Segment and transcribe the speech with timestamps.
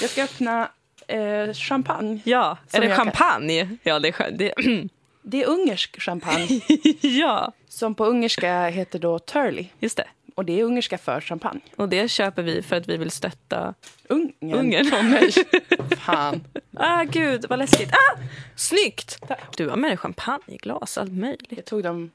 [0.00, 0.68] Jag ska öppna
[1.06, 2.20] eh, champagne.
[2.24, 3.76] Ja, är det jag kan- champagne?
[3.82, 4.30] Ja, det är.
[4.30, 4.54] Det,
[5.22, 6.60] Det är ungersk champagne
[7.00, 9.66] ja, som på ungerska heter då Turley.
[9.78, 10.04] just det.
[10.34, 11.60] Och det är ungerska för champagne.
[11.76, 13.74] Och det köper vi för att vi vill stötta
[14.08, 14.54] Ungern.
[14.54, 15.30] Ungern.
[15.98, 16.44] Fan.
[16.80, 17.92] Ah, gud, vad läskigt.
[17.92, 18.18] Ah,
[18.56, 19.18] snyggt!
[19.56, 21.46] Du har med dig champagneglas, allt möjligt.
[21.48, 22.10] Jag tog dem.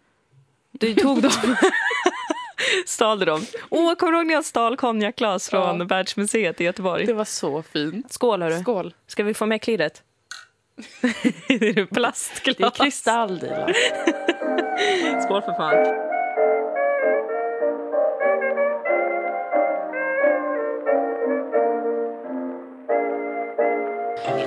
[0.72, 1.32] Du tog dem.
[2.86, 3.46] Stal du dem?
[3.70, 5.86] Åh, kommer du ihåg när jag stal konjakglas från Ja.
[5.86, 7.06] Världsmuseet i Göteborg?
[7.06, 8.14] Det var så fint.
[8.14, 8.60] Skål, hörru.
[8.60, 8.94] Skål.
[9.08, 10.04] Ska vi få med klirret?
[11.48, 12.58] det är plastglas.
[12.58, 13.74] Det är kristall, Dilan.
[15.24, 15.86] Skål för fan.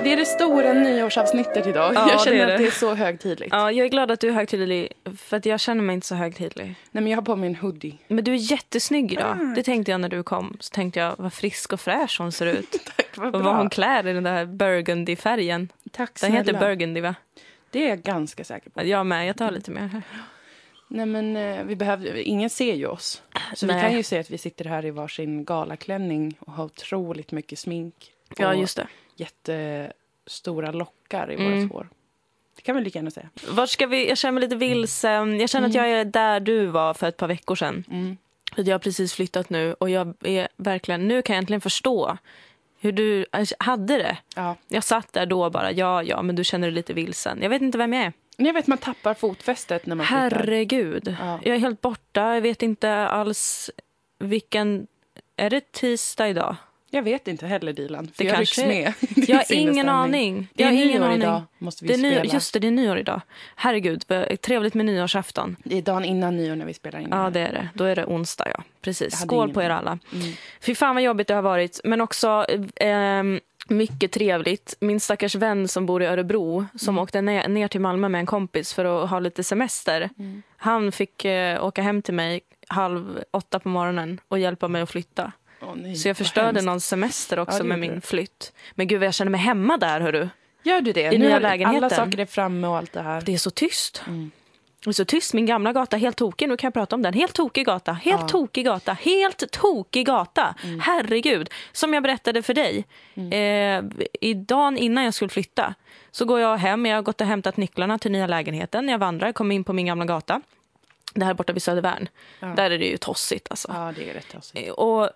[0.03, 1.93] Det är det stora nyårsavsnittet idag.
[1.95, 2.67] Ja, jag känner det att det.
[2.67, 3.49] är så högtidligt.
[3.51, 6.15] Ja, jag är glad att du är högtidlig, för att jag känner mig inte så
[6.15, 6.65] högtidlig.
[6.65, 7.97] Nej, men jag har på mig en hoodie.
[8.07, 9.37] Men du är jättesnygg idag.
[9.39, 9.55] Tack.
[9.55, 10.57] Det tänkte jag när du kom.
[10.59, 12.71] Så tänkte jag, vad frisk och fräsch hon ser ut.
[12.97, 15.69] Tack, vad Och vad hon klär i den där burgundy-färgen.
[15.91, 16.35] Tack Den snälla.
[16.35, 17.15] heter burgundy, va?
[17.71, 18.85] Det är jag ganska säker på.
[18.85, 20.01] Jag med, jag tar lite mer.
[20.87, 23.21] Nej, men eh, vi behöver, ingen ser ju oss.
[23.55, 23.81] Så vi Nej.
[23.81, 28.11] kan ju se att vi sitter här i varsin galaklänning och har otroligt mycket smink.
[28.37, 28.87] Ja, just det.
[29.19, 31.61] Jättestora lockar i Mm.
[31.61, 31.89] vårt hår.
[32.55, 33.29] Det kan vi lika gärna säga.
[33.49, 34.09] Vart ska vi?
[34.09, 35.11] Jag känner mig lite vilse.
[35.11, 37.83] Jag känner att jag är där du var för ett par veckor sedan.
[37.91, 38.17] Mm.
[38.55, 42.17] Jag har precis flyttat nu och jag är verkligen, nu kan jag äntligen förstå
[42.79, 44.17] hur du alltså, hade det.
[44.35, 44.55] Ja.
[44.67, 47.39] Jag satt där då bara, ja, ja, men du känner dig lite vilsen.
[47.41, 48.13] Jag vet inte vem jag är.
[48.37, 50.19] Jag vet man tappar fotfästet när man flyttar.
[50.21, 51.15] Herregud.
[51.19, 51.39] Ja.
[51.43, 52.33] Jag är helt borta.
[52.33, 53.69] Jag vet inte alls
[54.19, 54.87] vilken...
[55.35, 56.55] Är det tisdag idag?
[56.89, 58.07] Jag vet inte heller Dilan.
[58.07, 58.93] För Det jag kanske med.
[59.27, 60.47] Jag har ingen aning.
[60.53, 61.17] Det är har ingen nyår aning.
[61.21, 62.33] idag, måste vi Det är spela.
[62.33, 63.21] just det, det är nyår idag.
[63.55, 64.03] Herregud,
[64.41, 65.55] trevligt med nyårsafton.
[65.63, 67.07] Det är dagen innan nyår när vi spelar in.
[67.11, 67.69] Ja, det är det.
[67.73, 68.63] Då är det onsdag, ja.
[68.81, 69.19] Precis.
[69.19, 69.99] Skål på er alla.
[70.13, 70.27] Mm.
[70.61, 71.81] Fy fan vad jobbigt det har varit.
[71.83, 74.75] Men också ehm, mycket trevligt.
[74.79, 77.03] Min stackars vän som bor i Örebro som Mm.
[77.03, 80.09] åkte ner, ner till Malmö med en kompis för att ha lite semester.
[80.19, 80.41] Mm.
[80.57, 84.89] Han fick eh, åka hem till mig halv åtta på morgonen och hjälpa mig att
[84.89, 85.31] flytta.
[85.75, 88.53] Nej, Så jag förstörde någons semester också Ja, med min flytt.
[88.75, 90.29] Men gud vad jag känner mig hemma där hörru.
[90.63, 91.01] Gör du det?
[91.13, 91.83] I Nu nya lägenheten.
[91.83, 93.21] Alla saker är framme och allt det här.
[93.21, 94.03] Det är så tyst.
[94.07, 94.31] Mm.
[94.83, 95.33] Det är så tyst.
[95.33, 96.49] Min gamla gata helt tokig.
[96.49, 97.13] Nu kan jag prata om den.
[97.13, 97.93] Helt tokig gata.
[97.93, 98.27] Helt Ja.
[98.27, 98.93] tokig gata.
[98.93, 100.55] Helt tokig gata.
[100.63, 100.79] Mm.
[100.79, 101.49] Herregud.
[101.71, 102.85] Som jag berättade för dig.
[103.15, 103.83] Eh,
[104.21, 105.73] I dagen innan jag skulle flytta
[106.11, 106.85] så går jag hem.
[106.85, 108.89] Jag har gått och hämtat nycklarna till nya lägenheten.
[108.89, 110.41] Jag vandrar, kommer in på min gamla gata.
[111.19, 112.09] Det här borta vid Södervärn.
[112.39, 112.47] Ja.
[112.47, 113.67] Där är det ju tossigt alltså.
[113.73, 114.67] Ja, det är rätt taskigt.
[114.67, 115.09] Eh, Och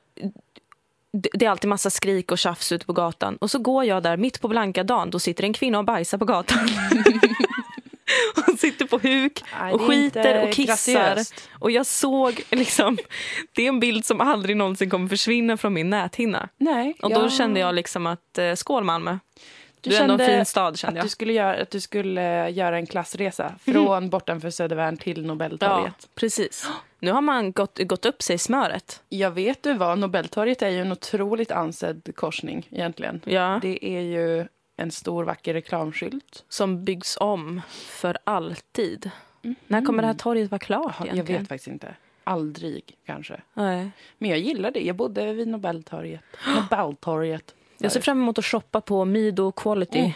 [1.12, 3.38] det är alltid massa skrik och tjafs ute på gatan.
[3.38, 5.10] Och så går jag där mitt på blanka dagen.
[5.10, 6.68] Då sitter en kvinna och bajsar på gatan.
[8.48, 10.94] och sitter på huk och skiter och kissar.
[10.94, 11.50] graciöst.
[11.60, 12.98] Och jag såg liksom,
[13.56, 16.50] det är en bild som aldrig någonsin kommer försvinna från min näthinna.
[16.58, 16.96] Nej.
[17.02, 17.30] Och då ja.
[17.30, 19.18] kände jag liksom att, eh, skål Malmö.
[19.82, 21.06] Du Du, är ändå en fin stad kände att jag.
[21.06, 26.10] du, skulle göra, att du skulle göra en klassresa från bortanför Södervärn till Ja, Nobeltorget.
[26.16, 26.68] precis.
[27.00, 29.04] Nu har man gått, gått upp sig i smöret.
[29.10, 33.22] Jag vet du vad, Nobeltorget är ju en otroligt ansedd korsning egentligen.
[33.26, 33.60] Ja.
[33.62, 34.48] Det är ju
[34.78, 36.46] en stor vacker reklamskylt.
[36.50, 39.12] Som byggs om för alltid.
[39.68, 41.42] När kommer det här torget vara klart Jaha, jag egentligen?
[41.42, 41.96] vet faktiskt inte.
[42.24, 43.42] Aldrig kanske.
[43.54, 43.92] Nej.
[44.18, 44.80] Men jag gillar det.
[44.80, 46.22] Jag bodde vid Nobeltorget.
[46.56, 47.56] Nobeltorget.
[47.82, 50.00] Jag ser fram emot att shoppa på Mido Quality.
[50.00, 50.12] Mm.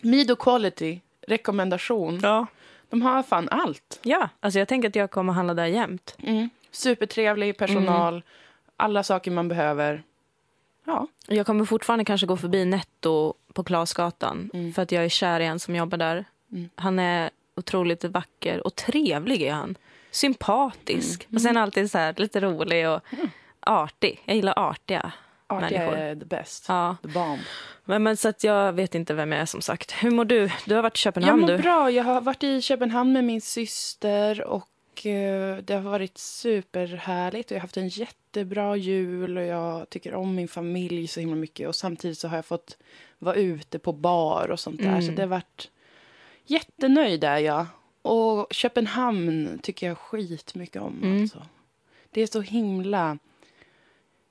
[0.00, 2.20] Mido Quality, rekommendation.
[2.22, 2.46] Ja.
[2.90, 4.00] De har fan allt.
[4.02, 6.16] ja, alltså jag tänker att jag kommer handla där jämt.
[6.22, 6.50] Mm.
[6.70, 8.22] Supertrevlig personal, Mm.
[8.76, 10.02] alla saker man behöver.
[10.84, 14.72] Ja, Jag kommer fortfarande kanske gå förbi Netto på Klasgatan Mm.
[14.72, 16.24] för att jag är kär i en som jobbar där.
[16.52, 16.68] Mm.
[16.74, 19.74] Han är otroligt vacker och trevlig är han.
[20.10, 21.24] Sympatisk.
[21.24, 21.36] Mm.
[21.36, 23.00] Och sen alltid så här lite rolig och
[23.60, 24.22] artig.
[24.24, 25.12] Jag gillar artiga
[25.52, 25.98] artiga människor.
[25.98, 26.64] är the best.
[26.68, 26.96] Ja.
[27.02, 27.40] The bomb.
[27.84, 29.92] Men, men så att jag vet inte vem jag är som sagt.
[29.92, 30.50] Hur mår du?
[30.66, 31.58] Du har varit i Jag Köpenhamn mår du.
[31.58, 31.90] bra.
[31.90, 37.50] Jag har varit i Köpenhamn med min syster och eh, det har varit superhärligt.
[37.50, 41.68] Jag har haft en jättebra jul och jag tycker om min familj så himla mycket.
[41.68, 42.76] Och samtidigt så har jag fått
[43.18, 44.88] vara ute på bar och sånt där.
[44.88, 45.02] Mm.
[45.02, 45.70] Så det har varit
[46.46, 47.66] jättenöjd är jag.
[48.02, 51.00] Och Köpenhamn tycker jag skitmycket om.
[51.02, 51.22] Mm.
[51.22, 51.42] Alltså.
[52.10, 53.18] Det är så himla,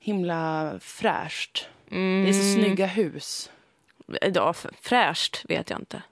[0.02, 1.66] himla fräscht.
[1.90, 2.22] Mm.
[2.24, 3.50] Det är så snygga hus.
[4.34, 6.02] Ja, fräscht vet jag inte.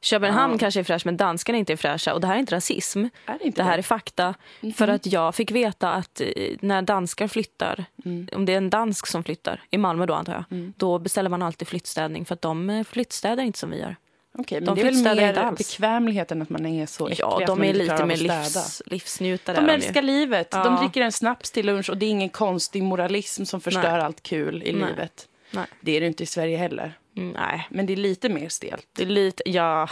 [0.00, 0.58] Köpenhamn Ja.
[0.58, 2.14] kanske är fräscht, men danskarna inte är fräscha.
[2.14, 3.04] Och det här är inte rasism.
[3.26, 4.34] Är det inte Det här är fakta.
[4.60, 4.72] Mhm.
[4.72, 8.28] För att jag fick veta att eh, när danskar flyttar, Mm.
[8.32, 10.72] om det är en dansk som flyttar, i Malmö då antar jag, Mm.
[10.76, 13.96] då beställer man alltid flyttstädning för att de eh, flyttstädar inte som vi gör.
[14.38, 17.64] Okej, men De det är väl mer bekvämligheten att man är så äcklig Ja, de
[17.64, 19.56] är lite mer livs, livsnjutare.
[19.56, 20.48] De älskar livet.
[20.50, 20.64] Ja.
[20.64, 24.00] De dricker en snaps till lunch och det är ingen konstig moralism som förstör Nej.
[24.00, 24.90] allt kul i Nej.
[24.90, 25.28] livet.
[25.50, 25.66] Nej.
[25.80, 26.98] Det är det inte i Sverige heller.
[27.16, 28.86] Mm, nej, Men det är lite mer stelt.
[28.92, 29.88] det är lite, ja,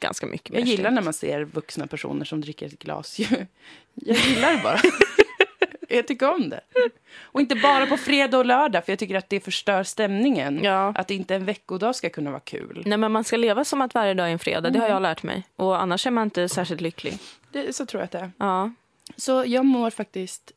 [0.00, 0.94] ganska mycket Jag gillar stelt.
[0.94, 3.18] när man ser vuxna personer som dricker ett glas.
[3.94, 4.80] Jag gillar det bara.
[5.96, 6.60] Jag tycker om det.
[7.22, 10.60] Och inte bara på fredag och lördag, för jag tycker att det förstör stämningen.
[10.64, 10.92] Ja.
[10.96, 12.82] Att inte en veckodag ska kunna vara kul.
[12.86, 14.94] Nej, men man ska leva som att varje dag är en fredag, det har Mm.
[14.94, 15.42] jag lärt mig.
[15.56, 17.18] Och annars är man inte särskilt lycklig.
[17.52, 18.30] Det, så tror jag att det är.
[18.38, 18.70] Ja,
[19.16, 20.52] Så jag mår faktiskt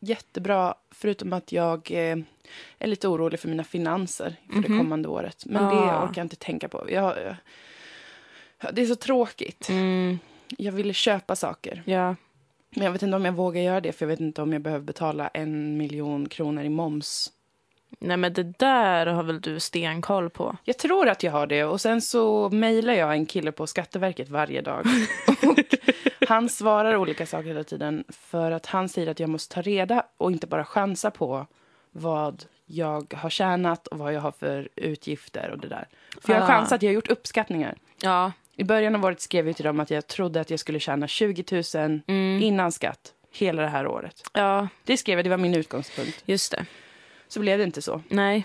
[0.00, 2.16] jättebra, förutom att jag eh,
[2.78, 4.78] är lite orolig för mina finanser för det Mhm.
[4.78, 5.42] kommande året.
[5.46, 6.04] Men det Ah.
[6.04, 6.86] orkar jag inte tänka på.
[6.90, 7.14] Jag,
[8.60, 9.68] jag, det är så tråkigt.
[9.68, 10.18] mm,
[10.58, 11.82] Jag ville köpa saker.
[11.86, 12.16] ja.
[12.70, 14.62] Men jag vet inte om jag vågar göra det, för jag vet inte om jag
[14.62, 17.32] behöver betala en miljon kronor i moms.
[17.98, 20.56] Nej, men det där har väl du stenkoll på?
[20.64, 21.64] Jag tror att jag har det.
[21.64, 24.86] Och sen så mejlar jag en kille på Skatteverket varje dag.
[25.46, 29.62] Och han svarar olika saker hela tiden för att han säger att jag måste ta
[29.62, 31.46] reda och inte bara chansa på
[31.90, 35.88] vad jag har tjänat och vad jag har för utgifter och det där.
[36.22, 36.56] För jag har Ah.
[36.58, 37.76] chansat, jag har gjort uppskattningar.
[38.02, 38.32] Ja.
[38.60, 41.08] I början av året skrev jag till dem att jag trodde att jag skulle tjäna
[41.08, 41.44] 20
[41.74, 42.42] 000 Mm.
[42.42, 44.22] innan skatt hela det här året.
[44.32, 46.22] Ja, Det skrev jag, det var min utgångspunkt.
[46.26, 46.66] just det.
[47.28, 48.02] Så blev det inte så.
[48.08, 48.44] Nej.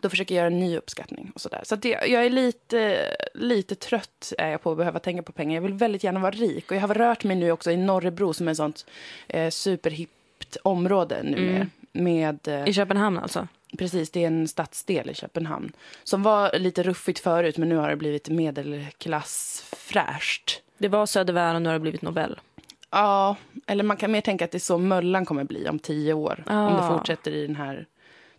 [0.00, 1.32] Då försöker jag göra en ny uppskattning.
[1.34, 1.60] och sådär.
[1.64, 5.54] Så det, jag är lite, lite trött är jag på att behöva tänka på pengar.
[5.54, 6.70] Jag vill väldigt gärna vara rik.
[6.70, 8.86] Och jag har rört mig nu också i Norrebro som är ett sånt
[9.28, 11.70] eh, superhippt område nu Mm.
[11.92, 13.48] med, eh, I Köpenhamn alltså?
[13.78, 15.72] Precis, det är en stadsdel i Köpenhamn.
[16.04, 20.60] Som var lite ruffigt förut, men nu har det blivit medelklassfräscht.
[20.78, 22.40] Det var Södervärn och nu har det blivit Nobel.
[22.90, 23.36] Ja,
[23.66, 26.44] eller man kan mer tänka att det är så Möllan kommer bli om tio år.
[26.46, 26.98] Om det Ah.
[26.98, 27.86] fortsätter i den här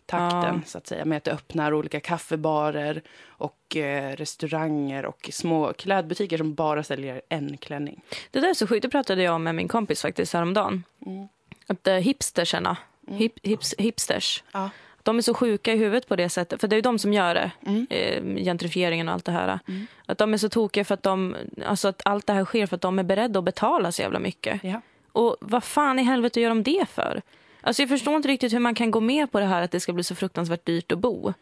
[0.06, 0.60] takten, Ah.
[0.66, 1.04] så att säga.
[1.04, 7.22] Med att det öppnar olika kaffebarer och eh, restauranger och små klädbutiker som bara säljer
[7.28, 8.02] en klänning.
[8.30, 10.82] Det där är så sjukt, det pratade jag om med min kompis faktiskt häromdagen.
[11.06, 11.28] Mm.
[11.66, 12.76] Att uh, hipstersarna,
[13.08, 14.70] hip, hips, hipsters, Ja.
[15.06, 16.60] De är så sjuka i huvudet på det sättet.
[16.60, 17.86] För det är ju de som gör det, Mm.
[17.90, 19.58] eh, gentrifieringen och allt det här.
[19.68, 19.86] Mm.
[20.06, 21.36] Att de är så tokiga för att de,
[21.66, 24.18] alltså att allt det här sker för att de är beredda att betala så jävla
[24.18, 24.60] mycket.
[24.64, 24.80] Ja.
[25.12, 27.22] Och vad fan i helvete gör de det för?
[27.60, 29.80] Alltså jag förstår inte riktigt hur man kan gå med på det här att det
[29.80, 31.32] ska bli så fruktansvärt dyrt att bo.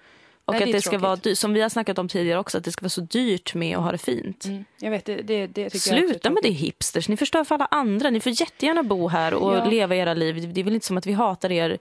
[0.45, 2.39] Och Nej, det att är det ska vara, dy- som vi har snackat om tidigare
[2.39, 4.45] också, att det ska vara så dyrt med att ha det fint.
[4.45, 4.65] Mm.
[4.81, 8.11] Jag vet, det, det, det Sluta med det hipsters, ni förstör för alla andra.
[8.11, 9.65] Ni får jättegärna bo här och Ja.
[9.65, 10.53] leva era liv.
[10.55, 11.79] Det är väl inte som att vi hatar er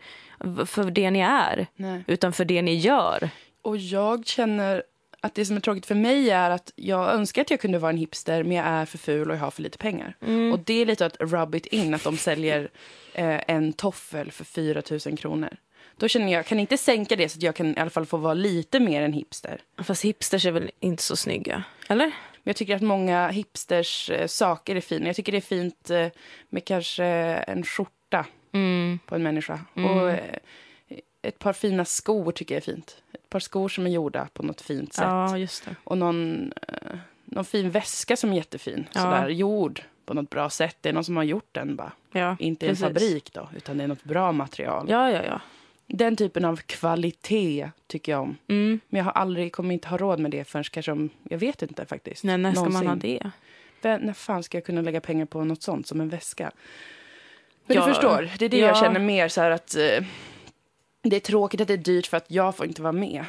[0.66, 2.04] för det ni är, Nej.
[2.08, 3.30] utan för det ni gör.
[3.62, 4.84] Och jag känner
[5.22, 7.90] att det som är tråkigt för mig är att jag önskar att jag kunde vara
[7.92, 10.16] en hipster, men jag är för ful och jag har för lite pengar.
[10.22, 10.54] Mm.
[10.54, 12.70] Och det är lite att rub it in, att de säljer
[13.14, 15.58] eh, en toffel för 4 000 kronor.
[15.98, 18.18] Då känner jag, kan inte sänka det så att jag kan i alla fall få
[18.18, 19.62] vara lite mer en hipster.
[19.84, 21.64] Fast hipsters är väl inte så snygga?
[21.90, 22.06] Eller?
[22.06, 25.08] Men jag tycker att många hipsters eh, saker är fina.
[25.08, 26.08] Jag tycker det är fint eh,
[26.50, 27.06] med kanske
[27.48, 29.00] en skjorta Mm.
[29.06, 29.60] på en människa.
[29.76, 29.90] Mm.
[29.92, 30.36] Och eh,
[31.22, 32.98] ett par fina skor tycker jag är fint.
[33.14, 35.04] Ett par skor som är gjorda på något fint sätt.
[35.04, 35.76] Ja, just det.
[35.84, 36.54] Och någon,
[37.26, 38.88] någon fin väska som är jättefin.
[38.94, 39.02] Ja.
[39.02, 40.78] Sådär, gjord på något bra sätt.
[40.82, 41.92] Det är någon som har gjort den bara.
[42.12, 42.84] Ja, Inte i en precis.
[42.86, 44.86] fabrik då, utan det är något bra material.
[44.90, 45.42] Ja, ja, ja.
[45.96, 48.38] Den typen av kvalitet tycker jag om.
[48.50, 48.80] Mm.
[48.90, 51.62] Men jag har aldrig, kommer inte ha råd med det förrän kanske om, jag vet
[51.62, 52.24] inte faktiskt.
[52.24, 52.88] Nej, när ska man Någonsin.
[52.90, 53.32] ha det?
[53.90, 56.52] Vä- När fan ska jag kunna lägga pengar på något sånt som en väska?
[57.66, 57.86] Men Ja.
[57.88, 58.68] du förstår, det är det Ja.
[58.68, 60.06] jag känner mer så här att eh,
[61.02, 63.26] det är tråkigt att det är dyrt för att jag får inte vara med.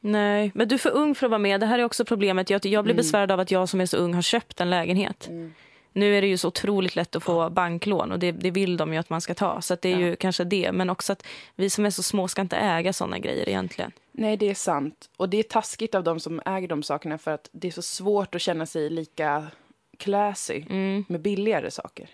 [0.00, 1.60] Nej, men du är för ung för att vara med.
[1.60, 2.50] Det här är också problemet.
[2.50, 2.96] Jag, jag blir Mm.
[3.02, 5.28] besvärad av att jag som är så ung har köpt en lägenhet.
[5.96, 8.92] Nu är det ju så otroligt lätt att få banklån och det, det vill de
[8.92, 9.60] ju att man ska ta.
[9.60, 10.06] Så det är Ja.
[10.06, 10.72] ju kanske det.
[10.72, 13.92] Men också att vi som är så små ska inte äga såna grejer egentligen.
[14.12, 15.10] Nej, det är sant.
[15.16, 17.82] Och det är taskigt av de som äger de sakerna för att det är så
[17.82, 19.46] svårt att känna sig lika
[19.98, 21.04] classy Mm.
[21.08, 22.08] med billigare saker.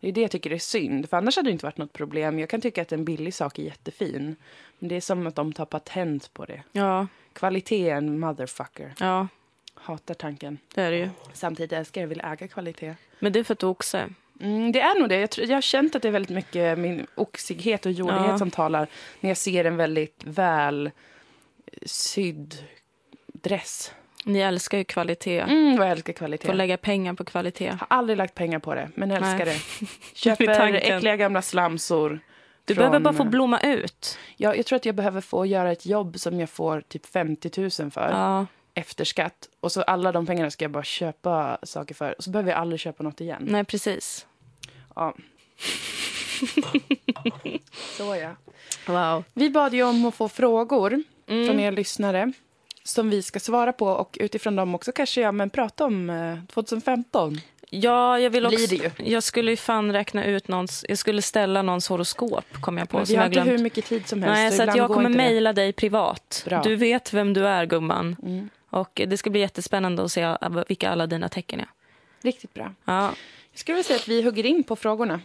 [0.00, 2.38] Det är det jag tycker är synd, för annars hade det inte varit något problem.
[2.38, 4.36] Jag kan tycka att en billig sak är jättefin,
[4.78, 6.62] men det är som att de tar patent på det.
[6.72, 8.94] Ja, Kvalitet är en motherfucker.
[9.00, 9.28] ja,
[9.82, 10.58] Hatar tanken.
[10.74, 11.08] det är det ju.
[11.32, 12.94] Samtidigt älskar jag vill äga kvalitet.
[13.18, 14.08] Men det är för att du också är.
[14.40, 15.16] Mm, det är nog det.
[15.20, 18.38] Jag, tror, jag har känt att det är väldigt mycket min oxighet och jordighet Ja.
[18.38, 18.88] som talar
[19.20, 20.90] när jag ser en väldigt väl
[21.86, 22.54] sydd
[23.26, 23.92] dress.
[24.24, 25.40] Ni älskar ju kvalitet.
[25.40, 26.46] Mm, jag älskar kvalitet.
[26.46, 27.68] Får lägga pengar på kvalitet.
[27.70, 29.62] har aldrig lagt pengar på det, men älskar Nej.
[29.80, 29.86] det.
[30.18, 32.20] Köper äckliga gamla slamsor.
[32.64, 34.18] Du från- behöver bara få blomma ut.
[34.36, 37.60] Ja, jag tror att jag behöver få göra ett jobb som jag får typ 50
[37.82, 38.46] 000 för Ja.
[38.78, 39.48] Efter skatt.
[39.60, 42.14] Och så alla de pengarna ska jag bara köpa saker för.
[42.18, 43.46] Och så behöver jag aldrig köpa något igen.
[43.48, 44.26] Nej, precis.
[44.94, 45.14] Ja.
[47.96, 48.36] så ja.
[48.86, 49.24] Wow.
[49.34, 51.46] Vi bad ju om att få frågor Mm.
[51.46, 52.32] från er lyssnare
[52.84, 56.38] som vi ska svara på och utifrån dem också kanske ja, men prata om eh,
[56.54, 57.40] 2015.
[57.70, 58.56] Ja, jag vill också...
[58.56, 59.10] Blir det ju.
[59.12, 60.84] Jag skulle ju fan räkna ut någons...
[60.88, 62.96] Jag skulle ställa någons horoskop, kom jag på.
[62.96, 64.34] Men vi har jag inte hur mycket tid som helst.
[64.34, 66.42] Nej, så att ibland jag kommer mejla dig privat.
[66.46, 66.62] Bra.
[66.62, 68.16] Du vet vem du är, gumman.
[68.22, 68.48] Mm.
[68.70, 70.36] Och det ska bli jättespännande att se
[70.68, 71.68] vilka alla dina tecken är.
[72.22, 72.72] Riktigt bra.
[72.84, 73.12] Ja,
[73.52, 75.20] Jag skulle vilja säga att vi hugger in på frågorna.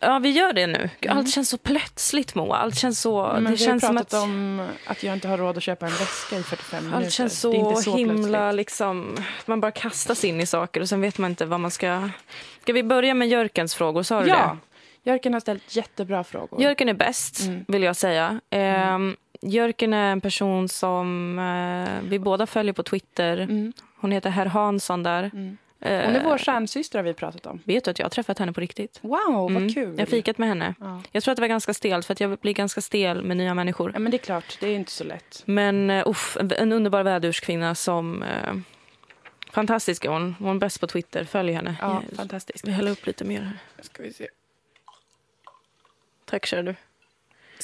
[0.00, 0.90] ja vi gör det nu.
[1.08, 2.56] Allt känns så plötsligt, Moa.
[2.56, 3.22] Allt känns så...
[3.22, 4.22] Men det vi har känns som pratat att...
[4.22, 7.04] om att jag inte har råd att köpa en väska i 45 minuter.
[7.04, 9.16] Allt känns Det så, så himla liksom...
[9.46, 12.08] Man bara kastas in i saker och sen vet man inte vad man ska...
[12.62, 14.02] Ska vi börja med Jörkens frågor?
[14.02, 14.58] Sa du Ja.
[15.06, 16.58] Jörgen har ställt jättebra frågor.
[16.58, 16.64] det?
[16.64, 17.64] Jörken är bäst, Mm.
[17.68, 18.40] vill jag säga.
[18.50, 23.36] Ehm, Jörken är en person som eh, vi båda följer på Twitter.
[23.38, 23.72] Mm.
[23.96, 25.22] Hon heter Herr Hansson där.
[25.32, 25.56] Mm.
[25.80, 27.60] Eh, Hon är vår stjärnsyster har vi pratat om.
[27.64, 28.98] Vet du att jag har träffat henne på riktigt?
[29.02, 29.74] Wow, vad Mm.
[29.74, 29.94] kul.
[29.98, 30.74] Jag fikat med henne.
[30.80, 31.02] Ja.
[31.12, 33.54] Jag tror att det var ganska stelt, för att jag blir ganska stel med nya
[33.54, 33.90] människor.
[33.92, 34.56] ja, men det är klart.
[34.60, 35.42] Det är inte så lätt.
[35.46, 38.22] Men uh, uff, en- underbar vädurskvinna som...
[38.22, 38.60] Uh,
[39.52, 40.34] fantastisk är hon.
[40.38, 41.24] Hon är bäst på Twitter.
[41.24, 41.76] Följ henne.
[41.80, 42.68] Ja, Jag- fantastiskt.
[42.68, 43.58] Vi häller upp lite mer här.
[43.82, 44.28] Ska vi se.
[46.24, 46.74] Tack, kära du.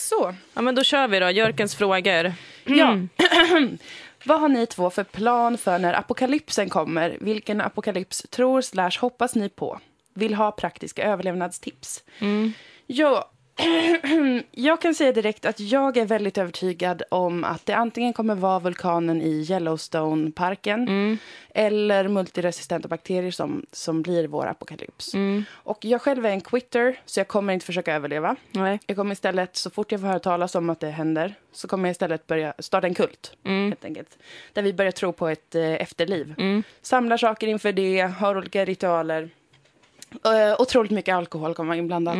[0.00, 1.30] Så, Ja, men då kör vi då.
[1.30, 2.32] Jörkens frågor.
[2.64, 2.96] ja.
[4.24, 7.16] Vad har ni två för plan för när apokalypsen kommer?
[7.20, 9.80] Vilken apokalyps tror slash hoppas ni på?
[10.14, 12.02] Vill ha praktiska överlevnadstips.
[12.18, 12.52] Mm.
[12.86, 13.30] Ja,
[14.50, 18.58] jag kan säga direkt att jag är väldigt övertygad om att det antingen kommer vara
[18.58, 21.18] vulkanen i Yellowstone-parken Mm.
[21.54, 25.14] eller multiresistenta bakterier som, som blir vår apokalyps.
[25.14, 25.44] Mm.
[25.52, 28.36] Och jag själv är en quitter, så jag kommer inte försöka överleva.
[28.50, 28.80] Nej.
[28.86, 31.88] Jag kommer istället, så fort jag får höra talas om att det händer, så kommer
[31.88, 33.68] jag istället börja starta en kult, Mm.
[33.68, 34.18] helt enkelt.
[34.52, 36.34] Där vi börjar tro på ett eh, efterliv.
[36.38, 36.62] Mm.
[36.82, 39.30] Samlar saker inför det, har olika ritualer.
[40.26, 42.16] Uh, otroligt mycket alkohol kommer vara inblandat.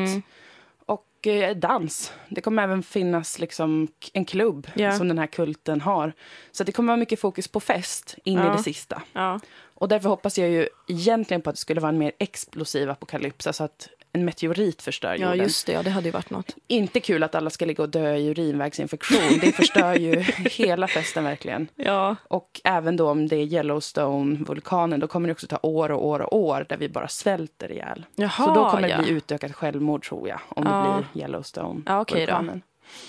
[1.20, 2.12] Och eh, dans.
[2.28, 4.92] Det kommer även finnas liksom en klubb Ja.
[4.92, 6.12] som den här kulten har.
[6.50, 8.52] Så det kommer vara mycket fokus på fest in Ja.
[8.54, 9.02] i det sista.
[9.12, 9.40] Ja.
[9.74, 13.46] Och därför hoppas jag ju egentligen på att det skulle vara en mer explosiv apokalyps.
[13.46, 15.38] Alltså att en meteorit förstör ja, jorden.
[15.38, 15.72] just det.
[15.72, 16.56] Ja, det hade ju varit något.
[16.66, 19.38] Inte kul att alla ska ligga och dö i urinvägsinfektion.
[19.40, 21.68] Det förstör ju hela festen verkligen.
[21.76, 22.16] Ja.
[22.28, 26.20] Och även då om det är Yellowstone-vulkanen, då kommer det också ta år och år
[26.20, 28.06] och år där vi bara svälter ihjäl.
[28.14, 28.96] Jaha, Så då kommer ja.
[28.96, 30.96] det bli utökat självmord tror jag, om Ja.
[30.96, 32.46] det blir Yellowstone-vulkanen.
[32.46, 32.60] Ja, då.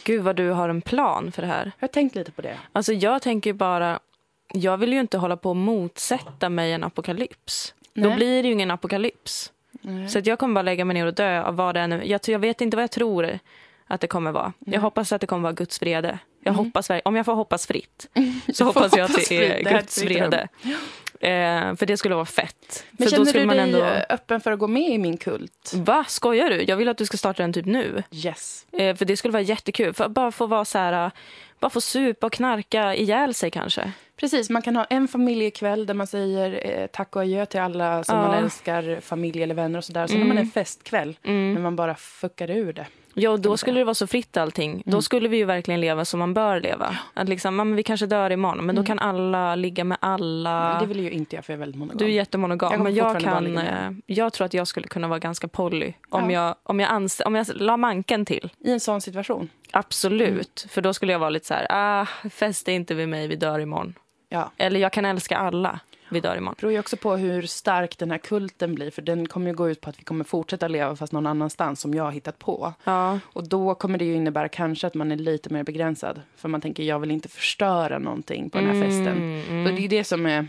[0.03, 1.71] Gud, vad du har en plan för det här.
[1.79, 2.57] Jag har tänkt lite på det.
[2.71, 3.99] Alltså jag tänker bara,
[4.53, 7.73] jag vill ju inte hålla på och motsätta mig en apokalyps.
[7.93, 8.15] Då Nej.
[8.15, 9.51] blir det ju ingen apokalyps.
[10.09, 12.01] Så att jag kommer bara lägga mig ner och dö av vad det är nu.
[12.05, 13.39] Jag, jag vet inte vad jag tror
[13.87, 14.53] att det kommer vara.
[14.59, 16.19] Jag hoppas att det kommer vara Guds vrede.
[16.43, 18.07] Jag hoppas, ver- om jag får hoppas fritt
[18.53, 20.47] så hoppas jag att hoppas det är Guds vrede.
[21.21, 22.85] Eh, för det skulle vara fett.
[22.91, 23.83] Men för känner du man dig ändå...
[24.09, 25.73] öppen för att gå med i min kult?
[25.75, 26.05] Va?
[26.07, 26.63] Skojar du?
[26.63, 28.03] Jag vill att du ska starta den typ nu.
[28.11, 28.65] Yes.
[28.71, 29.93] Eh, för det skulle vara jättekul.
[29.93, 31.11] För bara få vara så här, eh,
[31.59, 33.91] bara få supa och knarka ihjäl sig kanske.
[34.15, 38.03] Precis, man kan ha en familjekväll där man säger eh, tack och adjö till alla
[38.03, 38.27] som Ja.
[38.27, 40.07] man älskar, familj eller vänner och sådär.
[40.07, 41.53] Sen har man en festkväll Mm.
[41.53, 42.85] när man bara fuckar ur det.
[43.13, 44.83] Ja, man då skulle det vara så fritt allting.
[44.85, 46.97] Då skulle vi ju verkligen leva som man bör leva.
[47.13, 50.69] Att liksom, men vi kanske dör imorgon, men då kan alla ligga med alla.
[50.73, 51.97] Men det vill ju inte jag för jag är väldigt monogam.
[51.97, 53.57] Du är jättemonogam, Jag men jag kan...
[53.57, 56.45] Eh, jag tror att jag skulle kunna vara ganska poly om, Ja.
[56.47, 58.49] jag, om, jag ans- om jag la manken till.
[58.59, 59.49] I en sån situation.
[59.71, 60.63] Absolut.
[60.65, 60.69] Mm.
[60.69, 63.35] För då skulle jag vara lite så här, ah, fest är inte vid mig, vi
[63.35, 63.93] dör imorgon.
[64.29, 64.51] Ja.
[64.57, 65.79] Eller jag kan älska alla,
[66.11, 66.55] vi dör imorgon.
[66.57, 68.91] Det beror ju också på hur stark den här kulten blir.
[68.91, 71.79] För den kommer ju gå ut på att vi kommer fortsätta leva fast någon annanstans
[71.81, 72.73] som jag har hittat på.
[72.83, 73.19] Ja.
[73.23, 76.21] Och då kommer det ju innebära kanske att man är lite mer begränsad.
[76.35, 79.17] För man tänker jag vill inte förstöra någonting på den här festen.
[79.47, 80.47] Mm, Och det är det som är...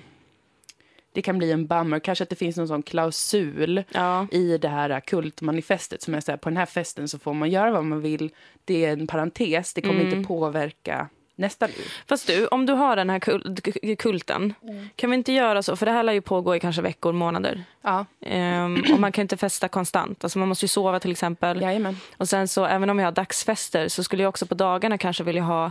[1.14, 1.99] Det kan bli en bummer.
[1.99, 4.26] Kanske att det finns någon sån klausul Ja.
[4.33, 7.50] i det här kultmanifestet som är så här, på den här festen så får man
[7.50, 8.31] göra vad man vill.
[8.64, 10.14] Det är en parentes, det kommer Mm.
[10.19, 11.09] inte påverka
[11.42, 11.87] nästa liv.
[12.08, 14.88] Fast du, om du har den här kul- kulten, Mm.
[14.96, 15.76] kan vi inte göra så?
[15.76, 17.64] För det här lär ju pågå i kanske veckor, månader.
[17.82, 20.25] Ja, Ehm, och man kan inte festa konstant.
[20.25, 21.61] Alltså man måste ju sova till exempel.
[21.62, 21.96] jajamän.
[22.16, 25.25] Och sen så, även om jag har dagsfester så skulle jag också på dagarna kanske
[25.25, 25.70] vilja ha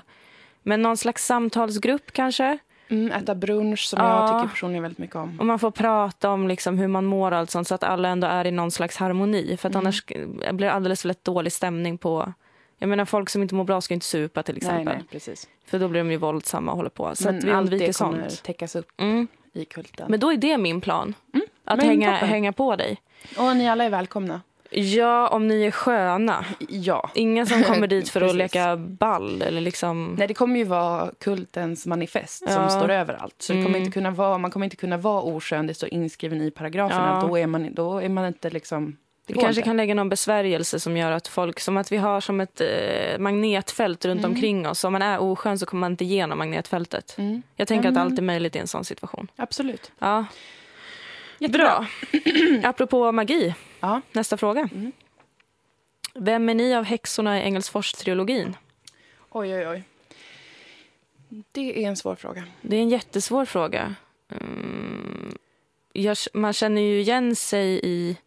[0.63, 2.57] men någon slags samtalsgrupp kanske.
[2.89, 4.19] Mm, äta brunch som Ja.
[4.19, 5.39] jag tycker personligen väldigt mycket om.
[5.39, 8.09] Och man får prata om liksom hur man mår och allt sånt så att alla
[8.09, 9.57] ändå är i någon slags harmoni.
[9.57, 9.85] För att Mm.
[9.85, 12.33] annars blir det alldeles för lätt dålig stämning på...
[12.81, 14.95] Jag menar folk som inte mår bra ska inte supa till Nej, exempel.
[14.97, 15.47] nej, precis.
[15.65, 17.15] För då blir de ju våldsamma och håller på.
[17.15, 18.43] Så Men att vi allt undviker det kommer sånt.
[18.43, 19.27] täckas upp Mm.
[19.53, 20.05] i kulten.
[20.09, 21.13] Men då är det min plan.
[21.65, 22.29] Att men hänga, toppen.
[22.29, 22.97] hänga på dig.
[23.37, 24.41] Och ni alla är välkomna.
[24.73, 26.45] Ja, om ni är sköna.
[26.69, 27.09] Ja.
[27.15, 30.15] Ingen som kommer dit för att leka ball eller liksom...
[30.17, 32.69] Nej, det kommer ju vara kultens manifest som Ja.
[32.69, 33.35] står överallt.
[33.39, 33.81] Så det kommer Mm.
[33.81, 37.19] inte kunna vara, man kommer inte kunna vara oskön, det står inskriven i paragraferna.
[37.21, 37.27] Ja.
[37.27, 38.97] Då, är man, då är man inte liksom...
[39.33, 39.61] Vi kanske inte.
[39.61, 43.19] kan lägga någon besvärjelse som gör att folk, som att vi har som ett eh,
[43.19, 44.31] magnetfält runt Mm.
[44.31, 44.83] omkring oss.
[44.83, 47.15] Om man är oskön så kommer man inte igenom magnetfältet.
[47.17, 47.41] Mm.
[47.55, 49.27] Jag tänker Ja, att allt är möjligt i en sån situation.
[49.35, 49.91] Absolut.
[49.99, 50.25] Ja.
[51.49, 51.85] Bra.
[52.63, 54.01] Apropå magi, Ja.
[54.11, 54.69] nästa fråga.
[54.73, 54.91] Mm.
[56.13, 58.53] Vem är ni av häxorna i Engelsfors-trilogin?
[59.29, 59.83] Oj, oj, oj.
[61.51, 62.43] Det är en svår fråga.
[62.61, 63.95] Det är en jättesvår fråga.
[64.41, 65.35] Mm,
[65.93, 68.17] jag, man känner ju igen sig i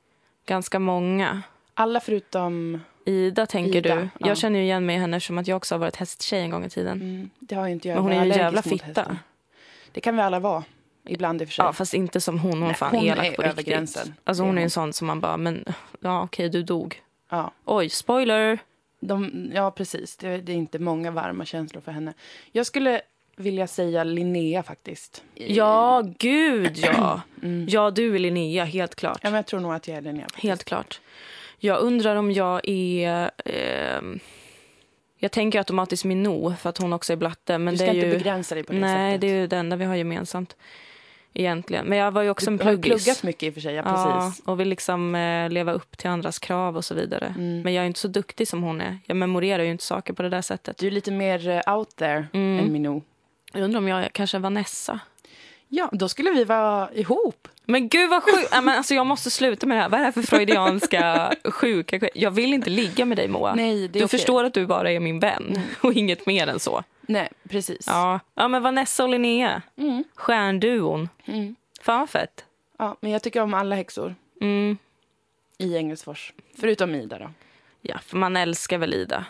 [0.46, 1.42] ganska många.
[1.74, 2.80] Alla förutom...
[3.06, 4.00] Ida tänker Ida, du.
[4.18, 4.28] ja.
[4.28, 6.50] Jag känner ju igen mig i henne eftersom att jag också har varit hästtjej en
[6.50, 7.00] gång i tiden.
[7.02, 7.94] Mm, det har inte jag.
[7.94, 8.84] Men hon är ju en jävla fitta.
[8.86, 9.16] hästar.
[9.92, 10.64] Det kan vi alla vara.
[11.06, 11.64] Ibland i och för sig.
[11.64, 12.52] Ja, fast inte som hon.
[12.52, 13.66] Hon Nej, fan hon elak är på över riktigt.
[13.74, 14.14] gränsen.
[14.24, 15.64] Alltså hon är en sån som man bara, men
[16.00, 17.02] ja okej du dog.
[17.30, 17.52] Ja.
[17.64, 18.58] Oj, spoiler!
[19.00, 20.16] De, ja, precis.
[20.16, 22.14] Det, det är inte många varma känslor för henne.
[22.52, 23.00] Jag skulle
[23.36, 25.22] vilja säga Linnea faktiskt.
[25.34, 27.20] Ja, gud ja.
[27.42, 27.66] Mm.
[27.68, 29.18] Ja, du är Linnea, helt klart.
[29.22, 30.22] Ja, men jag tror nog att jag är Linnea.
[30.24, 30.42] faktiskt.
[30.44, 31.00] Helt klart.
[31.58, 33.30] Jag undrar om jag är...
[33.44, 34.18] ehm,
[35.18, 37.58] jag tänker automatiskt Minou för att hon också är blatte.
[37.58, 39.20] Men Du ska det är inte ju, begränsa dig på det Nej, sättet.
[39.20, 40.56] det är ju det enda vi har gemensamt.
[41.36, 41.86] Egentligen.
[41.86, 43.04] Men jag var ju också en du har pluggis.
[43.04, 43.74] pluggat mycket i och för sig.
[43.74, 44.46] Ja, Ja, precis.
[44.46, 47.26] och vill liksom eh, leva upp till andras krav och så vidare.
[47.38, 47.60] Mm.
[47.62, 48.98] Men jag är inte så duktig som hon är.
[49.06, 50.78] Jag memorerar ju inte saker på det där sättet.
[50.78, 52.64] Du är lite mer eh, out there Mm.
[52.64, 53.02] än Minou.
[53.54, 55.00] Jag undrar om jag kanske är Vanessa.
[55.68, 57.48] Ja, då skulle vi vara ihop.
[57.64, 58.50] Men gud vad sjukt!
[58.52, 59.88] Men alltså, jag måste sluta med det här.
[59.88, 63.54] Vad är det här för freudianska sjuka Jag vill inte ligga med dig Moa.
[63.54, 64.18] Nej, det är du okej.
[64.18, 66.82] förstår att du bara är min vän och inget mer än så.
[67.00, 67.86] Nej, precis.
[67.86, 69.62] Ja, ja men Vanessa och Linnea.
[69.76, 70.04] Mm.
[70.14, 71.08] Stjärnduon.
[71.24, 71.56] Mm.
[71.82, 72.44] Fan vad fett.
[72.78, 74.78] ja, men jag tycker om alla häxor Mm.
[75.58, 76.32] i Engelsfors.
[76.60, 77.30] Förutom Ida då.
[77.80, 79.24] Ja, för man älskar väl Ida.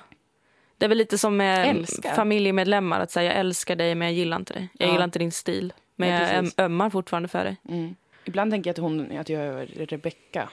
[0.78, 2.14] Det är väl lite som med Älskar?
[2.14, 3.00] familjemedlemmar.
[3.00, 4.68] Att säga jag älskar dig men jag gillar inte dig.
[4.78, 4.92] Jag Ja.
[4.92, 5.72] gillar inte din stil.
[5.96, 7.56] Men Nej, jag ömmar fortfarande för dig.
[7.68, 7.94] Mm.
[8.24, 10.48] Ibland tänker jag att, hon, att jag är Rebecka.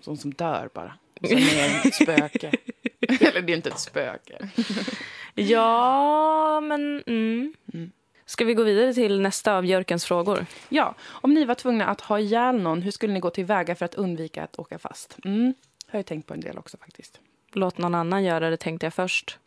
[0.00, 0.94] Sån som dör bara.
[1.28, 2.52] Som är ett spöke.
[3.20, 4.48] Eller det är inte ett spöke.
[5.34, 7.02] Ja, men...
[7.06, 7.54] Mm.
[7.74, 7.90] Mm.
[8.26, 10.46] Ska vi gå vidare till nästa av Jörkens frågor?
[10.68, 13.84] Ja, om ni var tvungna att ha ihjäl någon, hur skulle ni gå tillväga för
[13.84, 15.16] att undvika att åka fast?
[15.24, 15.54] Mm.
[15.86, 17.20] Har jag tänkt på en del också faktiskt.
[17.52, 19.38] Låt någon annan göra det, tänkte jag först.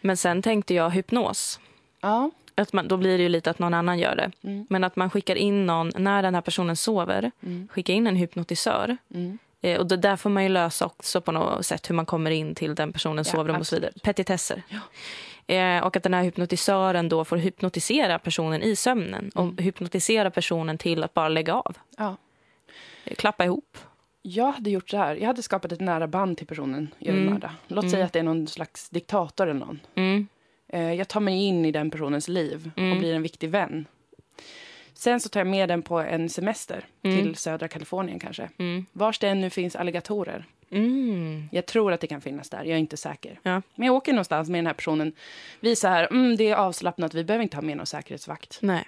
[0.00, 1.60] Men sen tänkte jag hypnos.
[2.00, 2.30] Ja.
[2.54, 4.30] Att man, då blir det ju lite att någon annan gör det.
[4.48, 4.66] Mm.
[4.70, 7.68] Men att man skickar in någon, när den här personen sover, Mm.
[7.72, 8.96] skicka in en hypnotisör.
[9.14, 9.38] Mm.
[9.60, 12.30] Eh, och det där får man ju lösa också på något sätt, hur man kommer
[12.30, 13.92] in till den personens Ja, sovrum och så vidare.
[14.02, 14.62] Petitesser.
[14.68, 14.80] Ja.
[15.54, 19.56] Eh, och att den här hypnotisören då får hypnotisera personen i sömnen och Mm.
[19.58, 21.76] hypnotisera personen till att bara lägga av.
[21.98, 22.16] ja.
[23.04, 23.78] Eh, Klappa ihop.
[24.26, 25.16] Jag hade gjort så här.
[25.16, 27.32] Jag hade skapat ett nära band till personen jag vill Mm.
[27.34, 27.54] mörda.
[27.68, 27.90] Låt Mm.
[27.92, 29.80] säga att det är någon slags diktator eller någon.
[29.94, 30.26] Mm.
[30.68, 32.92] Eh, Jag tar mig in i den personens liv Mm.
[32.92, 33.86] och blir en viktig vän.
[34.94, 37.16] Sen så tar jag med den på en semester Mm.
[37.22, 38.50] till södra Kalifornien kanske.
[38.58, 38.86] Mm.
[38.92, 40.44] Vars det än nu finns alligatorer.
[40.70, 41.48] Mm.
[41.52, 43.40] Jag tror att det kan finnas där, jag är inte säker.
[43.42, 43.62] Ja.
[43.74, 45.12] Men jag åker någonstans med den här personen.
[45.60, 48.58] Vi så här, mm, det är avslappnat, vi behöver inte ha med någon säkerhetsvakt.
[48.62, 48.84] Nej.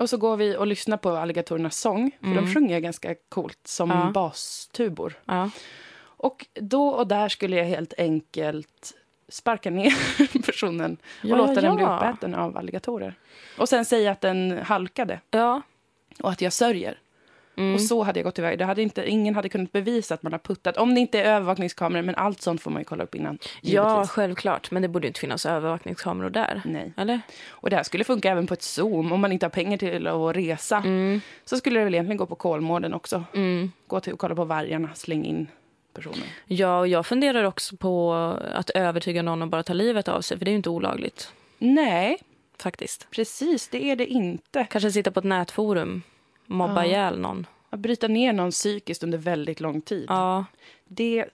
[0.00, 2.44] Och så går vi och lyssnar på alligatorernas sång, för Mm.
[2.44, 4.10] de sjunger ganska coolt som Ja.
[4.14, 5.18] bastubor.
[5.24, 5.50] Ja.
[6.02, 8.92] Och då och där skulle jag helt enkelt
[9.28, 9.92] sparka ner
[10.46, 13.14] personen och Ja, låta den bli uppäten av alligatorer.
[13.58, 15.20] Och sen säga att den halkade
[16.22, 16.98] och att jag sörjer.
[17.56, 17.74] Mm.
[17.74, 18.58] Och så hade jag gått iväg.
[18.58, 20.76] Det hade inte, ingen hade kunnat bevisa att man har puttat.
[20.76, 23.38] Om det inte är övervakningskameror, men allt sånt får man ju kolla upp innan.
[23.60, 24.10] Ja, givetvis.
[24.10, 24.70] självklart.
[24.70, 26.62] Men det borde inte finnas övervakningskameror där.
[26.64, 26.92] Nej.
[26.96, 27.20] Eller?
[27.48, 29.12] Och det här skulle funka även på ett Zoom.
[29.12, 31.20] Om man inte har pengar till att resa Mm.
[31.44, 33.24] så skulle det väl egentligen gå på Kolmården också.
[33.34, 33.72] Mm.
[33.86, 35.46] Gå till och kolla på vargarna, släng in
[35.94, 36.18] personen.
[36.46, 38.12] Ja, och jag funderar också på
[38.54, 41.32] att övertyga någon att bara ta livet av sig, för det är ju inte olagligt.
[41.58, 42.18] Nej,
[42.58, 43.10] Faktiskt.
[43.10, 43.68] precis.
[43.68, 44.66] Det är det inte.
[44.70, 46.02] Kanske sitta på ett nätforum,
[46.50, 46.84] mobba Ja.
[46.84, 47.46] ihjäl någon.
[47.70, 50.04] Att bryta ner någon psykiskt under väldigt lång tid.
[50.08, 50.44] Ja,
[50.84, 51.24] Det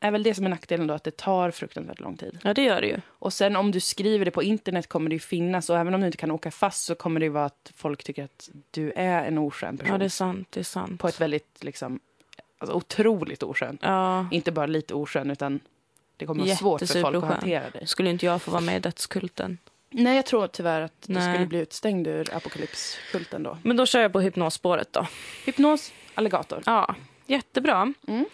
[0.00, 2.38] är väl det som är nackdelen då, att det tar fruktansvärt lång tid.
[2.42, 2.96] ja det gör det ju.
[3.08, 6.00] Och sen om du skriver det på internet kommer det ju finnas, och även om
[6.00, 8.92] du inte kan åka fast så kommer det ju vara att folk tycker att du
[8.96, 9.92] är en oskön person.
[9.92, 10.48] Ja, det är sant.
[10.50, 11.00] Det är sant.
[11.00, 12.00] På ett väldigt, liksom,
[12.58, 13.78] alltså otroligt oskön.
[13.82, 15.60] Ja, Inte bara lite oskön, utan
[16.16, 17.86] det kommer vara svårt för folk att hantera dig.
[17.86, 19.58] skulle inte jag få vara med i dödskulten.
[19.96, 21.34] Nej, jag tror tyvärr att du Nej.
[21.34, 23.58] skulle bli utstängd ur apokalypskulten då.
[23.62, 25.06] Men då kör jag på hypnosspåret då.
[25.46, 26.62] Hypnos, alligator.
[26.66, 26.94] Ja,
[27.26, 27.92] jättebra.
[28.08, 28.24] Mm.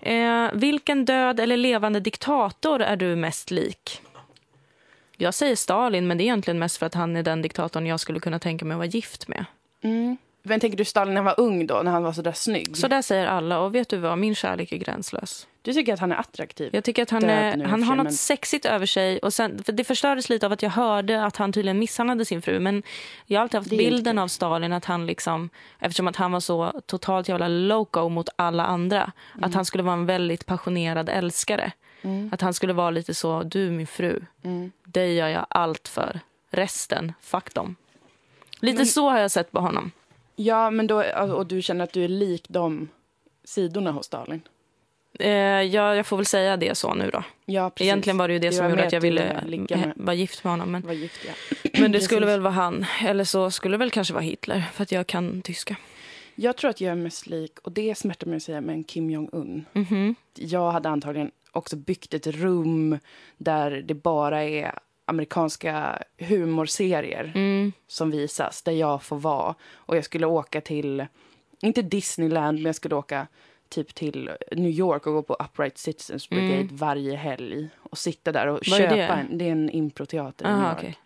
[0.00, 4.02] Eh, vilken död eller levande diktator är du mest lik?
[5.16, 8.00] Jag säger Stalin, men det är egentligen mest för att han är den diktatorn jag
[8.00, 9.44] skulle kunna tänka mig att vara gift med.
[9.82, 10.16] Mm.
[10.42, 12.76] Men tänker du Stalin när han var ung då, när han var så där snygg?
[12.76, 13.60] Så där säger alla.
[13.60, 14.18] Och vet du vad?
[14.18, 15.46] Min kärlek är gränslös.
[15.66, 16.70] Du tycker att han är attraktiv?
[16.72, 19.18] Jag tycker att han, är, han har något men- sexigt över sig.
[19.18, 22.42] Och sen, för det förstördes lite av att jag hörde att han tydligen misshandlade sin
[22.42, 22.60] fru.
[22.60, 22.82] Men
[23.26, 26.80] jag har alltid haft bilden av Stalin att han liksom, eftersom att han var så
[26.86, 31.72] totalt jävla loco mot alla andra, att han skulle vara en väldigt passionerad älskare.
[32.02, 32.30] Mm.
[32.32, 34.72] Att han skulle vara lite så, du min fru, Mm.
[34.84, 36.20] dig gör jag allt för.
[36.50, 37.76] Resten, fuck dem.
[38.60, 39.90] Lite Men- så har jag sett på honom.
[40.36, 41.02] Ja, men då,
[41.34, 42.88] och du känner att du är lik de
[43.44, 44.42] sidorna hos Stalin?
[45.20, 45.30] Eh,
[45.62, 47.22] ja, jag får väl säga det så nu då.
[47.44, 47.84] Ja, precis.
[47.86, 49.42] Egentligen var det ju det Det som gjorde att jag ville
[49.96, 50.70] vara gift med honom.
[50.72, 51.70] Men, gift jag.
[51.80, 52.86] men det skulle väl vara han.
[53.04, 55.76] Eller så skulle det väl kanske vara Hitler, för att jag kan tyska.
[56.34, 59.10] Jag tror att jag är mest lik, och det smärtar mig att säga, men Kim
[59.10, 59.64] Jong-Un.
[59.72, 60.14] Mhm.
[60.34, 62.98] Jag hade antagligen också byggt ett rum
[63.36, 67.72] där det bara är amerikanska humorserier Mm.
[67.86, 69.54] som visas, där jag får vara.
[69.74, 71.06] Och jag skulle åka till,
[71.62, 73.26] inte Disneyland, men jag skulle åka
[73.68, 76.76] typ till New York och gå på Upright Citizens Brigade Mm.
[76.76, 77.68] varje helg.
[77.82, 79.02] Och sitta där och Vad är köpa det?
[79.02, 80.78] en, det är en improteater i New Aha, York.
[80.78, 80.98] okej.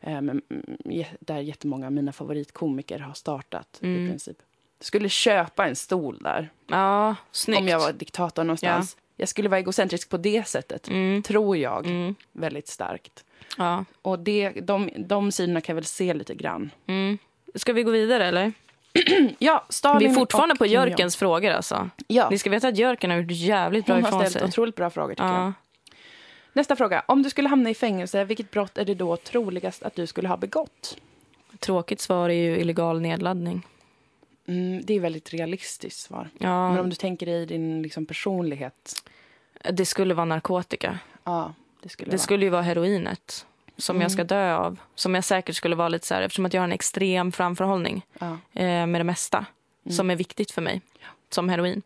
[0.00, 4.08] Eh, men, mm, där jättemånga av mina favoritkomiker har startat i Mm.
[4.10, 4.36] princip.
[4.78, 7.60] Jag skulle köpa en stol där Ja, snyggt.
[7.60, 8.96] om jag var diktator någonstans.
[9.16, 11.22] Jag skulle vara egocentrisk på det sättet, Mm.
[11.22, 12.14] tror jag, Mm.
[12.32, 13.24] väldigt starkt.
[13.58, 13.84] Ja.
[14.02, 16.70] Och det, de, de sidorna kan jag väl se lite grann.
[16.86, 17.18] Mm.
[17.54, 18.52] Ska vi gå vidare eller?
[19.38, 20.66] Ja, Stalin Vi är fortfarande på.
[20.66, 21.90] Jörkens frågor alltså.
[22.06, 24.44] Ja, Ni ska veta att Jörken har gjort jävligt bra hon har ifrån ställt sig.
[24.48, 25.34] otroligt bra frågor tycker jag.
[25.34, 25.52] Ja.
[26.52, 27.02] Nästa fråga.
[27.08, 30.28] Om du skulle hamna i fängelse, vilket brott är det då troligast att du skulle
[30.28, 30.96] ha begått?
[31.58, 33.66] Tråkigt svar är ju illegal nedladdning.
[34.46, 36.30] Mm, det är väldigt realistiskt svar.
[36.38, 39.02] Ja, Men om du tänker dig din liksom, personlighet.
[39.72, 40.98] Det skulle vara narkotika.
[41.24, 42.22] Ja, det skulle Det vara.
[42.22, 44.02] skulle ju vara heroinet som Mm.
[44.02, 44.78] jag ska dö av.
[44.94, 48.06] Som jag säkert skulle vara lite så här, eftersom att jag har en extrem framförhållning
[48.18, 48.26] Ja.
[48.52, 49.46] eh, med det mesta
[49.86, 49.96] Mm.
[49.96, 50.80] som är viktigt för mig.
[51.30, 51.82] Som heroin.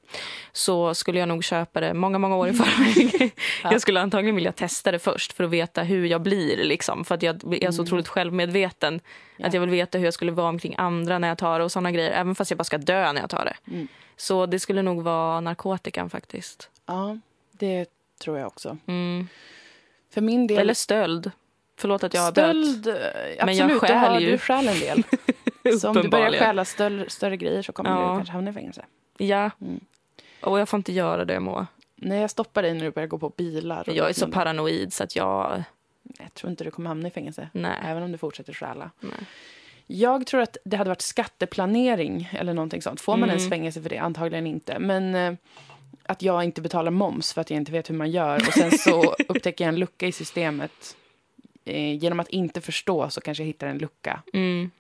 [0.53, 3.33] Så skulle jag nog köpa det många, många år i förväg.
[3.63, 3.71] Ja.
[3.73, 6.65] Jag skulle antagligen vilja testa det först för att veta hur jag blir.
[6.65, 7.85] Liksom, för att jag är så Mm.
[7.87, 9.01] otroligt självmedveten.
[9.37, 9.47] Ja.
[9.47, 11.73] Att jag vill veta hur jag skulle vara omkring andra när jag tar det och
[11.73, 12.11] såna grejer.
[12.11, 13.71] Även fast jag bara ska dö när jag tar det.
[13.75, 13.89] Mm.
[14.17, 16.71] Så det skulle nog vara narkotikan faktiskt.
[16.87, 17.19] ja,
[17.53, 17.87] det
[18.21, 18.77] tror jag också.
[18.87, 19.29] Mm.
[20.15, 20.59] För min del...
[20.59, 21.31] Eller stöld.
[21.79, 22.31] Förlåt att jag har.
[22.31, 22.95] Stöld, eh,
[23.45, 24.31] Men jag absolut, du, har, ju.
[24.31, 25.03] du stjäl en del.
[25.81, 27.97] Så om du börjar stjäla större, större grejer så kommer Ja.
[28.11, 28.85] du kanske hamna i fängelse.
[29.19, 29.51] Ja.
[29.61, 29.81] Mm.
[30.43, 31.67] Och jag får inte göra det, Moa.
[31.97, 33.85] Nej, jag stoppar dig när du börjar gå på bilar.
[33.87, 35.63] Jag är så paranoid så att jag...
[36.19, 37.79] Jag tror inte du kommer hamna i fängelse, Nej.
[37.85, 38.91] även om du fortsätter stjäla.
[39.01, 39.13] Nej.
[39.87, 43.01] Jag tror att det hade varit skatteplanering eller någonting sånt.
[43.01, 43.37] Får man Mm.
[43.37, 43.99] ens fängelse för det?
[43.99, 44.79] Antagligen inte.
[44.79, 45.35] Men eh,
[46.07, 48.71] att jag inte betalar moms för att jag inte vet hur man gör och sen
[48.79, 50.97] så upptäcker jag en lucka i systemet.
[51.69, 54.23] Eh, genom att inte förstå så kanske jag hittar en lucka.
[54.33, 54.71] Mm.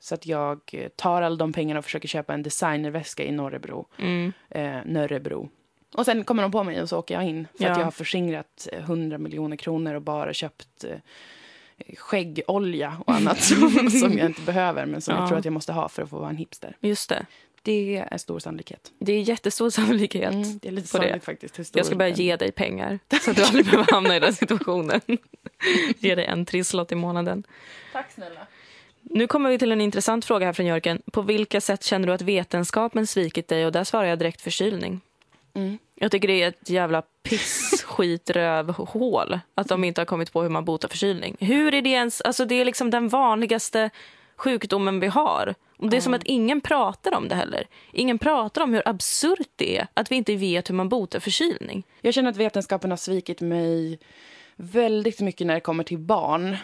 [0.00, 3.86] Så att jag eh, tar alla de pengarna och försöker köpa en designerväska i Norrebro.
[3.98, 4.32] Mm.
[4.50, 5.48] Eh, Nörrebro.
[5.94, 7.48] Och sen kommer de på mig och så åker jag in.
[7.58, 7.70] För Ja.
[7.70, 10.96] att jag har förskingrat eh, 100 miljoner kronor och bara köpt eh,
[11.96, 15.20] skäggolja och annat som, som jag inte behöver men som Ja.
[15.20, 16.76] jag tror att jag måste ha för att få vara en hipster.
[16.80, 17.26] Just det.
[17.62, 18.92] Det är stor sannolikhet.
[18.98, 20.32] Det är jättestor sannolikhet.
[20.34, 21.02] Mm, det är lite på det.
[21.04, 21.76] sannolikt faktiskt.
[21.76, 25.00] Jag ska börja ge dig pengar så att du aldrig behöver hamna i den situationen.
[25.98, 27.44] ge dig en trisslott i månaden.
[27.92, 28.46] Tack snälla.
[29.02, 31.02] Nu kommer vi till en intressant fråga här från Jörgen.
[31.12, 33.66] På vilka sätt känner du att vetenskapen svikit dig?
[33.66, 35.00] Och där svarar jag direkt förkylning.
[35.54, 35.78] Mm.
[35.94, 40.32] Jag tycker det är ett jävla piss, skit, röv, hål att de inte har kommit
[40.32, 41.36] på hur man botar förkylning.
[41.40, 43.90] Hur är det ens, alltså det är liksom den vanligaste
[44.36, 45.54] sjukdomen vi har.
[45.76, 47.66] Och det är som att ingen pratar om det heller.
[47.92, 51.82] Ingen pratar om hur absurt det är att vi inte vet hur man botar förkylning.
[52.00, 53.98] Jag känner att vetenskapen har svikit mig
[54.60, 56.56] väldigt mycket när det kommer till barn.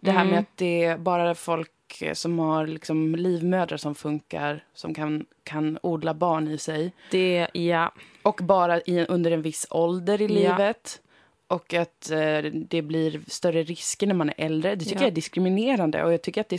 [0.00, 0.30] Det här Mm.
[0.30, 1.70] med att det är bara folk
[2.12, 6.92] som har liksom livmödrar som funkar, som kan, kan odla barn i sig.
[7.10, 7.92] Det, ja.
[8.22, 10.28] Och bara i, under en viss ålder i Ja.
[10.56, 11.00] livet.
[11.46, 14.74] Och att eh, det blir större risker när man är äldre.
[14.74, 15.02] Det tycker Ja.
[15.02, 16.04] jag är diskriminerande.
[16.04, 16.58] Och jag tycker att det är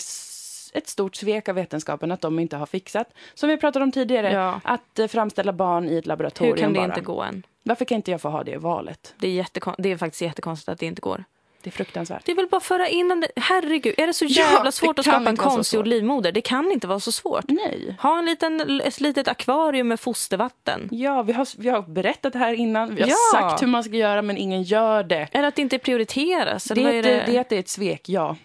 [0.73, 4.31] ett stort svek av vetenskapen att de inte har fixat, som vi pratade om tidigare,
[4.31, 4.61] Ja.
[4.63, 6.85] att eh, framställa barn i ett laboratorium Hur kan det bara.
[6.85, 7.43] inte gå än?
[7.63, 9.13] Varför kan inte jag få ha det valet?
[9.17, 11.23] Det är, jättekon- det är faktiskt jättekonstigt att det inte går.
[11.61, 12.25] Det är fruktansvärt.
[12.25, 13.25] Det är väl bara att föra in en...
[13.35, 16.31] Herregud, är det så Ja, jävla det svårt att skapa en konstgjord livmoder?
[16.31, 17.45] Det kan inte vara så svårt.
[17.47, 17.95] Nej.
[18.01, 20.87] Ha en liten, ett litet akvarium med fostervatten.
[20.91, 22.95] Ja, vi har, vi har berättat det här innan.
[22.95, 23.15] Vi har Ja.
[23.31, 25.27] sagt hur man ska göra, men ingen gör det.
[25.31, 26.63] Eller att det inte prioriteras.
[26.63, 27.09] Det Eller är det...
[27.11, 27.23] det?
[27.25, 28.35] Det, är att det är ett svek, ja.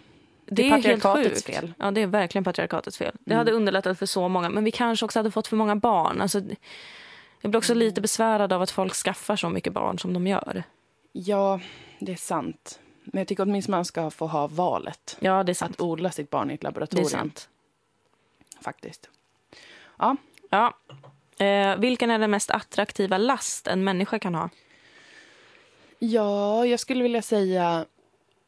[0.45, 1.63] Det är helt patriarkatets fel.
[1.63, 1.73] Mm.
[1.79, 3.15] Ja, det är verkligen patriarkatets fel.
[3.19, 4.49] Det hade underlättat för så många.
[4.49, 6.21] Men vi kanske också hade fått för många barn.
[6.21, 6.41] Alltså,
[7.41, 7.79] jag blir också Mm.
[7.79, 10.63] lite besvärad av att folk skaffar så mycket barn som de gör.
[11.11, 11.59] Ja,
[11.99, 12.79] det är sant.
[13.03, 15.17] Men jag tycker åtminstone man ska få ha valet.
[15.19, 15.71] Ja, det är sant.
[15.75, 17.05] Att odla sitt barn i ett Det laboratorium.
[17.05, 17.49] är sant.
[18.61, 19.09] Faktiskt.
[19.99, 20.15] Ja,
[20.49, 20.73] Ja.
[21.45, 24.49] Eh, vilken är den mest attraktiva last en människa kan ha?
[25.99, 27.85] ja, jag skulle vilja säga,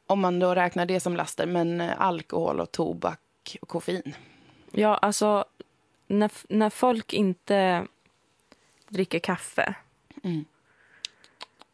[0.08, 3.20] om man då räknar det som laster, men eh, alkohol och tobak
[3.62, 4.16] och koffein.
[4.72, 5.46] Ja, alltså
[6.08, 7.88] när, när folk inte
[8.90, 9.76] dricker kaffe.
[10.24, 10.46] Mm.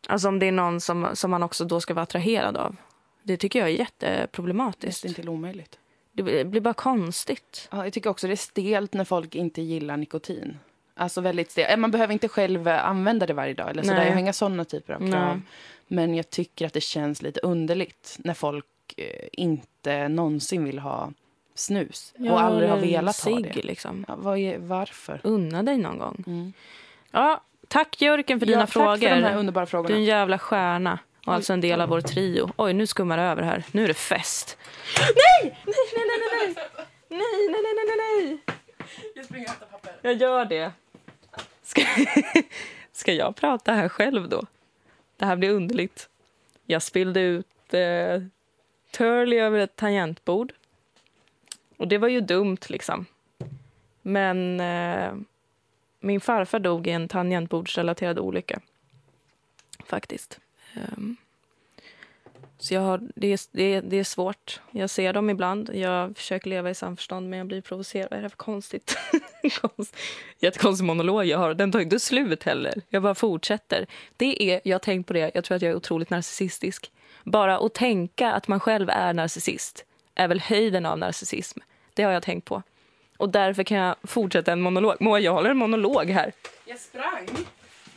[0.07, 2.75] Alltså om det är någon som, som man också då ska vara attraherad av.
[3.23, 5.03] Det tycker jag är jätteproblematiskt.
[5.03, 5.79] Nästan till omöjligt.
[6.11, 7.67] Det blir blir bara konstigt.
[7.71, 10.59] Ja, jag tycker också det är stelt när folk inte gillar nikotin.
[10.95, 11.69] Alltså väldigt stelt.
[11.69, 13.69] Eh, Man behöver inte själv eh, använda det varje dag.
[13.69, 14.03] Eller sådär.
[14.05, 15.09] Jag har inga sådana typer av krav.
[15.09, 15.41] Nej.
[15.87, 18.65] Men jag tycker att det känns lite underligt när folk
[18.97, 21.11] eh, inte någonsin vill ha
[21.55, 22.13] snus.
[22.29, 23.61] och aldrig har velat ha cigg, det.
[23.63, 24.05] Liksom.
[24.07, 25.19] Ja, vad är, varför?
[25.23, 26.23] Unna dig någon gång.
[26.27, 26.53] Mm.
[27.11, 28.87] Ja, tack Jörgen för dina ja, frågor.
[28.97, 29.95] Tack för de här underbara Du är frågorna.
[29.95, 30.99] en jävla stjärna.
[31.25, 31.35] Och Oj.
[31.35, 32.49] alltså en del av vår trio.
[32.57, 33.63] Oj, nu skummar det över här.
[33.71, 34.57] Nu är det fest.
[34.99, 35.57] Nej!
[35.65, 36.65] Nej, nej, nej, nej, nej!
[37.09, 38.37] Nej, nej, nej, nej, nej, nej!
[39.15, 39.93] Jag springer och hämtar papper.
[40.01, 40.71] Jag gör det.
[41.73, 41.85] Ska,
[42.91, 44.45] ska jag prata här själv då?
[45.17, 46.09] Det här blir underligt.
[46.65, 48.21] Jag spillde ut eh,
[48.91, 50.53] Turley över ett tangentbord.
[51.77, 53.05] Och det var ju dumt liksom.
[54.01, 55.13] Men eh,
[55.99, 58.59] min farfar dog i en tangentbordsrelaterad olycka.
[59.85, 60.39] Faktiskt.
[60.73, 61.15] Ehm,
[62.63, 64.61] så jag har, det, är, det, är, det är svårt.
[64.71, 65.69] Jag ser dem ibland.
[65.73, 68.07] Jag försöker leva i samförstånd, men jag blir provocerad.
[68.09, 68.97] Vad är det för konstigt?
[69.61, 69.95] Konst,
[70.39, 71.53] jättekonstig monolog jag har.
[71.53, 72.81] Den tar inte slut heller.
[72.89, 73.85] Jag bara fortsätter.
[74.17, 76.91] Det är, jag har tänkt på det, jag tror att jag är otroligt narcissistisk.
[77.23, 81.59] Bara att tänka att man själv är narcissist är väl höjden av narcissism.
[81.93, 82.63] Det har jag tänkt på.
[83.17, 84.95] Och därför kan jag fortsätta en monolog.
[84.99, 86.31] Moa, jag håller en monolog här.
[86.65, 87.27] Jag sprang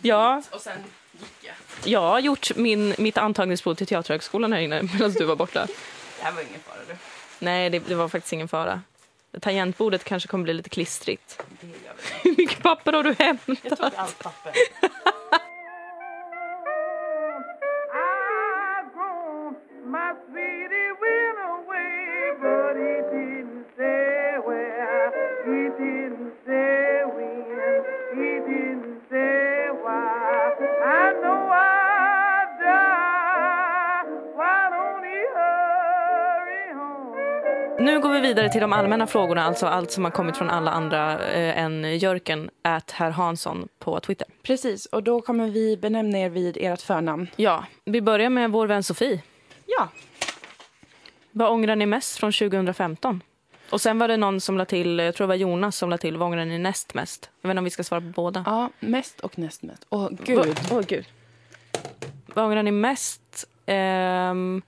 [0.03, 0.79] Ja, och sen
[1.21, 1.55] gick jag.
[1.93, 5.67] jag har gjort min, mitt antagningsprov till Teaterhögskolan här inne medan du var borta.
[5.67, 6.97] Det här var ingen fara du.
[7.39, 8.81] Nej, det, det var faktiskt ingen fara.
[9.41, 11.43] Tangentbordet kanske kommer bli lite klistrigt.
[11.61, 11.75] Det gör
[12.23, 12.31] vi.
[12.31, 13.59] Hur mycket papper har du hämtat?
[13.63, 14.53] Jag tog allt papper.
[17.93, 19.55] I've grown,
[37.87, 40.71] Nu går vi vidare till de allmänna frågorna, alltså allt som har kommit från alla
[40.71, 44.27] andra eh, än Jörken, at herr Hansson på Twitter.
[44.43, 47.29] Precis, och då kommer vi benämna er vid ert förnamn.
[47.37, 49.23] Ja, vi börjar med vår vän Sofie.
[49.67, 49.89] Ja.
[51.31, 53.23] Vad ångrar ni mest från 2015?
[53.71, 55.99] Och sen var det någon som la till, jag tror det var Jonas som la
[55.99, 57.31] till, vad ångrar ni näst mest?
[57.41, 58.43] Jag vet inte om vi ska svara på båda.
[58.47, 59.87] Ja, mest och näst mest.
[59.89, 60.61] Åh, gud.
[60.71, 61.07] Åh, gud.
[62.27, 63.49] Vad ångrar ni mest?
[63.67, 64.63] Ehm,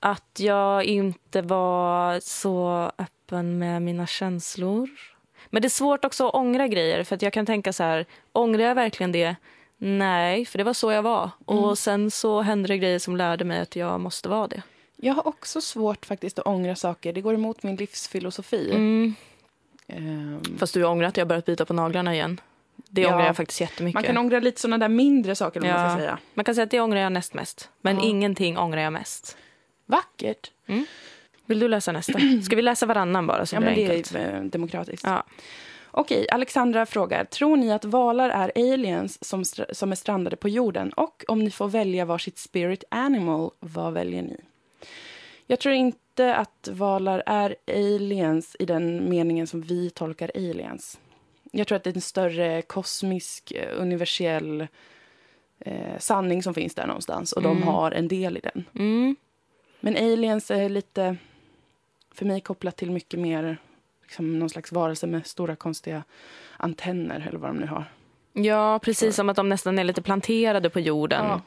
[0.00, 4.88] att jag inte var så öppen med mina känslor.
[5.50, 7.04] Men det är svårt också att ångra grejer.
[7.04, 9.36] För att jag kan tänka så här, ångrar jag verkligen det?
[9.78, 11.30] Nej, för det var så jag var.
[11.44, 14.62] Och sen så hände det grejer som lärde mig att jag måste vara det.
[14.96, 17.12] Jag har också svårt faktiskt att ångra saker.
[17.12, 18.70] Det går emot min livsfilosofi.
[18.70, 19.14] Mm.
[19.86, 22.40] Ehm, Fast du ångrar att jag börjat bita på naglarna igen.
[22.88, 23.08] Det Ja.
[23.14, 23.94] ångrar jag faktiskt jättemycket.
[23.94, 25.72] man kan ångra lite sådana där mindre saker, ja.
[25.76, 26.18] man ska säga.
[26.34, 27.68] Man kan säga att det ångrar jag näst mest.
[27.80, 28.02] Men Ja.
[28.04, 29.36] ingenting ångrar jag mest.
[29.90, 30.50] Vackert.
[31.46, 32.18] Vill du läsa nästa?
[32.44, 34.14] Ska vi läsa varannan bara så Ja, men det enkelt?
[34.14, 35.06] är eh, demokratiskt.
[35.06, 35.24] Ja.
[35.90, 37.24] Okej, Alexandra frågar.
[37.24, 40.92] Tror ni att valar är aliens som, som är strandade på jorden?
[40.92, 44.36] Och om ni får välja varsitt spirit animal, vad väljer ni?
[45.46, 51.00] Jag tror inte att valar är aliens i den meningen som vi tolkar aliens.
[51.52, 54.66] Jag tror att det är en större kosmisk, eh, universell
[55.58, 57.32] eh, sanning som finns där någonstans.
[57.32, 58.64] Och de har en del i den.
[58.74, 59.16] Mm.
[59.80, 61.16] Men aliens är lite,
[62.14, 63.56] för mig, kopplat till mycket mer
[64.02, 66.02] liksom någon slags varelse med stora konstiga
[66.56, 67.84] antenner eller vad de nu har.
[68.32, 71.24] Ja, precis som att de nästan är lite planterade på jorden.
[71.24, 71.40] Ja.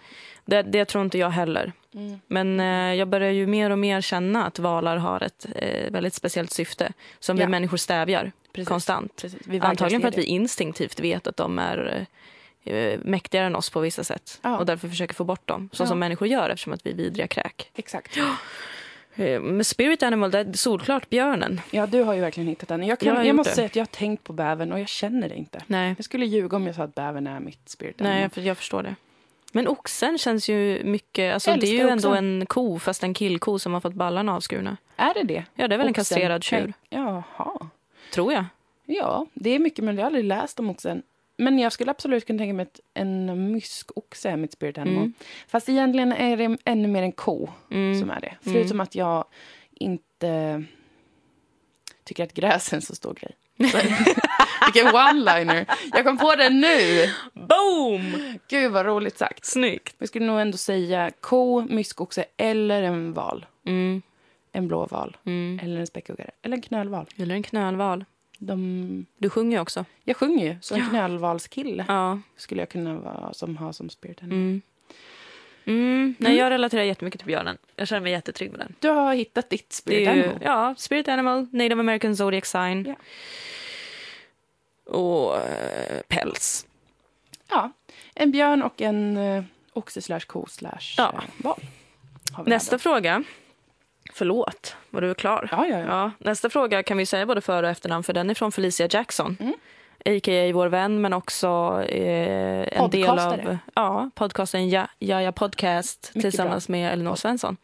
[0.46, 1.72] Det, det tror inte jag heller.
[1.93, 2.19] Mm.
[2.28, 6.13] Men eh, jag börjar ju mer och mer känna att valar har ett eh, väldigt
[6.13, 7.46] speciellt syfte som Ja.
[7.46, 8.67] vi människor stävjar Precis.
[8.69, 9.22] konstant.
[9.22, 9.62] Precis.
[9.62, 12.06] Antagligen för att vi instinktivt vet att de är eh,
[13.04, 14.39] mäktigare än oss på vissa sätt.
[14.41, 14.58] Ja.
[14.58, 15.69] Och därför försöker få bort dem.
[15.73, 15.88] Så Ja.
[15.88, 17.71] som människor gör eftersom att vi är vidriga kräk.
[17.76, 18.17] Exakt.
[19.15, 21.62] Eh, med spirit animal, det är solklart björnen.
[21.71, 22.80] Ja, du har ju verkligen hittat den.
[22.82, 23.56] Jag, Jag kan, jag, gjort måste det.
[23.56, 25.62] säga att jag har tänkt på bävern och jag känner det inte.
[25.67, 28.30] Nej, Jag skulle ljuga om jag sa att bävern är mitt spirit nej animal.
[28.36, 28.95] jag, jag förstår det.
[29.52, 31.34] Men oxen känns ju mycket...
[31.34, 32.41] Alltså, det är ju Älskar ändå oxen.
[32.41, 34.78] en ko, fast en killko som har fått ballarna avskurna.
[34.95, 35.43] Är det det?
[35.56, 35.93] Ja, det är väl en Oxen.
[35.93, 37.69] kastrerad tjur, Jaha.
[38.13, 38.45] tror jag.
[38.86, 41.04] Ja, det är mycket, men jag har aldrig läst om oxen.
[41.38, 45.00] Men jag skulle absolut kunna tänka mig att en myskoxe är mitt spirit animal.
[45.04, 45.13] Mm.
[45.48, 48.00] Fast egentligen är det ännu mer en ko Mm.
[48.00, 48.36] som är det.
[48.41, 49.26] Förutom att jag
[49.72, 50.63] inte
[52.04, 53.32] tycker att gräs är en så stor grej.
[54.74, 55.65] Vilken one-liner!
[55.91, 57.06] Jag kom på den nu!
[57.34, 58.13] Boom!
[58.48, 59.46] Gud vad roligt sagt.
[59.46, 59.96] Snyggt.
[60.00, 63.46] Jag skulle nog ändå säga ko, myskoxe eller en val.
[63.65, 64.02] Mm.
[64.52, 65.17] En blå val.
[65.26, 65.60] Mm.
[65.63, 66.32] Eller en späckhuggare.
[66.41, 67.06] Eller en knölval.
[67.17, 68.06] Eller en knölval.
[68.38, 69.06] De...
[69.17, 69.86] Du sjunger ju också.
[70.04, 72.19] Jag sjunger ju, så en knölvalskille Ja.
[72.38, 74.38] skulle jag kunna vara som ha som spirit animal.
[74.39, 74.62] Mm.
[75.65, 77.58] Mm, nej, Jag relaterar jättemycket till björnen.
[77.76, 78.76] Jag känner mig jättetrygg med den.
[78.80, 80.38] Du har hittat ditt spirit ju, animal.
[80.41, 82.86] ja, Spirit Animal, Native American Zodiac Sign.
[82.88, 82.96] Ja.
[84.93, 86.67] Och eh, päls.
[87.50, 87.72] Ja,
[88.15, 89.43] en björn och en eh,
[89.74, 91.13] oxe slash ko slash Ja.
[91.17, 91.60] eh, val.
[92.46, 93.24] Nästa fråga.
[94.13, 95.47] Förlåt, var du klar?
[95.52, 95.86] Ja, ja, ja.
[95.86, 98.88] Ja, nästa fråga kan vi säga både för och efternamn för den är från Felicia
[98.91, 99.38] Jackson.
[99.39, 99.54] Mm.
[100.06, 100.52] A.k.a.
[100.54, 101.47] vår vän men också
[101.89, 107.58] eh, en del av ja, podcasten ja, Jaja Podcast Mycket tillsammans med Elinor Svensson.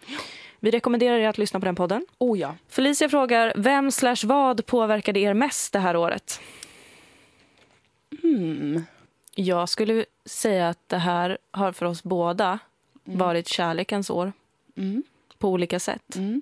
[0.60, 2.06] Vi rekommenderar er att lyssna på den podden.
[2.18, 2.56] Oh ja.
[2.70, 6.42] Felicia frågar, vem slash vad påverkade er mest det här året?
[8.22, 8.86] Hmm.
[9.36, 12.60] Jag skulle säga att det här har för oss båda
[13.04, 14.34] varit kärlekens år
[14.80, 15.04] Mm.
[15.40, 16.16] På olika sätt.
[16.16, 16.42] Mm.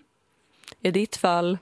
[0.82, 1.58] I ditt fall,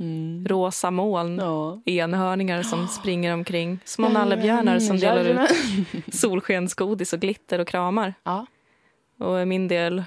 [0.00, 0.46] Mm.
[0.48, 1.38] rosa moln.
[1.38, 1.80] Ja.
[1.84, 3.78] enhörningar som springer omkring.
[3.84, 5.50] Små nallebjörnar som delar ut
[6.14, 8.14] solskensgodis och glitter och kramar.
[8.24, 8.46] Ja.
[9.18, 10.02] Och i min del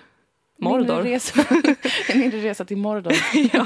[0.58, 1.02] Mindre Mordor.
[1.04, 1.42] resa.
[2.10, 3.14] en mindre resa till Mordor.
[3.54, 3.66] ja,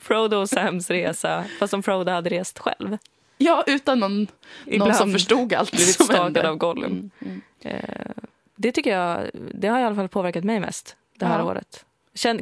[0.00, 2.98] Frodo och Sams resa, fast som Frodo hade rest själv.
[3.38, 4.26] Ja, utan någon,
[4.66, 6.48] någon som förstod allt blivit som hände.
[6.48, 6.84] av Gollum.
[6.92, 7.42] Mm, mm.
[7.60, 8.10] Eh,
[8.56, 11.44] det tycker jag, det har i alla fall påverkat mig mest det här Ja.
[11.44, 11.84] året.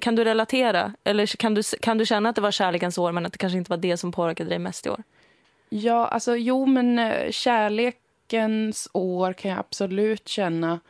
[0.00, 0.92] Kan du relatera?
[1.04, 3.58] Eller kan du, kan du känna att det var kärlekens år men att det kanske
[3.58, 5.02] inte var det som påverkade dig mest i år?
[5.68, 10.80] Ja, alltså jo, men eh, kärlekens år kan jag absolut känna.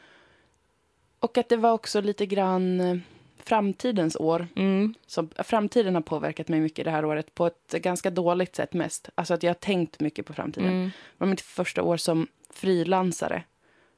[1.20, 2.96] Och att det var också lite grann eh,
[3.44, 4.48] framtidens år.
[4.56, 4.94] Mm.
[5.06, 9.10] Så framtiden har påverkat mig mycket det här året på ett ganska dåligt sätt mest.
[9.14, 10.68] Alltså att jag har tänkt mycket på framtiden.
[10.68, 10.84] Mm.
[10.84, 13.42] Det var mitt första år som frilansare.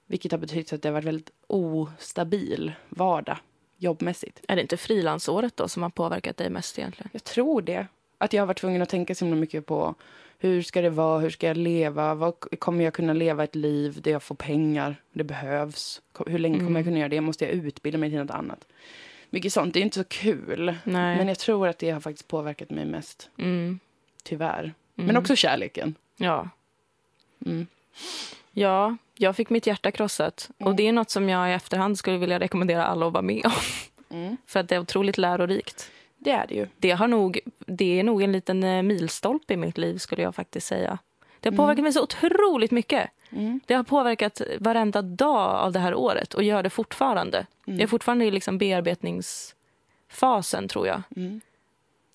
[0.07, 3.39] Vilket har betytt att det har varit väldigt ostabil vardag
[3.79, 4.41] jobbmässigt.
[4.49, 7.11] Är det inte frilansåret då som har påverkat dig mest egentligen?
[7.13, 7.87] Jag tror det.
[8.19, 9.95] Att jag har varit tvungen att tänka så mycket på
[10.39, 14.01] hur ska det vara, hur ska jag leva, vad, kommer jag kunna leva ett liv
[14.03, 17.55] där jag får pengar, det behövs, hur länge kommer jag kunna göra det, måste jag
[17.55, 18.67] utbilda mig till något annat.
[19.31, 20.65] Mycket sånt, det är inte så kul.
[20.85, 21.17] Nej.
[21.17, 23.79] Men jag tror att det har faktiskt påverkat mig mest, Mm.
[24.23, 24.75] tyvärr.
[24.95, 25.17] Men Mm.
[25.21, 25.95] också kärleken.
[26.17, 26.49] Ja.
[27.47, 27.67] Mm.
[28.53, 30.51] Ja, jag fick mitt hjärta krossat.
[30.59, 30.71] Mm.
[30.71, 33.47] Och det är något som jag i efterhand skulle vilja rekommendera alla att vara med
[33.47, 33.53] om.
[34.17, 34.37] Mm.
[34.47, 35.91] För att det är otroligt lärorikt.
[36.19, 36.67] Det är det ju.
[36.79, 40.35] Det, har nog, det är nog en liten eh, milstolpe i mitt liv skulle jag
[40.35, 40.99] faktiskt säga.
[41.41, 43.11] Det har påverkat mig så otroligt mycket.
[43.31, 43.61] Mm.
[43.67, 47.47] Det har påverkat varenda dag av det här året och gör det fortfarande.
[47.65, 51.03] Jag är fortfarande i liksom bearbetningsfasen tror jag.
[51.17, 51.41] Mm.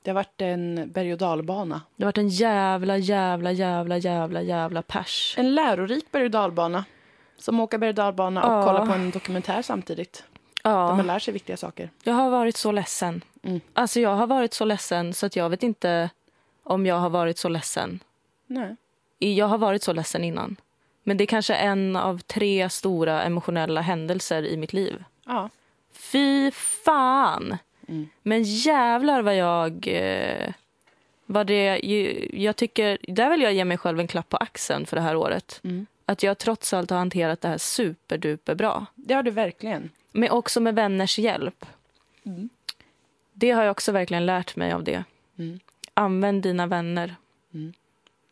[0.01, 1.81] Det har varit en berg och dalbana.
[1.95, 5.35] Det har varit en jävla, jävla, jävla, jävla, jävla pers.
[5.37, 6.85] En lärorik berg och dalbana.
[7.37, 8.63] Som åker berg och dalbana och Ja.
[8.63, 10.23] kollar på en dokumentär samtidigt.
[10.63, 10.95] Där Ja.
[10.95, 11.89] man lär sig viktiga saker.
[12.03, 13.23] Jag har varit så ledsen.
[13.43, 13.61] Mm.
[13.73, 16.09] Alltså jag har varit så ledsen så att jag vet inte
[16.63, 17.99] om jag har varit så ledsen.
[18.47, 18.75] Nej.
[19.19, 20.55] Jag har varit så ledsen innan.
[21.03, 25.03] Men det är kanske en av tre stora emotionella händelser i mitt liv.
[25.25, 25.49] Ja.
[25.93, 27.57] Fy fan!
[27.87, 28.09] Mm.
[28.21, 29.87] Men jävlar vad jag...
[29.87, 30.53] Eh,
[31.25, 31.79] vad det,
[32.33, 35.15] jag tycker, där vill jag ge mig själv en klapp på axeln för det här
[35.15, 35.61] året.
[35.63, 35.85] Mm.
[36.05, 38.85] Att jag trots allt har hanterat det här superduper bra.
[38.95, 39.89] Det har du verkligen.
[40.11, 41.65] Men också med vänners hjälp.
[42.25, 42.49] Mm.
[43.33, 45.03] Det har jag också verkligen lärt mig av det.
[45.39, 45.59] Mm.
[45.93, 47.15] Använd dina vänner.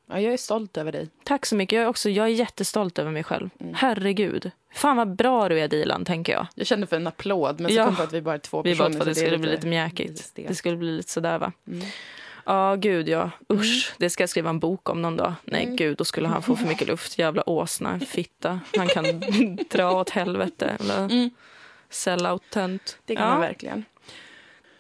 [0.08, 1.10] Ja, jag är stolt över dig.
[1.24, 1.76] Tack så mycket.
[1.76, 3.50] Jag är, också, jag är jättestolt över mig själv.
[3.60, 3.74] Mm.
[3.74, 4.52] Herregud.
[4.74, 6.48] Fan vad bra du är Dilan, tänker jag.
[6.56, 7.86] Jag kände för en applåd, men så Ja.
[7.86, 8.90] kom på att vi bara är två Vi personer.
[8.90, 10.32] bara att det så skulle är bli lite lite mjäkigt.
[10.36, 11.52] Det skulle bli lite sådär va.
[11.68, 11.86] Mm.
[12.46, 13.30] Ja, gud ja.
[13.54, 15.34] Usch, det ska jag skriva en bok om någon dag.
[15.44, 15.76] Nej, Mm.
[15.76, 17.18] gud, då skulle han få för mycket luft.
[17.18, 18.60] Jävla åsna, fitta.
[18.78, 19.20] Han kan
[19.70, 20.78] dra åt helvete.
[20.80, 21.30] Eller Mm.
[21.90, 22.98] sellout-tönt.
[23.06, 23.30] Det kan Ja.
[23.32, 23.86] man verkligen.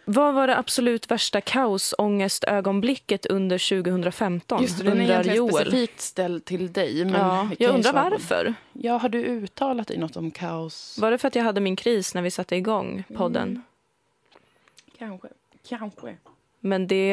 [0.05, 4.61] Vad var det absolut värsta kaosångestögonblicket under 2015?
[4.61, 5.53] Just det, den är undrar egentligen Joel.
[5.53, 7.05] specifikt ställd till dig.
[7.05, 8.53] Men Ja, jag undrar varför.
[8.73, 10.97] Ja, har du uttalat dig något om kaos?
[11.01, 13.47] Var det för att jag hade min kris när vi satte igång podden?
[13.49, 13.61] Mm.
[14.99, 15.27] Kanske.
[15.69, 16.15] Kanske.
[16.61, 17.07] Men det,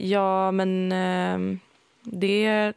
[0.00, 1.58] ja men ehm,
[2.02, 2.72] det,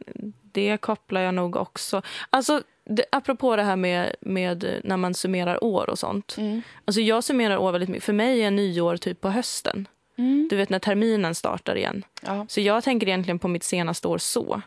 [0.52, 2.02] det kopplar jag nog också.
[2.30, 6.34] Alltså det, apropå det här med, med när man summerar år och sånt.
[6.38, 6.62] Mm.
[6.84, 8.04] Alltså jag summerar år väldigt mycket.
[8.04, 9.88] För mig är nyår typ på hösten.
[10.16, 10.46] Mm.
[10.50, 12.04] Du vet när terminen startar igen.
[12.22, 14.62] Ja, Så jag tänker egentligen på mitt senaste år så.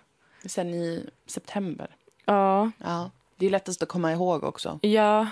[0.46, 1.88] sen i september.
[2.26, 3.12] Ja, Ja.
[3.38, 4.80] Det är lättast att komma ihåg också.
[4.82, 5.28] ja.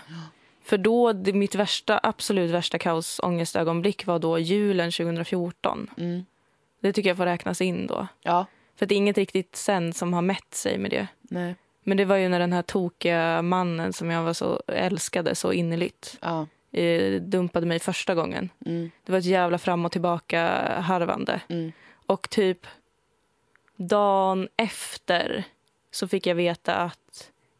[0.64, 5.89] För då, det, mitt värsta, absolut värsta kaosångestögonblick var då julen 2014.
[5.97, 6.26] Mm.
[6.80, 8.07] Det tycker jag får räknas in då.
[8.22, 8.45] Ja.
[8.76, 11.07] För det är inget riktigt sen som har mätt sig med det.
[11.22, 11.55] Nej.
[11.84, 15.51] Men det var ju när den här tokiga mannen som jag var så älskade så
[15.53, 16.47] innerligt Ja.
[16.72, 18.49] eh, dumpade mig första gången.
[18.66, 18.91] Mm.
[19.05, 20.47] Det var ett jävla fram och tillbaka
[20.82, 21.41] harvande.
[21.49, 21.72] Mm.
[22.05, 22.68] Och typ
[23.76, 25.43] dagen efter
[25.91, 26.99] så fick jag veta att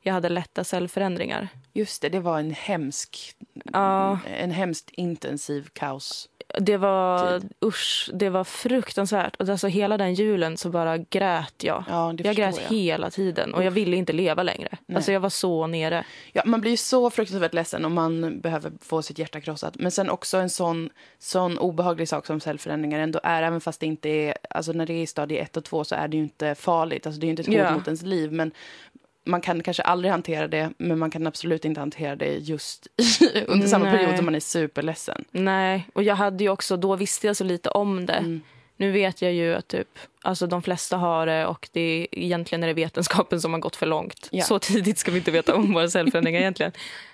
[0.02, 1.48] jag hade lätta cellförändringar.
[1.74, 3.36] Just det, det var en hemsk,
[3.74, 4.20] Ja.
[4.38, 6.28] en hemskt intensiv kaos.
[6.60, 7.54] Det var, Tid.
[7.66, 9.36] usch, det var fruktansvärt.
[9.36, 11.84] Och alltså hela den julen så bara grät jag.
[11.90, 12.76] Ja, jag grät jag.
[12.78, 14.78] hela tiden och jag ville inte leva längre.
[14.96, 16.04] Alltså jag var så nere.
[16.34, 19.76] Ja, man blir ju så fruktansvärt ledsen om man behöver få sitt hjärta krossat.
[19.76, 20.90] Men sen också en sån,
[21.20, 24.94] sån obehaglig sak som cellförändringar ändå är, även fast det inte är, alltså när det
[24.94, 27.30] är i stadie 1 och 2 så är det ju inte farligt, alltså det är
[27.30, 27.74] inte ett hot Ja.
[27.74, 28.32] mot ens liv.
[28.32, 28.52] Men
[29.24, 32.88] man kan kanske aldrig hantera det, men man kan absolut inte hantera det just
[33.48, 33.98] under samma Nej.
[33.98, 35.26] period som man är superledsen.
[35.32, 38.14] Nej, och jag hade ju också, då visste jag så lite om det.
[38.14, 38.42] Mm.
[38.78, 39.88] Nu vet jag ju att typ,
[40.22, 43.76] alltså de flesta har det och det är, egentligen är det vetenskapen som har gått
[43.76, 44.28] för långt.
[44.32, 44.44] Ja.
[44.44, 46.72] Så tidigt ska vi inte veta om våra cellförändringar egentligen.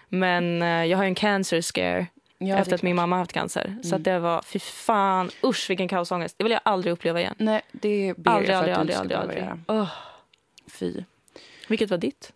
[0.10, 2.08] Men eh, jag har ju en cancer scare
[2.40, 3.78] Ja, efter att min mamma har haft cancer.
[3.84, 3.98] Så Mm.
[4.00, 6.36] att det var, fy fan, usch vilken kaosångest.
[6.38, 7.36] Det vill jag aldrig uppleva igen.
[7.38, 9.38] Nej, det ber Aldrig, jag för aldrig, att aldrig, du aldrig.
[9.44, 9.66] ska aldrig.
[9.68, 9.88] Åh, göra.
[10.72, 11.04] Fy.
[11.68, 12.34] Vilket var ditt?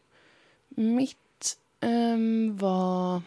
[0.70, 3.22] Mitt ehm, var...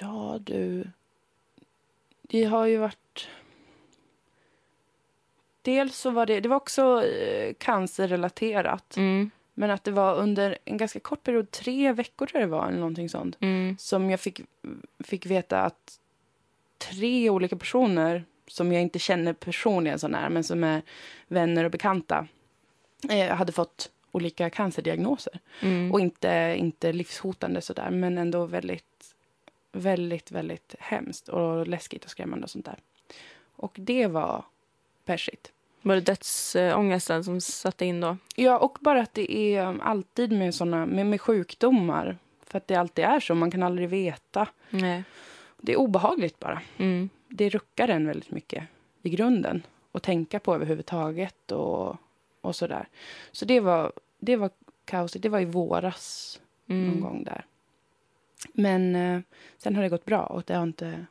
[0.00, 0.90] Ja, du...
[2.22, 3.28] Det har ju varit...
[5.62, 6.40] Dels så var det...
[6.40, 8.96] Det var också eh, cancerrelaterat.
[8.96, 12.52] Mm, Men att det var under en ganska kort period, tre veckor tror jag det
[12.56, 13.36] var, eller någonting sånt.
[13.40, 14.40] mm, Som jag fick,
[15.04, 16.00] fick veta att
[16.78, 20.82] tre olika personer som jag inte känner personligen så nära, men som är
[21.28, 22.26] vänner och bekanta,
[23.10, 25.40] eh, hade fått olika cancerdiagnoser.
[25.60, 25.92] mm.
[25.92, 29.14] Och inte, inte livshotande sådär, men ändå väldigt,
[29.72, 32.78] väldigt, väldigt hemskt och läskigt och skrämmande och sånt där.
[33.56, 34.44] Och det var
[35.04, 35.52] persigt.
[35.82, 38.16] Var det dödsångesten som satte in då?
[38.36, 42.18] Ja, och bara att det är um, alltid med såna, med, med sjukdomar.
[42.42, 44.46] För att det alltid är så, man kan aldrig veta.
[44.70, 45.04] Nej.
[45.56, 46.62] Det är obehagligt bara.
[46.76, 47.08] Mm.
[47.28, 48.64] Det ruckar en väldigt mycket
[49.02, 49.62] i grunden.
[49.92, 51.96] Och tänka på överhuvudtaget och,
[52.40, 52.88] och sådär.
[53.32, 54.50] Så det var, det var
[54.84, 55.22] kaosigt.
[55.22, 57.00] Det var i våras någon Mm.
[57.00, 57.44] gång där.
[58.52, 59.20] Men eh,
[59.58, 61.06] sen har det gått bra och det har inte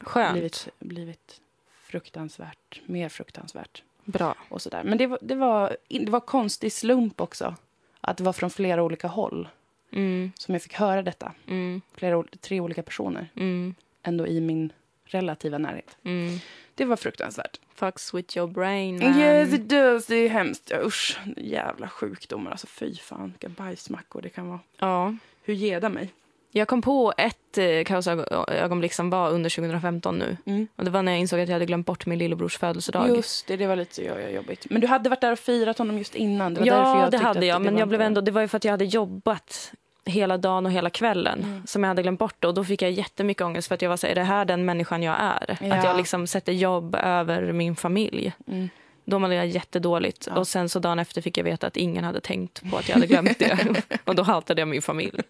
[0.00, 0.32] Skönt.
[0.32, 1.40] blivit, blivit
[1.82, 3.82] fruktansvärt, mer fruktansvärt.
[4.04, 4.34] Bra.
[4.48, 4.84] Och sådär.
[4.84, 7.54] Men det var, det, var, det var konstig slump också.
[8.00, 9.48] Att det var från flera olika håll
[9.92, 10.32] Mm.
[10.38, 11.32] som jag fick höra detta.
[11.48, 11.80] Mm.
[11.92, 13.74] Flera, tre olika personer, Mm.
[14.02, 14.72] ändå i min
[15.04, 15.96] relativa närhet.
[16.04, 16.38] Mm.
[16.74, 17.60] Det var fruktansvärt.
[17.74, 19.18] Fucks with your brain, man.
[19.18, 20.06] Yes, it does.
[20.06, 20.70] Det är hemskt.
[20.70, 22.50] Ja, usch, jävla sjukdomar.
[22.50, 24.60] Alltså, fy fan, vilka bajsmackor det kan vara.
[24.78, 25.14] Ja.
[25.42, 26.12] Hur geda mig.
[26.56, 30.36] Jag kom på ett eh, kaosögonblick som var under 2015 nu.
[30.46, 30.66] Mm.
[30.76, 33.08] Och det var när jag insåg att jag hade glömt bort min lillebrors födelsedag.
[33.08, 34.02] Just det, det var lite
[34.34, 34.66] jobbigt.
[34.70, 36.54] Men du hade varit där och firat honom just innan.
[36.54, 37.60] Det ja, det hade jag.
[37.60, 39.72] det Men jag blev ändå, det var ju för att jag hade jobbat
[40.04, 41.66] hela dagen och hela kvällen Mm.
[41.66, 42.44] som jag hade glömt bort.
[42.44, 44.64] Och då fick jag jättemycket ångest för att jag var så är det här den
[44.64, 45.58] människan jag är?
[45.60, 45.74] Ja.
[45.74, 48.32] Att jag liksom sätter jobb över min familj.
[48.46, 48.68] Mm.
[49.04, 50.26] Då mådde jag jättedåligt.
[50.30, 50.36] Ja.
[50.38, 52.94] Och sen så dagen efter fick jag veta att ingen hade tänkt på att jag
[52.94, 53.82] hade glömt det.
[54.04, 55.20] och då hatade jag min familj.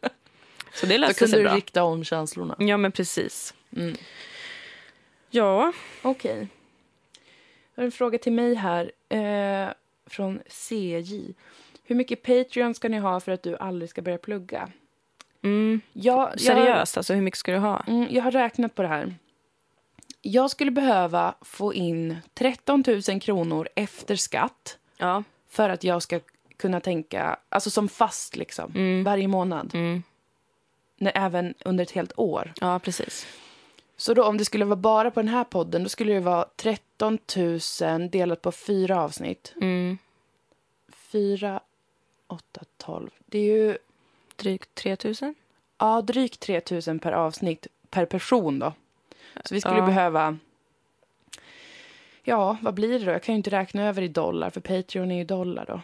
[0.75, 1.57] Så det Då löste kunde sig du bra.
[1.57, 2.57] rikta om känslorna.
[2.59, 3.55] Ja, men precis.
[3.77, 3.97] Mm.
[5.31, 5.73] Ja.
[6.03, 6.49] Okej.
[7.75, 9.73] Jag har en fråga till mig här eh,
[10.07, 11.35] från CJ.
[11.85, 14.69] Hur mycket Patreon ska ni ha för att du aldrig ska börja plugga?
[15.43, 15.81] Mm.
[15.93, 17.85] Jag, jag, Seriöst, alltså hur mycket ska du ha?
[17.87, 19.15] Mm, jag har räknat på det här.
[20.23, 25.23] Jag skulle behöva få in 13 000 kronor efter skatt Ja.
[25.49, 26.21] för att jag ska
[26.57, 29.05] kunna tänka, alltså som fast liksom, Mm.
[29.05, 29.71] varje månad.
[29.75, 30.03] Mm.
[30.97, 32.53] Nej, även under ett helt år.
[32.61, 33.27] Ja, precis.
[33.97, 36.45] Så då om det skulle vara bara på den här podden, då skulle det vara
[36.57, 39.55] 13 000 delat på fyra avsnitt.
[39.61, 39.99] Mm.
[40.93, 41.61] 4,
[42.27, 43.11] 8, 12.
[43.27, 43.79] Det är ju
[44.37, 45.35] Drygt 3 000.
[45.79, 48.73] ja, drygt 3 000 per avsnitt per person då.
[49.45, 49.87] Så vi skulle Ja.
[49.87, 50.39] behöva...
[52.23, 53.11] Ja, vad blir det då?
[53.13, 55.81] Jag kan ju inte räkna över i dollar, för Patreon är ju dollar då.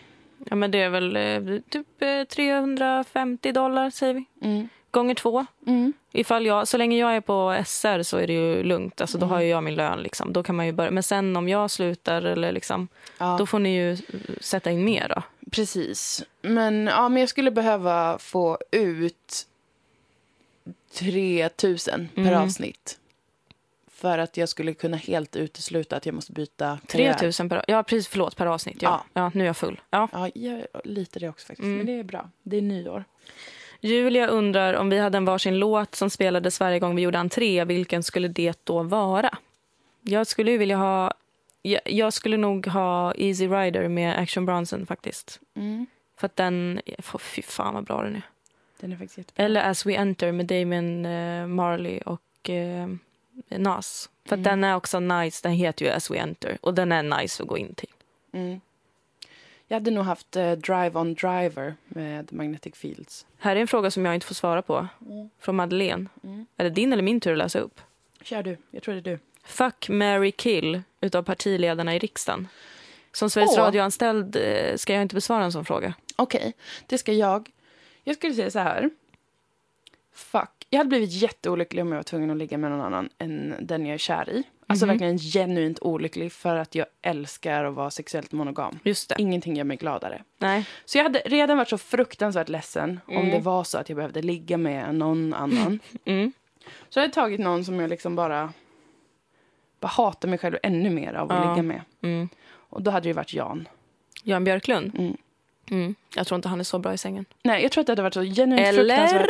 [0.51, 4.24] Ja, men det är väl eh, typ eh, 350 dollar, säger vi.
[4.43, 4.68] Mm.
[4.91, 5.47] Gånger två.
[5.66, 5.93] Mm.
[6.12, 9.01] Ifall jag, så länge jag är på SR så är det ju lugnt.
[9.01, 9.34] Alltså, då Mm.
[9.34, 10.03] har jag min lön.
[10.03, 10.32] Liksom.
[10.32, 10.91] Då kan man ju börja.
[10.91, 12.88] Men sen om jag slutar, eller liksom,
[13.18, 13.97] Ja, då får ni ju
[14.41, 15.09] sätta in mer.
[15.16, 15.22] Då.
[15.51, 16.22] precis.
[16.43, 19.47] Men, ja, men jag skulle behöva få ut
[20.93, 22.34] 3 000 per Mm.
[22.43, 22.97] avsnitt.
[23.91, 27.43] För att jag skulle kunna helt utesluta att jag måste byta 3 karriär.
[27.43, 28.82] 000 per, ja, precis, förlåt, per avsnitt.
[28.82, 29.05] Ja.
[29.12, 29.30] Ja.
[29.34, 29.80] nu är jag full.
[29.91, 30.09] Ja.
[30.12, 31.64] Ja, jag, lite det också faktiskt.
[31.64, 31.76] Mm.
[31.76, 32.30] Men det är bra.
[32.43, 33.05] Det är nyår.
[33.81, 37.64] Julia undrar om vi hade en varsin låt som spelades varje gång vi gjorde entré.
[37.64, 39.39] Vilken skulle det då vara?
[40.03, 41.12] Jag skulle vilja ha...
[41.62, 45.41] Jag, jag skulle nog ha Easy Rider med Action Bronson faktiskt.
[45.55, 45.87] Mm.
[46.16, 46.81] För att den...
[47.18, 48.22] Fy fan vad bra den är.
[48.81, 49.45] Den är faktiskt jättebra.
[49.45, 52.89] Eller As We Enter med Damien eh, Marley och eh,
[53.49, 54.11] Nas.
[54.28, 54.43] För Mm.
[54.45, 55.41] den är också nice.
[55.43, 56.59] Den heter ju As We Enter.
[56.61, 57.89] Och den är nice att gå in till.
[58.33, 58.61] Mm.
[59.71, 63.27] Jag hade nog haft eh, Drive on Driver med Magnetic Fields.
[63.39, 64.87] Här är en fråga som jag inte får svara på.
[65.39, 66.09] Från Madeleine.
[66.57, 67.81] Är det din eller min tur att läsa upp?
[68.23, 68.57] Kör du.
[68.71, 69.18] Jag tror det är du.
[69.45, 72.49] Fuck, Mary kill utav partiledarna i riksdagen.
[73.12, 73.64] Som Sveriges Åh.
[73.64, 75.95] radioanställd eh, ska jag inte besvara en sån fråga.
[76.16, 76.53] Okej,
[76.87, 77.51] det ska jag.
[78.05, 78.91] Jag skulle säga så här.
[80.12, 80.66] Fuck.
[80.71, 83.87] Jag hade blivit jätteolycklig om jag var tvungen att ligga med någon annan än den
[83.87, 84.43] jag är kär i.
[84.71, 84.93] Alltså Mhm.
[84.93, 88.79] verkligen genuint olycklig för att jag älskar att vara sexuellt monogam.
[88.85, 89.14] Just det.
[89.18, 90.23] Ingenting gör mig gladare.
[90.39, 90.66] Nej.
[90.85, 93.31] Så jag hade redan varit så fruktansvärt ledsen om Mm.
[93.31, 95.81] det var så att jag behövde ligga med någon annan.
[96.05, 96.33] Mm.
[96.89, 98.53] Så jag hade tagit någon som jag liksom bara,
[99.81, 101.51] bara hatar mig själv ännu mer av att Ja.
[101.51, 101.81] ligga med.
[102.03, 102.29] Mm.
[102.53, 103.68] Och då hade det varit Jan.
[104.23, 104.95] Jan Björklund?
[104.99, 105.16] Mm.
[105.71, 105.95] Mm.
[106.16, 107.25] Jag tror inte han är så bra i sängen.
[107.43, 109.12] Nej, jag tror att det hade varit så genuint fruktansvärt.
[109.21, 109.29] Eller?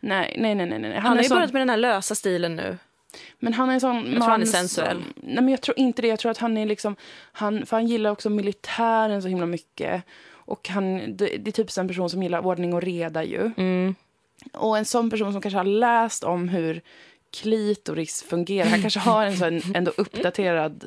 [0.00, 0.78] Nej, nej, nej, nej.
[0.78, 0.98] nej.
[0.98, 2.78] Han har ju sån- börjat med den här lösa stilen nu.
[3.38, 5.02] Men han är en sån tror han är som- sensuell.
[5.16, 6.08] Nej, men jag tror inte det.
[6.08, 6.96] Jag tror att han är liksom...
[7.32, 10.02] Han, för han gillar också militären så himla mycket.
[10.46, 13.50] Och han, det, det är typ en person som gillar ordning och reda ju.
[13.56, 13.94] Mm.
[14.52, 16.80] Och en sån person som kanske har läst om hur
[17.42, 18.68] klitoris fungerar.
[18.70, 20.84] Han kanske har en sån ändå uppdaterad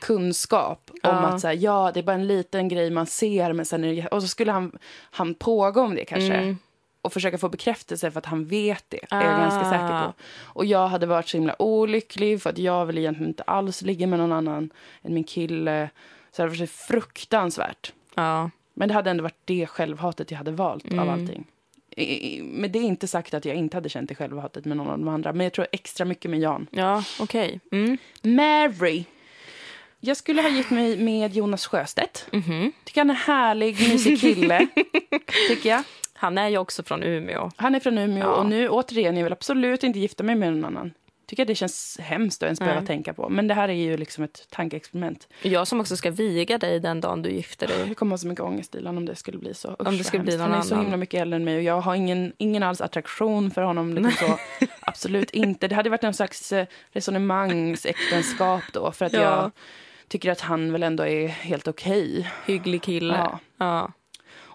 [0.00, 1.10] kunskap om Ja.
[1.10, 3.52] att så här, ja, det är bara en liten grej man ser.
[3.52, 4.78] Men sen är det, och så skulle han,
[5.10, 6.34] han pågå om det kanske.
[6.34, 6.58] Mm.
[7.02, 9.00] Och försöka få bekräftelse för att han vet det.
[9.10, 9.38] Är jag Ah.
[9.38, 10.12] ganska säker på.
[10.42, 14.06] Och jag hade varit så himla olycklig för att jag vill egentligen inte alls ligga
[14.06, 14.70] med någon annan
[15.02, 15.90] än min kille.
[16.32, 17.92] Så det hade varit så fruktansvärt.
[18.14, 18.50] Ja.
[18.74, 21.08] Men det hade ändå varit det självhatet jag hade valt av Mm.
[21.08, 21.46] allting.
[21.96, 22.02] I-
[22.36, 24.88] i- Men det är inte sagt att jag inte hade känt det självhatet med någon
[24.88, 25.32] av de andra.
[25.32, 26.66] Men jag tror extra mycket med Jan.
[26.70, 27.60] Ja, okej.
[27.72, 27.98] Mm.
[28.22, 29.04] Mary.
[30.00, 32.26] Jag skulle ha gift mig med Jonas Sjöstedt.
[32.32, 32.72] Mhm.
[32.84, 34.66] Tycker han är härlig, mysig kille.
[35.48, 35.82] tycker jag.
[36.20, 37.50] Han är ju också från Umeå.
[37.56, 38.34] Han är från Umeå Ja.
[38.34, 40.92] och nu återigen, jag vill absolut inte gifta mig med någon annan.
[41.26, 43.28] Tycker det känns hemskt att ens behöva tänka på.
[43.28, 45.28] Men det här är ju liksom ett tankeexperiment.
[45.42, 47.88] Jag som också ska viga dig den dagen du gifter dig.
[47.88, 49.68] Jag kommer ha så mycket ångest Dilan om det skulle bli så.
[49.72, 51.62] Usch, Om det skulle bli någon Han är så himla mycket äldre än mig och
[51.62, 53.94] jag har ingen, ingen alls attraktion för honom.
[53.94, 54.66] Liksom så.
[54.80, 55.68] Absolut inte.
[55.68, 58.92] Det hade varit någon slags eh, resonemangsäktenskap då.
[58.92, 59.20] För att Ja.
[59.20, 59.50] jag
[60.08, 62.30] tycker att han väl ändå är helt okej.
[62.46, 63.14] Hygglig kille.
[63.18, 63.38] Ja.
[63.58, 63.92] Ja.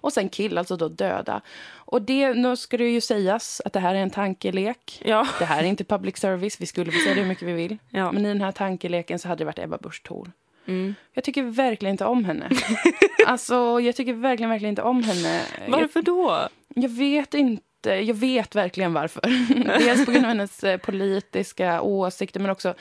[0.06, 1.42] Och sen kill, alltså då döda.
[1.76, 5.02] Och det, nu ska det ju sägas att det här är en tankelek.
[5.06, 5.28] Ja.
[5.40, 7.78] Det här är inte public service, vi skulle få säga det hur mycket vi vill.
[7.90, 8.12] ja.
[8.12, 10.32] Men i den här tankeleken så hade det varit Ebba Busch Thor.
[10.66, 10.96] Mm.
[11.14, 12.50] Jag tycker verkligen inte om henne.
[13.28, 15.42] alltså, jag tycker verkligen, verkligen inte om henne.
[15.68, 16.48] Varför då?
[16.76, 17.90] Jag, jag vet inte.
[17.90, 19.22] Jag vet verkligen varför.
[19.80, 22.74] Dels på grund av hennes eh, politiska åsikter, men också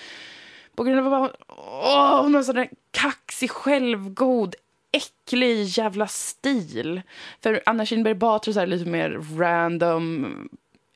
[0.74, 4.54] på grund av att åh, hon har sån där kaxig, självgod,
[4.96, 7.02] äcklig jävla stil.
[7.42, 10.48] För Anna Kinberg Batra så här lite mer random,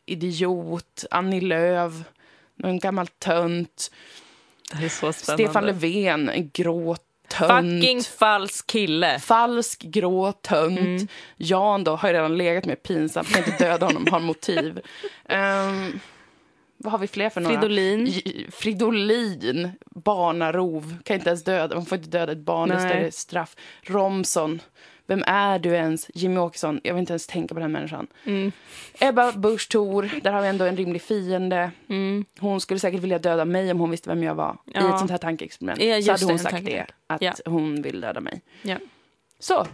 [0.06, 1.92] idiot, Annie Lööf,
[2.54, 3.90] någon gammal tönt.
[4.72, 5.12] Är.
[5.12, 6.96] Stefan Löfven, en grå
[7.28, 7.82] tönt.
[7.82, 9.18] Fucking falsk kille.
[9.18, 10.78] Falsk, grå, tönt.
[10.78, 11.08] Mm.
[11.36, 14.80] Jan då har ju redan legat med pinsamt, kan inte döda honom, har motiv.
[15.28, 16.00] Ehm,
[16.78, 17.60] vad har vi fler för några?
[18.50, 19.72] Fridolin.
[19.90, 23.56] Barnarov, kan inte ens döda, man får inte döda ett barn, det är straff.
[23.82, 24.60] Romson,
[25.06, 26.10] vem är du ens?
[26.14, 28.06] Jimmy Åkesson, jag vill inte ens tänka på den människan.
[28.24, 28.52] Mm.
[29.00, 31.70] Ebba Busch Thor, där har vi ändå en rimlig fiende.
[31.88, 32.24] Mm.
[32.38, 34.52] Hon skulle säkert vilja döda mig om hon visste vem jag var.
[34.66, 34.92] I Ja.
[34.92, 35.82] ett sånt här tankeexperiment.
[35.82, 37.32] Ja, så hade det, hon en sagt det, att Ja.
[37.46, 38.42] hon vill döda mig.
[38.62, 38.76] Ja.
[39.38, 39.66] Så,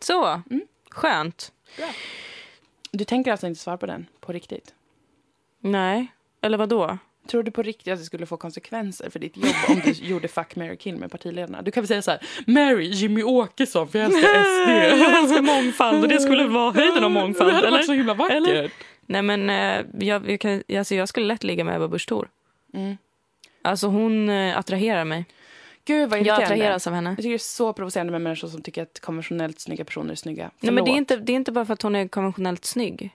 [0.00, 0.62] Så, Mm.
[0.90, 1.52] skönt.
[2.92, 4.74] du tänker alltså inte svara på den på riktigt?
[5.60, 6.06] Nej,
[6.42, 6.98] eller vad då?
[7.28, 10.28] Tror du på riktigt att det skulle få konsekvenser för ditt jobb om du gjorde
[10.28, 11.62] fuck, marry, kill med partiledarna?
[11.62, 14.70] Du kan väl säga så här, Mary Jimmy Åkesson för jag älskar SD.
[15.02, 17.50] Jag älskar mångfald och det skulle vara höjden av mångfald.
[17.50, 18.36] Det hade varit så himla vackert.
[18.36, 18.70] Eller?
[19.06, 22.28] Nej men eh, jag, jag, kan, alltså, jag skulle lätt ligga med Ebba Busch Thor.
[22.74, 22.96] Mm.
[23.62, 25.24] Alltså hon eh, attraherar mig.
[25.84, 27.10] Gud vad Jag attraheras av henne.
[27.10, 30.16] Jag tycker det är så provocerande med människor som tycker att konventionellt snygga personer är
[30.16, 30.50] snygga.
[30.60, 30.98] Nej, men det, är Förlåt.
[30.98, 33.10] inte, det är inte bara för att hon är konventionellt snygg.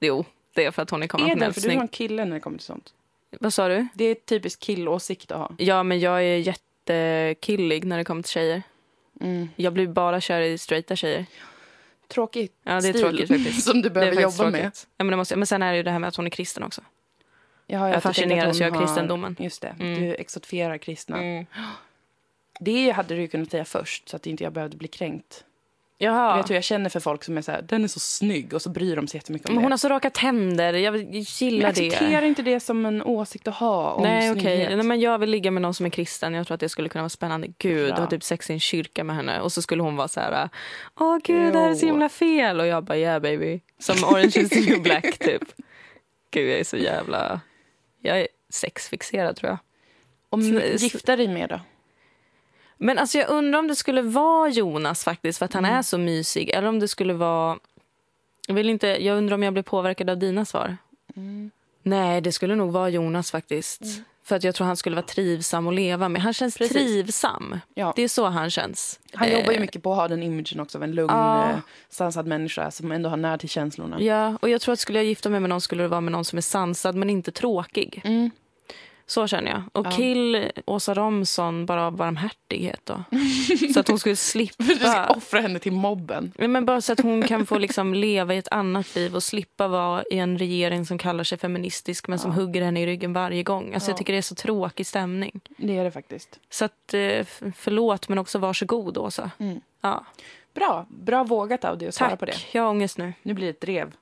[0.00, 0.24] Jo,
[0.54, 2.40] det för att hon är Är det konventionellt för du är en kille när det
[2.40, 2.94] kommer till sånt?
[3.40, 3.86] Vad sa du?
[3.94, 5.50] Det är typisk killåsikt att ha.
[5.58, 8.62] Ja, men jag är jättekillig när det kommer till tjejer.
[9.20, 9.48] Mm.
[9.56, 11.26] Jag blir bara kär i straighta tjejer.
[12.08, 13.64] Tråkigt Ja, det är stil tråkigt faktiskt.
[13.70, 14.60] som du behöver jobba med.
[14.62, 14.86] tråkigt.
[14.96, 16.30] Ja, men, det måste, men sen är det ju det här med att hon är
[16.30, 16.82] kristen också.
[17.66, 19.36] Jag, har ju Jag att fascineras ju av kristendomen.
[19.38, 20.00] Just det, Mm.
[20.02, 21.44] du exotifierar kristna.
[22.60, 25.44] Det hade du kunnat säga först så att inte jag behövde bli kränkt.
[25.98, 26.36] Jaha.
[26.36, 28.62] vet hur jag känner för folk som är så här, den är så snygg och
[28.62, 29.72] så bryr de sig jättemycket om Men hon det.
[29.72, 30.72] har så raka tänder.
[30.72, 32.26] Jag gillar Men acceptera det.
[32.26, 34.76] inte det som en åsikt att ha om Nej, okej.
[34.76, 36.34] Nej, men jag vill ligga med någon som är kristen.
[36.34, 37.48] Jag tror att det skulle kunna vara spännande.
[37.58, 39.40] Gud, ha typ sex i en kyrka med henne.
[39.40, 40.48] Och så skulle hon vara så här...
[41.00, 41.90] Åh gud, det här är så Jo.
[41.92, 42.60] himla fel.
[42.60, 43.60] Och jag bara, yeah baby.
[43.78, 45.42] Som Orange is the new black typ.
[46.30, 47.40] Gud, jag är så jävla...
[48.02, 49.58] Jag är sexfixerad tror jag.
[50.30, 50.40] Om
[50.76, 51.60] gifta dig med då?
[52.76, 55.98] Men alltså jag undrar om det skulle vara Jonas faktiskt för att han är så
[55.98, 56.50] mysig.
[56.50, 57.58] Eller om det skulle vara...
[58.46, 60.76] Jag, vill inte, jag undrar om jag blir påverkad av dina svar.
[61.82, 63.80] Nej, det skulle nog vara Jonas faktiskt.
[64.24, 66.22] För att jag tror han skulle vara trivsam att leva med.
[66.22, 66.72] Han känns Precis.
[66.76, 67.58] trivsam.
[67.74, 67.92] Ja.
[67.96, 69.00] Det är så han känns.
[69.12, 71.50] Han jobbar ju Eh, mycket på att ha den imagen också av en lugn, Ja.
[71.50, 71.56] eh,
[71.90, 74.00] sansad människa som ändå har nära till känslorna.
[74.02, 76.12] Ja, och jag tror att skulle jag gifta mig med någon skulle det vara med
[76.12, 78.00] någon som är sansad men inte tråkig.
[78.04, 78.30] Mm.
[79.06, 79.62] Så känner jag.
[79.72, 79.90] Och Ja.
[79.90, 83.04] kill Åsa Romson bara av barmhärtighet då.
[83.74, 84.64] så att hon skulle slippa...
[84.64, 86.32] Du ska offra henne till mobben.
[86.38, 89.22] Ja, Men bara så att hon kan få liksom leva i ett annat liv och
[89.22, 93.12] slippa vara i en regering som kallar sig feministisk men som hugger henne i ryggen
[93.12, 93.74] varje gång.
[93.74, 93.92] Alltså, Ja.
[93.92, 95.40] Jag tycker det är så tråkig stämning.
[95.56, 96.38] Det är det faktiskt.
[96.50, 97.26] Så att, eh,
[97.56, 99.30] förlåt men också varsågod Åsa.
[99.38, 99.60] Mm.
[99.80, 100.04] Ja,
[100.54, 102.18] Bra, bra vågat av dig att svara tack.
[102.20, 102.34] på det.
[102.52, 103.12] Jag har ångest nu.
[103.22, 103.92] Nu blir det ett drev.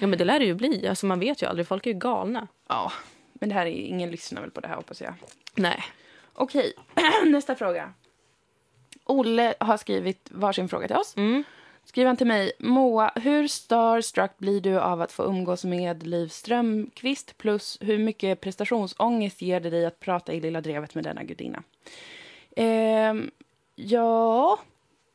[0.00, 0.88] Ja men det lär det ju bli.
[0.88, 1.66] Alltså, man vet ju aldrig.
[1.68, 2.48] Folk är ju galna.
[2.68, 2.92] Ja,
[3.42, 5.14] men det här är ingen lyssnar väl på det här hoppas jag.
[5.54, 5.84] Nej.
[6.32, 6.72] Okej,
[7.26, 7.92] nästa fråga.
[9.04, 11.16] Olle har skrivit varsin fråga till oss.
[11.16, 11.44] Mm.
[11.84, 12.52] Skriver han till mig.
[12.58, 17.38] Moa, hur starstruck blir du av att få umgås med Liv Strömquist?
[17.38, 21.62] Plus hur mycket prestationsångest ger det dig att prata i Lilla Drevet med denna gudinna?
[22.56, 23.30] Ehm,
[23.74, 24.58] ja,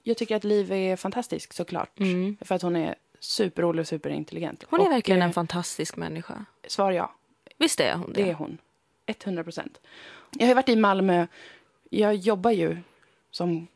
[0.03, 1.99] jag tycker att Liv är fantastisk såklart.
[1.99, 2.37] Mm.
[2.41, 4.63] För att hon är superrolig och superintelligent.
[4.69, 6.45] Hon är Och, verkligen eh, en fantastisk människa.
[6.67, 7.13] Svar ja.
[7.57, 8.23] Visst är hon det?
[8.23, 8.57] Det är hon.
[9.05, 9.79] 100 procent.
[10.31, 11.27] Jag har varit i Malmö.
[11.89, 12.77] Jag jobbar ju
[13.31, 13.67] som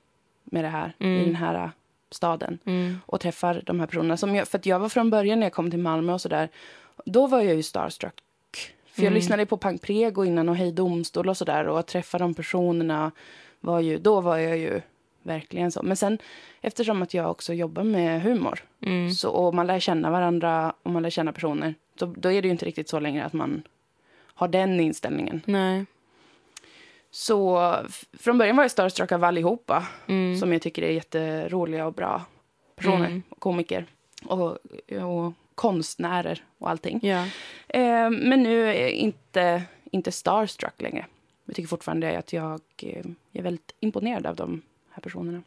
[0.44, 1.26] med det här i Mm.
[1.26, 1.70] den här äh,
[2.12, 2.98] staden Mm.
[3.06, 4.18] och träffar de här personerna.
[4.18, 6.50] Som jag, för jag var från början när jag kom till Malmö och så där.
[7.06, 8.22] Då var jag ju starstruck.
[8.86, 9.14] För jag Mm.
[9.14, 12.34] lyssnade på Pang Prego innan och Hej Domstol och så där och att träffa de
[12.34, 13.12] personerna
[13.60, 14.82] var ju, då var jag ju
[15.24, 15.84] verkligen så.
[15.84, 16.18] Men sen
[16.62, 19.12] eftersom att jag också jobbar med humor Mm.
[19.12, 21.76] så, och man lär känna varandra och man lär känna personer.
[22.02, 23.64] Så, då är det ju inte riktigt så längre att man
[24.24, 25.41] har den inställningen.
[25.45, 25.86] Nej.
[27.12, 27.76] Så
[28.20, 30.38] från början var jag starstruck av allihopa Mm.
[30.38, 32.26] som jag tycker är jätteroliga och bra
[32.76, 33.06] personer.
[33.06, 33.24] Mm.
[33.30, 33.86] Och komiker
[34.26, 34.58] och,
[35.02, 36.99] och konstnärer och allting.
[37.04, 37.26] Ja.
[37.68, 41.06] Eh, men nu är jag inte, inte starstruck längre.
[41.45, 45.43] Jag tycker fortfarande att jag eh, är väldigt imponerad av de här personerna.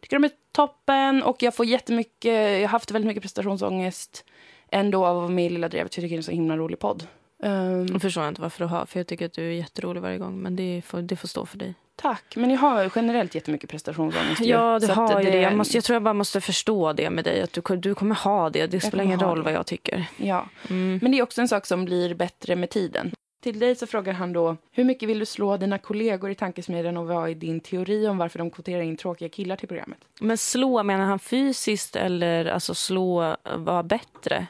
[0.00, 4.24] Tycker de är toppen och jag får jättemycket, jag har haft väldigt mycket prestationsångest
[4.72, 5.96] ändå av att vara med i Lilla Drevet.
[5.96, 7.06] Jag tycker det är en så himla rolig podd.
[7.42, 10.18] Um, Jag förstår inte varför du har, för jag tycker att du är jätterolig varje
[10.18, 10.38] gång.
[10.42, 11.74] Men det får, det får stå för dig.
[11.96, 14.40] tack, men jag har generellt jättemycket prestationsångest.
[14.40, 15.40] Ja, det att har ju det.
[15.40, 17.42] Jag, måste, jag tror jag bara måste förstå det med dig.
[17.42, 18.66] Att du, du kommer ha det.
[18.66, 19.44] Det spelar ingen roll det.
[19.44, 20.06] vad jag tycker.
[20.16, 20.98] Ja, Mm.
[21.02, 23.12] men det är också en sak som blir bättre med tiden.
[23.42, 26.96] Till dig så frågar han då, hur mycket vill du slå dina kollegor i tankesmedjan
[26.96, 29.98] och vad är din teori om varför de kvoterar in tråkiga killar till programmet?
[30.20, 34.46] Men slå, menar han fysiskt eller alltså slå var bättre?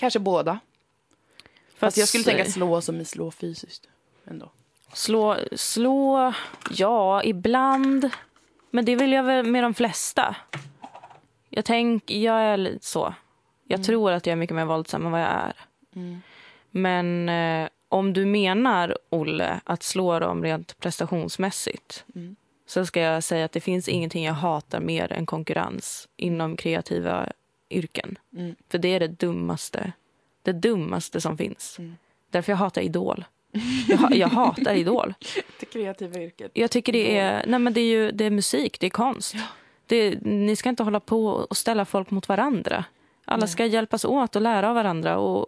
[0.00, 0.58] Kanske båda.
[1.76, 3.88] Fast jag skulle tänka slå som i slå fysiskt.
[4.24, 4.50] Ändå.
[4.92, 6.32] Slå, slå,
[6.70, 8.10] ja, ibland.
[8.70, 10.36] Men det vill jag väl med de flesta.
[11.48, 13.14] Jag tänker, jag är lite så.
[13.64, 15.54] Jag tror att jag är mycket mer våldsam än vad jag är.
[15.96, 16.22] Mm.
[16.70, 22.36] Men eh, om du menar, Olle, att slå dem rent prestationsmässigt Mm.
[22.66, 27.32] så ska jag säga att det finns ingenting jag hatar mer än konkurrens inom kreativa
[27.70, 28.18] yrken.
[28.36, 28.54] Mm.
[28.68, 29.92] För det är det dummaste.
[30.42, 31.78] Det dummaste som finns.
[31.78, 31.96] Mm.
[32.30, 33.24] Därför jag hatar Idol.
[33.88, 35.14] Jag, jag hatar Idol.
[35.60, 36.50] Det kreativa yrket.
[36.54, 39.34] Jag tycker det är, nej men det är, ju, det är musik, det är konst.
[39.86, 42.84] Det, ni ska inte hålla på och ställa folk mot varandra.
[43.24, 45.18] Alla ska hjälpas åt och lära av varandra.
[45.18, 45.46] Och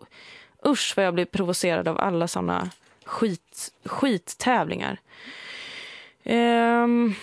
[0.67, 2.71] usch vad jag blir provocerad av alla såna
[3.05, 5.01] skit, skittävlingar.
[6.25, 7.15] Ehm,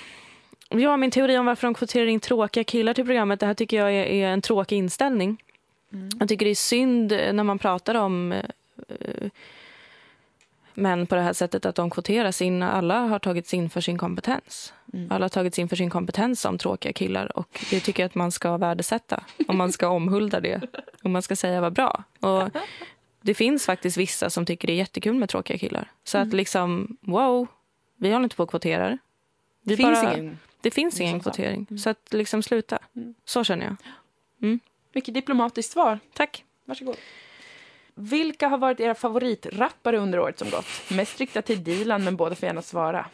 [0.69, 3.77] ja, min teori om varför de kvoterar in tråkiga killar till programmet, det här tycker
[3.77, 5.43] jag är, är en tråkig inställning.
[6.19, 9.29] Jag tycker det är synd när man pratar om eh,
[10.73, 12.63] män på det här sättet att de kvoteras in.
[12.63, 14.73] Alla har tagits in för sin kompetens.
[15.09, 18.15] Alla har tagits in för sin kompetens som tråkiga killar och det tycker jag att
[18.15, 20.61] man ska värdesätta och man ska omhulda det
[21.03, 22.03] och man ska säga vad bra.
[22.19, 22.49] Och
[23.21, 25.91] det finns faktiskt vissa som tycker det är jättekul med tråkiga killar.
[26.03, 27.47] Så att liksom, wow,
[27.95, 28.97] vi håller inte på och kvoterar.
[29.61, 30.37] Vi Det finns bara- ingen.
[30.61, 31.67] Det finns ingen kvotering.
[31.77, 32.79] Så att liksom sluta.
[33.25, 33.75] Så känner jag.
[34.93, 35.99] Mycket diplomatiskt svar.
[36.13, 36.43] Tack.
[36.65, 36.97] Varsågod.
[37.95, 40.65] Vilka har varit era favoritrappare under året som gått?
[40.91, 43.05] Mest riktat till Dilan, men båda får gärna svara.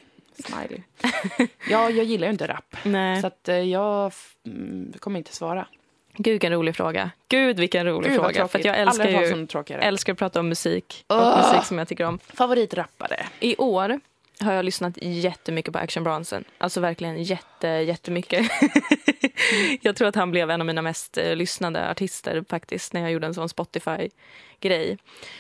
[0.44, 0.82] Smiley.
[1.70, 2.76] Ja, jag gillar ju inte rap.
[2.84, 3.22] Nej.
[3.22, 4.12] Så att eh, jag
[4.46, 5.68] mm, kommer inte svara.
[6.18, 7.12] Gud vilken rolig fråga.
[7.28, 8.48] Gud vilken rolig Gud, fråga.
[8.48, 11.38] För jag älskar ju älskar att prata om musik och Åh!
[11.38, 12.20] musik som jag tycker om.
[12.20, 13.26] Favoritrappare?
[13.40, 14.00] I år
[14.40, 16.44] har jag lyssnat jättemycket på Action Bronson.
[16.58, 18.48] Alltså verkligen jätte, jättemycket.
[19.82, 23.12] jag tror att han blev en av mina mest eh, lyssnade artister faktiskt när jag
[23.12, 24.98] gjorde en sån Spotify-grej.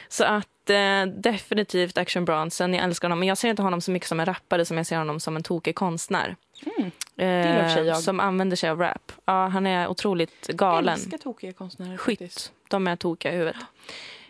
[0.07, 3.19] Så att eh, definitivt Action Bronson, jag älskar honom.
[3.19, 5.35] Men jag ser inte honom så mycket som en rappare som jag ser honom som
[5.35, 6.35] en tokig konstnär.
[6.65, 7.99] sig Eh, jag.
[7.99, 9.11] som använder sig av rap.
[9.25, 10.93] Ja, han är otroligt galen.
[10.93, 12.39] Älskar tokiga konstnärer faktiskt.
[12.39, 12.51] Skytt.
[12.67, 13.61] De är tokiga i huvudet.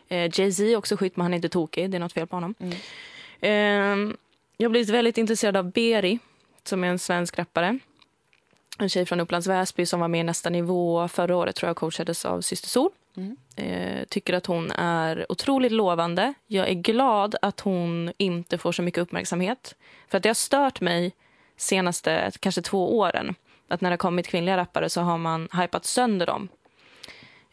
[0.08, 1.90] Eh, Jay-Z är också skytt, men han är inte tokig.
[1.90, 2.56] Det är något fel på honom.
[2.60, 2.78] Mm.
[4.58, 6.20] Jag har blivit väldigt intresserad av Beri,
[6.64, 7.80] som är en svensk rappare.
[8.80, 11.76] En tjej från Upplands Väsby som var med i Nästa nivå förra året, tror jag,
[11.76, 12.92] coachades av Syster Sol.
[13.18, 13.38] Mm.
[13.56, 16.34] Eh, tycker att hon är otroligt lovande.
[16.48, 19.76] Jag är glad att hon inte får så mycket uppmärksamhet.
[20.08, 21.12] För att det har stört mig
[21.58, 23.36] senaste kanske två åren.
[23.68, 26.50] Att när det har kommit kvinnliga rappare så har man hypat sönder dem.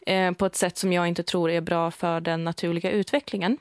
[0.05, 3.57] Eh, på ett sätt som jag inte tror är bra för den naturliga utvecklingen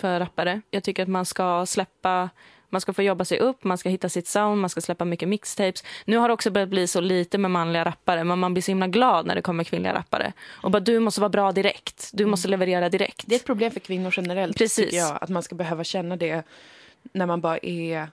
[0.00, 0.60] för rappare.
[0.70, 2.30] Jag tycker att man ska släppa
[2.72, 5.28] man ska få jobba sig upp, man ska hitta sitt sound, man ska släppa mycket
[5.28, 5.84] mixtapes.
[6.04, 8.70] Nu har det också börjat bli så lite med manliga rappare, men man blir så
[8.70, 10.32] himla glad när det kommer kvinnliga rappare.
[10.50, 13.24] Och bara du måste vara bra direkt, du måste leverera direkt.
[13.26, 14.92] Det är ett problem för kvinnor generellt, Precis.
[14.92, 15.18] jag.
[15.20, 16.42] Att man ska behöva känna det
[17.12, 18.08] när man bara är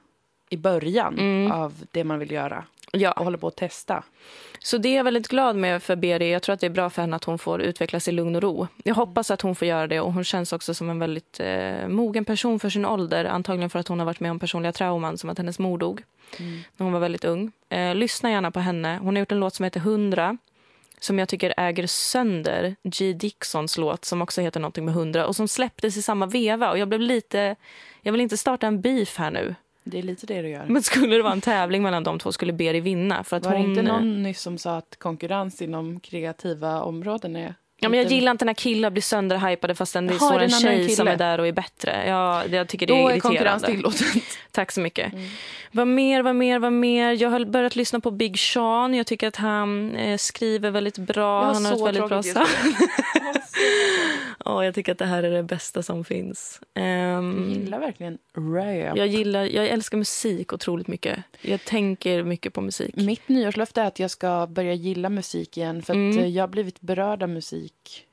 [0.49, 3.11] i början av det man vill göra Ja.
[3.11, 4.03] och håller på att testa.
[4.59, 6.31] Så det är jag väldigt glad med för Beri.
[6.31, 8.41] Jag tror att det är bra för henne att hon får utvecklas i lugn och
[8.41, 8.67] ro.
[8.83, 11.87] Jag hoppas att hon får göra det och hon känns också som en väldigt eh,
[11.87, 13.25] mogen person för sin ålder.
[13.25, 16.03] Antagligen för att hon har varit med om personliga trauman som att hennes mor dog
[16.77, 17.51] när hon var väldigt ung.
[17.69, 18.99] Eh, lyssna gärna på henne.
[19.01, 20.37] Hon har gjort en låt som heter 100
[20.99, 23.13] som jag tycker äger sönder G.
[23.13, 26.71] Dixons låt som också heter någonting med 100 och som släpptes i samma veva.
[26.71, 27.55] Och jag blev lite...
[28.01, 29.55] Jag vill inte starta en beef här nu.
[29.89, 30.65] Det är lite det du gör.
[30.65, 33.23] Men skulle det vara en tävling mellan de två skulle Beri vinna.
[33.23, 37.55] För att Var det inte någon nyss som sa att konkurrens inom kreativa områden är...
[37.81, 40.89] Ja, men jag gillar inte när killar blir sönderhypade fastän det står är en tjej
[40.89, 42.03] som är där och är bättre.
[42.07, 44.07] Ja, det- jag tycker det Då är är konkurrens tillåtet.
[44.51, 45.13] Tack så mycket.
[45.71, 47.21] Vad mer, vad mer, vad mer?
[47.21, 48.93] Jag har börjat lyssna på Big Sean.
[48.93, 51.43] Jag tycker att han eh, skriver väldigt bra.
[51.53, 52.47] Han har ett väldigt bra sound.
[54.45, 56.61] Åh, jag tycker att det här är det bästa som finns.
[56.75, 58.97] Ehm, Jag gillar verkligen rap.
[58.97, 61.19] jag, gillar, jag älskar musik otroligt mycket.
[61.41, 62.95] Jag tänker mycket på musik.
[62.95, 65.81] Mitt nyårslöfte är att jag ska börja gilla musik igen.
[65.81, 66.17] För att Mm.
[66.19, 67.68] eh, jag har blivit berörd av musik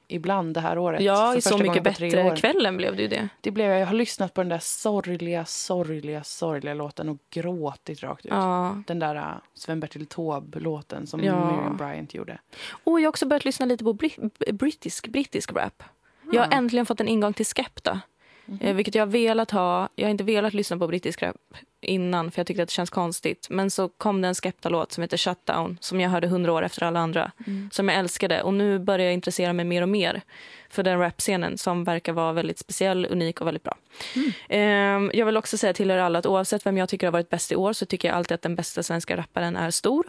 [0.09, 1.03] ibland det här året.
[1.03, 3.29] Ja, i Så mycket bättre kvällen blev det ju det.
[3.41, 3.81] Det blev jag.
[3.81, 8.33] Jag har lyssnat på den där sorgliga, sorgliga, sorgliga låten och gråtit rakt ut.
[8.33, 8.83] Ja.
[8.87, 11.47] Den där uh, Sven-Bertil Taube-låten som Ja.
[11.53, 12.39] Miriam Bryant gjorde.
[12.85, 15.83] Och jag har också börjat lyssna lite på bri- brittisk, brittisk rap.
[16.33, 18.01] Jag har äntligen fått en ingång till Skepta.
[18.61, 19.88] Eh, vilket jag har velat ha.
[19.94, 21.36] Jag har inte velat lyssna på brittisk rap
[21.80, 23.47] innan för jag tyckte att det känns konstigt.
[23.51, 26.82] Men så kom det en Skepta-låt som heter Shutdown som jag hörde hundra år efter
[26.82, 27.32] alla andra.
[27.70, 28.42] Som jag älskade.
[28.42, 30.22] Och nu börjar jag intressera mig mer och mer
[30.70, 33.76] för den rapscenen som verkar vara väldigt speciell, unik och väldigt bra.
[34.49, 37.30] Ehm, jag vill också säga till er alla att oavsett vem jag tycker har varit
[37.30, 40.07] bäst i år så tycker jag alltid att den bästa svenska rapparen är stor.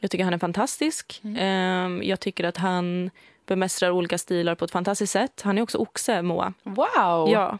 [0.00, 1.20] Jag tycker han är fantastisk.
[1.38, 3.10] Ehm, jag tycker att han
[3.46, 5.42] bemästrar olika stilar på ett fantastiskt sätt.
[5.44, 6.52] Han är också oxe, Moa.
[6.62, 7.30] Wow!
[7.30, 7.58] Ja.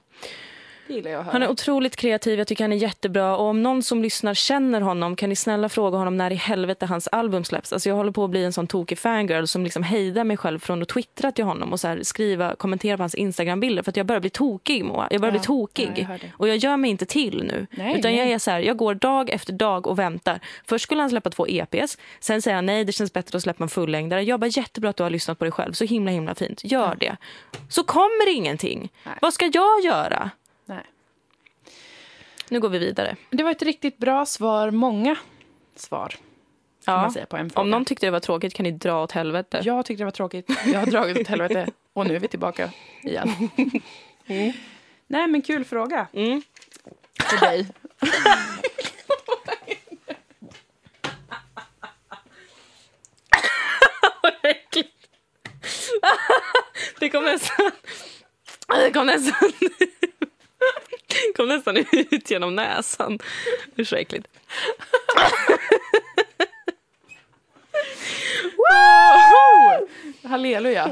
[0.89, 1.23] Jag.
[1.23, 3.37] Han är otroligt kreativ, jag tycker han är jättebra.
[3.37, 6.87] Och om någon som lyssnar känner honom kan ni snälla fråga honom när i helvete
[6.87, 7.73] hans album släpps.
[7.73, 10.59] Alltså jag håller på att bli en sån tokig fangirl som liksom hejdar mig själv
[10.59, 14.07] från att twittra till honom och så skriva, kommentera på hans Instagram-bilder för att jag
[14.07, 15.09] börjar bli tokig Moa.
[15.11, 15.93] Jag börjar Ja, bli tokig.
[15.97, 17.67] ja, jag och jag gör mig inte till nu.
[17.71, 18.33] Nej, utan jag nej.
[18.35, 20.41] är så här, jag går dag efter dag och väntar.
[20.67, 23.65] Först skulle han släppa två EPs, sen säger han nej det känns bättre att släppa
[23.65, 24.23] en fullängdare.
[24.23, 26.61] Jag bara jättebra att du har lyssnat på dig själv, så himla himla fint.
[26.65, 27.17] Gör det.
[27.69, 28.93] Så kommer ingenting.
[29.05, 29.15] Nej.
[29.21, 30.31] Vad ska jag göra?
[30.67, 30.85] Nej.
[32.49, 33.17] Nu går vi vidare.
[33.31, 34.71] Det var ett riktigt bra svar.
[34.71, 35.17] Många
[35.77, 36.15] svar
[36.85, 37.13] Ja.
[37.55, 39.61] Om någon tyckte det var tråkigt kan ni dra åt helvete.
[39.65, 40.51] Jag tyckte det var tråkigt.
[40.67, 41.67] Jag har dragit åt helvete.
[41.93, 42.71] Och nu är vi tillbaka
[43.03, 43.29] igen.
[45.07, 46.43] Nej, men kul fråga Mm.
[47.23, 47.67] för dig.
[57.01, 57.71] Det kom nästan...
[58.69, 59.51] Det kom nästan...
[61.37, 63.19] Kom nästan ut genom näsan.
[63.79, 64.27] Usch vad äckligt.
[68.57, 69.87] Woho!
[70.29, 70.91] Halleluja.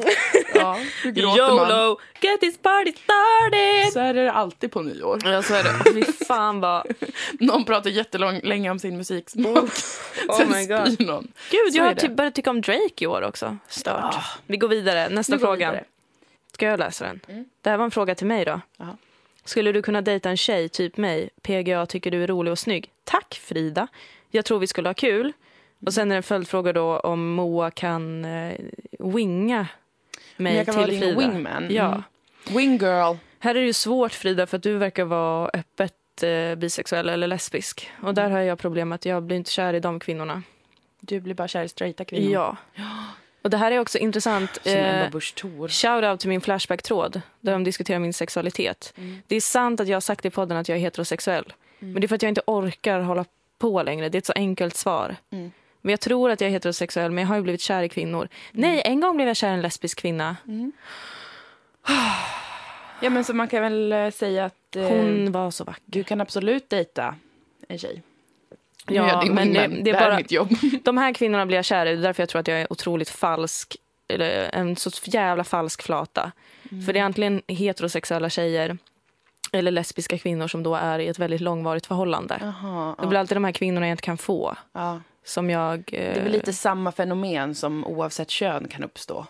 [0.55, 1.71] Ja, nu gråter man.
[1.71, 3.93] YOLO, get this party started!
[3.93, 5.19] Så är det alltid på nyår.
[5.25, 5.93] Ja, så är det.
[5.93, 6.87] Fy fan vad...
[7.33, 9.65] Någon pratar jättelänge om sin musiksmak.
[10.29, 11.01] Oh Sen my God.
[11.07, 11.29] någon.
[11.51, 13.57] Gud, Så jag har typ börjat tycka om Drake i år också.
[13.69, 14.15] Stört.
[14.15, 14.25] Ah.
[14.47, 15.09] Vi går vidare.
[15.09, 15.71] Nästa Nu går vi fråga.
[15.71, 15.85] vidare.
[16.53, 17.21] Ska jag läsa den?
[17.63, 18.61] Det här var en fråga till mig då.
[18.77, 18.97] Jaha.
[19.45, 21.31] Skulle du kunna dejta en tjej, typ mig?
[21.43, 22.91] PGA tycker du är rolig och snygg.
[23.05, 23.87] Tack Frida.
[24.31, 25.33] Jag tror vi skulle ha kul.
[25.87, 28.55] Och sen är det en följdfråga då om Moa kan eh,
[28.99, 29.67] winga
[30.37, 31.19] mig jag kan till vara din Frida.
[31.33, 31.67] wingman.
[31.71, 31.87] Ja.
[31.87, 32.03] Mm.
[32.57, 33.17] Wing girl.
[33.39, 37.27] Här är det ju svårt Frida för att du verkar vara öppet eh, bisexuell eller
[37.27, 37.91] lesbisk.
[37.97, 38.15] Och Mm.
[38.15, 40.43] där har jag problemet att jag blir inte kär i de kvinnorna.
[41.01, 42.33] Du blir bara kär i straighta kvinnor.
[42.33, 42.57] Ja.
[43.45, 44.59] Och det här är också intressant.
[44.63, 45.69] Som eh, Ebba Busch Thor.
[45.69, 48.95] Shout out till min Flashback-tråd där de diskuterar min sexualitet.
[48.97, 49.23] Mm.
[49.27, 51.53] Det är sant att jag har sagt i podden att jag är heterosexuell.
[51.79, 53.25] Men det är för att jag inte orkar hålla
[53.59, 54.09] på längre.
[54.09, 55.17] Det är ett så enkelt svar.
[55.31, 55.53] Mm.
[55.81, 58.29] Men jag tror att jag är heterosexuell, men jag har ju blivit kär i kvinnor.
[58.53, 60.37] Nej, en gång blev jag kär i en lesbisk kvinna.
[63.01, 65.83] Ja, men så man kan väl eh, säga att eh, Hon var så vacker.
[65.85, 67.15] du kan absolut dejta
[67.69, 68.03] en tjej.
[68.87, 70.49] Ja, det, men det- det är det bara- är mitt jobb.
[70.85, 71.93] De här kvinnorna blir jag kär i.
[71.95, 73.77] Det är därför jag tror att jag är otroligt falsk.
[74.09, 76.33] Eller en så jävla falsk flata.
[76.87, 78.79] För det är antingen heterosexuella tjejer
[79.53, 82.39] eller lesbiska kvinnor som då är i ett väldigt långvarigt förhållande.
[82.41, 84.57] Jaha, Det blir alltid de här kvinnorna jag inte kan få.
[84.73, 85.01] ja.
[85.27, 85.85] Som jag...
[85.91, 89.27] Det är väl lite samma fenomen som oavsett kön kan uppstå.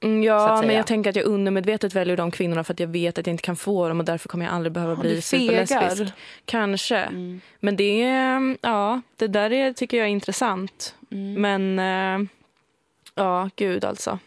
[0.00, 3.18] Mm, Ja, men jag tänker att jag undermedvetet väljer de kvinnorna för att jag vet
[3.18, 6.12] att jag inte kan få dem och därför kommer jag aldrig behöva Ja, bli superlesbisk.
[6.44, 6.96] Kanske.
[6.96, 7.40] Mm.
[7.60, 10.94] Men det, är- ja, det där är, tycker jag är intressant.
[11.10, 11.40] Mm.
[11.42, 11.78] Men
[12.22, 12.28] eh,
[13.14, 14.18] ja, gud alltså.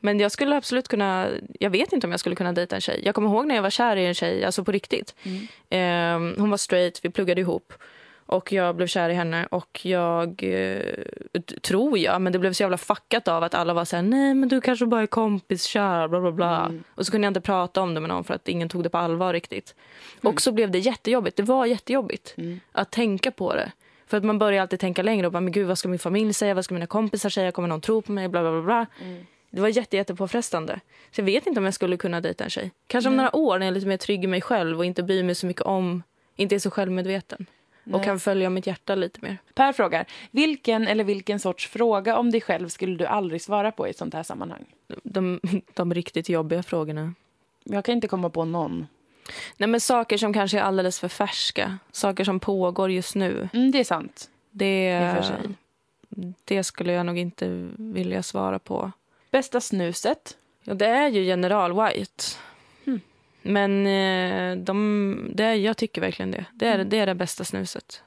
[0.00, 1.28] Men jag skulle absolut kunna,
[1.60, 3.00] jag vet inte om jag skulle kunna dejta en tjej.
[3.04, 5.14] Jag kommer ihåg när jag var kär i en tjej, alltså på riktigt.
[5.22, 6.34] Mm.
[6.34, 7.72] Eh, hon var straight, vi pluggade ihop.
[8.30, 10.94] Och jag blev kär i henne och jag, eh,
[11.62, 14.34] tror jag, men det blev så jävla fuckat av att alla var så här, nej
[14.34, 16.66] men du kanske bara är kompiskär, bla bla bla.
[16.66, 16.84] Mm.
[16.94, 18.90] Och så kunde jag inte prata om det med någon för att ingen tog det
[18.90, 19.74] på allvar riktigt.
[20.22, 20.32] Mm.
[20.32, 22.36] Och så blev det jättejobbigt, det var jättejobbigt
[22.72, 23.72] att tänka på det.
[24.06, 26.32] För att man börjar alltid tänka längre och bara, men gud vad ska min familj
[26.32, 28.62] säga, vad ska mina kompisar säga, kommer någon tro på mig, bla bla bla.
[28.62, 28.86] bla.
[29.02, 29.26] Mm.
[29.50, 30.80] Det var jätte, jättepåfrestande.
[31.10, 32.70] Så jag vet inte om jag skulle kunna dejta en tjej.
[32.86, 35.02] Kanske om några år när jag är lite mer trygg i mig själv och inte
[35.02, 36.02] bryr mig så mycket om,
[36.36, 37.46] inte är så självmedveten.
[37.84, 38.04] Och Nej.
[38.04, 39.38] kan följa mitt hjärta lite mer.
[39.54, 43.86] Per frågar, vilken eller vilken sorts fråga om dig själv skulle du aldrig svara på
[43.86, 44.64] i ett sånt här sammanhang?
[45.02, 45.40] De,
[45.74, 47.14] de riktigt jobbiga frågorna.
[47.64, 48.86] Jag kan inte komma på någon.
[49.56, 51.78] Nej men saker som kanske är alldeles för färska.
[51.92, 53.48] Saker som pågår just nu.
[53.52, 54.30] Mm, det är sant.
[54.50, 55.12] Det,
[56.44, 58.92] det skulle jag nog inte vilja svara på.
[59.30, 60.36] Bästa snuset?
[60.64, 62.24] Ja, det är ju General White.
[63.42, 66.44] Men eh, de, det jag tycker verkligen det.
[66.54, 66.88] Det är, Mm.
[66.88, 68.02] det är det bästa snuset.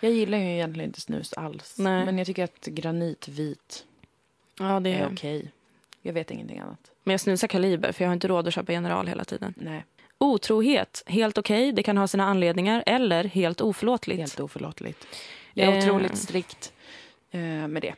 [0.00, 1.78] Jag gillar ju egentligen inte snus alls.
[1.78, 2.04] Nej.
[2.04, 3.84] Men jag tycker att granitvit
[4.58, 5.12] Ja, det är är.
[5.12, 5.52] okej.
[6.02, 6.90] Jag vet ingenting annat.
[7.04, 9.54] Men jag snusar Kaliber för jag har inte råd att köpa General hela tiden.
[9.56, 9.84] Nej,
[10.18, 11.72] Otrohet, helt okej.
[11.72, 12.82] Det kan ha sina anledningar.
[12.86, 14.18] Eller helt oförlåtligt.
[14.20, 15.06] helt oförlåtligt.
[15.54, 15.78] Jag är Eh.
[15.78, 16.72] otroligt strikt
[17.30, 17.94] eh, med det.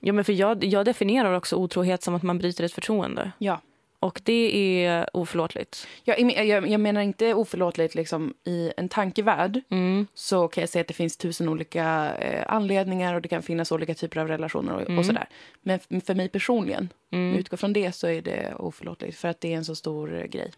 [0.00, 3.32] Ja, men för jag, jag definierar också otrohet som att man bryter ett förtroende.
[3.38, 3.60] Ja.
[4.02, 5.86] Och det är oförlåtligt.
[6.04, 9.60] Jag, jag, jag menar inte oförlåtligt liksom, i en tankevärld.
[9.68, 10.06] Mm.
[10.14, 13.72] så kan jag säga att det finns tusen olika eh, anledningar och det kan finnas
[13.72, 14.98] olika typer av relationer och, Mm.
[14.98, 15.28] och sådär.
[15.62, 17.36] Men för mig personligen, Mm.
[17.38, 20.24] utgå från det så är det oförlåtligt för att det är en så stor eh,
[20.24, 20.50] grej.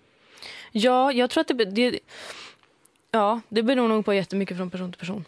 [0.73, 1.99] Ja, jag tror att det, det...
[3.11, 5.25] Ja, det beror nog på jättemycket från person till person.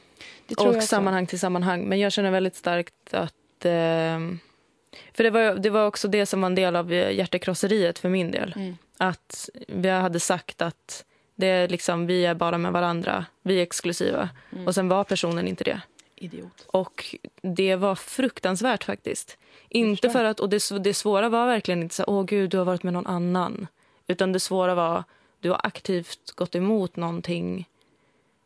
[0.76, 1.82] Och sammanhang till sammanhang.
[1.84, 3.64] Men jag känner väldigt starkt att...
[3.64, 4.18] Eh,
[5.12, 8.08] för det var, det var också det som var en del av eh, hjärtekrosseriet för
[8.08, 8.54] min del.
[8.56, 8.76] Mm.
[8.98, 13.62] Att vi hade sagt att det är liksom, vi är bara med varandra, vi är
[13.62, 14.28] exklusiva.
[14.52, 14.66] Mm.
[14.66, 15.80] Och sen var personen inte det.
[16.16, 16.66] Idiot.
[16.66, 19.38] Och det var fruktansvärt faktiskt.
[19.68, 22.64] Inte för att, och det, det svåra var verkligen inte så åh gud, du har
[22.64, 23.66] varit med någon annan.
[24.06, 25.04] Utan det svåra var,
[25.40, 27.68] du har aktivt gått emot någonting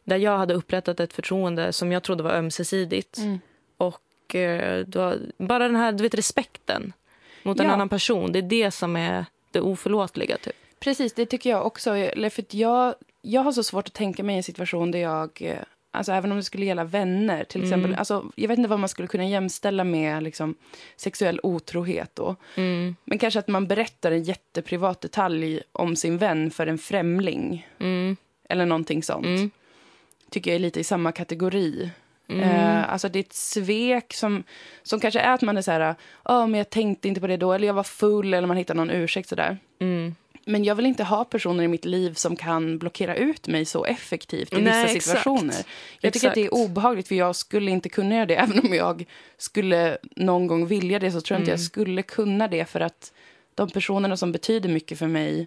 [0.04, 3.18] där jag hade upprättat ett förtroende som jag trodde var ömsesidigt.
[3.18, 3.40] Mm.
[3.76, 4.00] Och
[4.34, 6.92] eh, du har, bara den här du vet, respekten
[7.42, 7.72] mot en Ja.
[7.72, 10.36] annan person, det är det som är det oförlåtliga.
[10.38, 10.56] Typ.
[10.80, 11.90] Precis, det tycker jag också.
[12.30, 15.30] För jag, jag har så svårt att tänka mig en situation där jag...
[15.42, 15.56] eh,
[15.92, 17.68] Alltså även om det skulle gälla vänner till Mm.
[17.68, 17.94] exempel.
[17.98, 20.54] Alltså, jag vet inte vad man skulle kunna jämställa med liksom,
[20.96, 22.36] sexuell otrohet då.
[22.54, 27.68] Mm, Men kanske att man berättar en jätteprivat detalj om sin vän för en främling.
[27.78, 28.16] mm,
[28.48, 29.26] Eller någonting sånt.
[29.26, 29.50] mm,
[30.30, 31.90] Tycker jag är lite i samma kategori.
[32.30, 32.40] Mm.
[32.50, 34.44] Eh, alltså det är ett svek som,
[34.82, 37.36] som kanske är att man är så här, "Ja, men jag tänkte inte på det
[37.36, 39.58] då, eller jag var full, eller man hittar någon ursäkt sådär.
[39.80, 40.14] mm.
[40.44, 43.84] Men jag vill inte ha personer i mitt liv som kan blockera ut mig så
[43.84, 45.04] effektivt i Nej, vissa exakt.
[45.04, 45.54] situationer.
[46.00, 46.60] Jag tycker att det är Exakt.
[46.70, 48.34] obehagligt, för jag skulle inte kunna göra det.
[48.44, 49.04] Även om jag
[49.38, 51.60] skulle någon gång vilja det så tror jag inte Mm.
[51.60, 52.64] jag skulle kunna det.
[52.64, 53.12] För att
[53.54, 55.46] de personerna som betyder mycket för mig,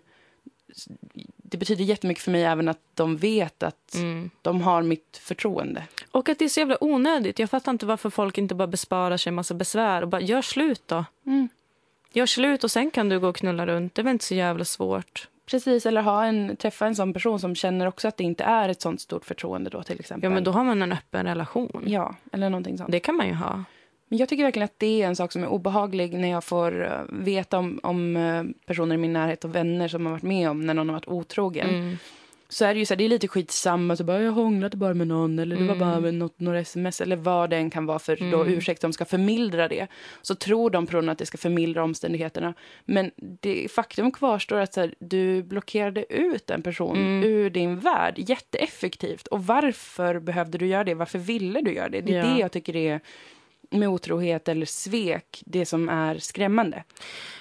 [1.53, 4.29] det betyder jättemycket för mig även att de vet att Mm.
[4.41, 5.83] de har mitt förtroende.
[6.11, 7.39] Och att det är så jävla onödigt.
[7.39, 10.41] Jag fattar inte varför folk inte bara besparar sig en massa besvär och bara gör
[10.41, 11.05] slut då.
[11.25, 11.49] Mm.
[12.13, 13.95] Gör slut och sen kan du gå och knulla runt.
[13.95, 15.27] Det är väl inte så jävla svårt.
[15.45, 18.69] Precis, eller ha en, träffa en sån person som känner också att det inte är
[18.69, 20.29] ett sånt stort förtroende då till exempel.
[20.29, 21.83] Ja, men då har man en öppen relation.
[21.85, 22.91] Ja, eller någonting sånt.
[22.91, 23.63] Det kan man ju ha.
[24.13, 26.85] Men jag tycker verkligen att det är en sak som är obehaglig när jag får
[26.85, 30.49] eh, veta om, om eh, personer i min närhet och vänner som har varit med
[30.49, 31.69] om när någon har varit otrogen.
[31.69, 31.97] Mm.
[32.49, 33.95] så är det ju så här, det är lite skitsamma.
[33.95, 37.01] Så bara, jag hånglade bara med någon eller det var bara med något, några sms
[37.01, 39.87] eller vad det än kan vara för då ursäkt de ska förmildra det.
[40.21, 42.53] Så tror de personerna att det ska förmildra omständigheterna.
[42.85, 48.13] Men det, faktum kvarstår att så här, du blockerade ut en person ur din värld
[48.17, 49.27] jätteeffektivt.
[49.27, 50.93] Och varför behövde du göra det?
[50.93, 52.01] Varför ville du göra det?
[52.01, 52.33] Det är Ja.
[52.33, 52.99] det jag tycker är
[53.73, 56.83] med otrohet eller svek, det som är skrämmande.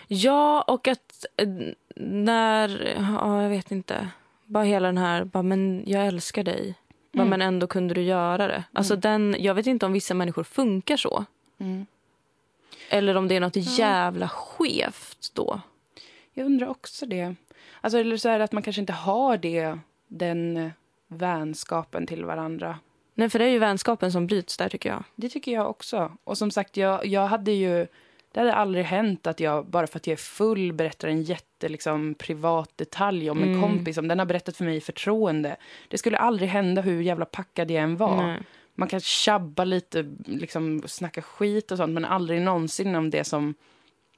[0.09, 1.49] Ja, och att eh,
[1.97, 2.95] när...
[2.97, 4.09] Ja, jag vet inte.
[4.45, 5.25] Bara hela den här...
[5.25, 6.75] Bara, men jag älskar dig.
[7.13, 8.65] Bara, Men ändå kunde du göra det.
[8.73, 11.25] Alltså den, jag vet inte om vissa människor funkar så.
[11.59, 11.87] Mm.
[12.89, 15.61] Eller om det är något jävla skevt då.
[16.33, 17.35] Jag undrar också det.
[17.81, 19.79] Alltså, eller så är det att man kanske inte har det,
[20.09, 20.71] den
[21.09, 22.79] vänskapen till varandra.
[23.15, 25.05] Nej, för det är ju vänskapen som bryts där tycker jag.
[25.17, 26.13] Det tycker jag också.
[26.25, 27.87] Och som sagt, jag, jag hade ju...
[28.33, 31.69] Det hade aldrig hänt att jag, bara för att jag är full, berättar en jätte,
[31.69, 33.99] liksom, privat detalj om en kompis.
[33.99, 35.57] Om den har berättat för mig i förtroende.
[35.89, 38.27] Det skulle aldrig hända hur jävla packad jag än var.
[38.27, 38.43] Nej.
[38.75, 43.55] Man kan tjabba lite, liksom, snacka skit och sånt, men aldrig någonsin om det som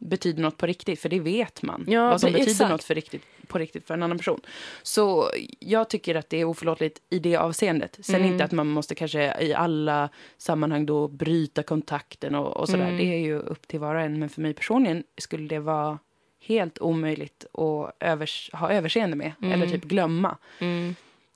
[0.05, 1.85] betyder något på riktigt, för det vet man.
[1.89, 2.71] Ja, vad som betyder exakt.
[2.71, 4.41] något för riktigt, på riktigt för en annan person.
[4.83, 7.99] Så jag tycker att det är oförlåtligt i det avseendet.
[8.03, 8.33] Sen Mm.
[8.33, 12.85] inte att man måste kanske i alla sammanhang då bryta kontakten och, och sådär.
[12.85, 12.97] Mm.
[12.97, 14.19] Det är ju upp till var och en.
[14.19, 15.99] Men för mig personligen skulle det vara
[16.41, 19.33] helt omöjligt att övers ha överseende med.
[19.43, 20.37] Eller typ glömma.
[20.59, 20.95] Mm.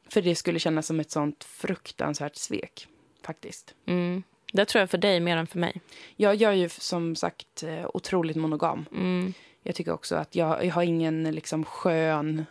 [0.09, 2.87] För det skulle kännas som ett sånt fruktansvärt svek.
[3.23, 3.75] Faktiskt.
[4.53, 5.81] Det tror jag för dig mer än för mig.
[6.17, 8.85] Jag, jag är ju som sagt eh, otroligt monogam.
[8.93, 9.33] Mm.
[9.63, 12.45] Jag tycker också att jag, jag har ingen liksom skön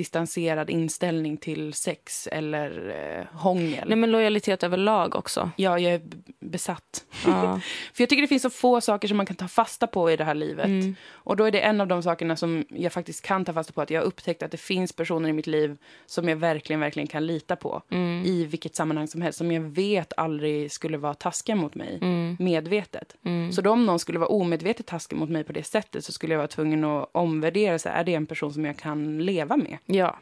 [0.00, 3.88] distanserad inställning till sex eller eh, hångel.
[3.88, 5.50] Nej, men lojalitet överlag också.
[5.56, 6.00] Ja, jag är
[6.40, 7.04] besatt.
[7.26, 7.60] Ja.
[7.94, 10.16] För jag tycker det finns så få saker som man kan ta fasta på i
[10.16, 10.66] det här livet.
[10.66, 10.96] Mm.
[11.10, 13.82] Och då är det en av de sakerna som jag faktiskt kan ta fasta på.
[13.82, 15.76] Att jag har upptäckt att det finns personer i mitt liv
[16.06, 17.82] som jag verkligen, verkligen kan lita på.
[17.90, 18.24] Mm.
[18.26, 19.38] I vilket sammanhang som helst.
[19.38, 21.98] Som jag vet aldrig skulle vara taskiga mot mig.
[22.02, 22.36] Mm.
[22.38, 23.16] Medvetet.
[23.24, 23.52] Mm.
[23.52, 26.34] Så då om någon skulle vara omedvetet taskig mot mig på det sättet så skulle
[26.34, 27.78] jag vara tvungen att omvärdera.
[27.78, 29.78] Så är det en person som jag kan leva med?
[29.92, 30.18] Ja.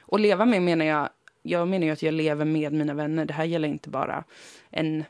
[0.00, 1.08] Och leva med menar jag,
[1.42, 3.24] jag menar ju att jag lever med mina vänner.
[3.24, 4.24] Det här gäller inte bara
[4.70, 5.04] en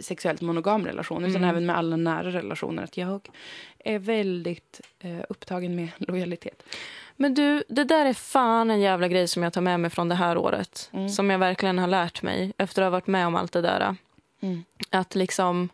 [0.00, 1.50] sexuellt monogam relation utan Mm.
[1.50, 2.82] även med alla nära relationer.
[2.82, 3.28] Att jag
[3.78, 6.62] är väldigt eh, upptagen med lojalitet.
[7.16, 10.08] Men du, det där är fan en jävla grej som jag tar med mig från
[10.08, 10.90] det här året.
[10.92, 11.08] Mm.
[11.08, 13.96] Som jag verkligen har lärt mig efter att ha varit med om allt det där.
[14.40, 14.64] Mm.
[14.90, 15.68] Att liksom...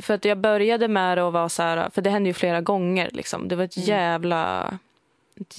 [0.00, 1.90] För att jag började med det och var så här...
[1.90, 3.10] För det hände ju flera gånger.
[3.12, 3.48] Liksom.
[3.48, 3.88] Det var ett Mm.
[3.88, 4.78] jävla...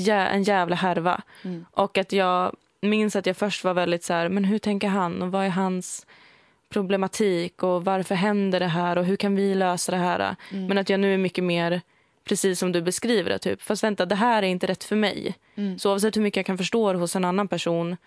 [0.08, 1.22] En jävla härva.
[1.44, 1.66] Mm.
[1.72, 4.30] Och att jag minns att jag först var väldigt så här...
[4.30, 5.22] Men hur tänker han?
[5.22, 6.06] Och vad är hans
[6.70, 7.64] problematik?
[7.64, 8.98] Och varför händer det här?
[8.98, 10.36] Och hur kan vi lösa det här?
[10.52, 10.68] Mm.
[10.68, 11.82] Men att jag nu är mycket mer
[12.24, 13.40] precis som du beskriver det.
[13.40, 13.62] Typ.
[13.62, 15.36] Fast vänta, det här är inte rätt för mig.
[15.56, 15.80] Mm.
[15.80, 17.98] Så oavsett hur mycket jag kan förstå det hos en annan person,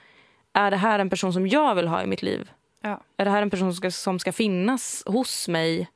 [0.52, 2.50] är det här en person som jag vill ha i mitt liv?
[2.80, 3.00] Ja.
[3.16, 5.88] Är det här en person som ska, som ska finnas hos mig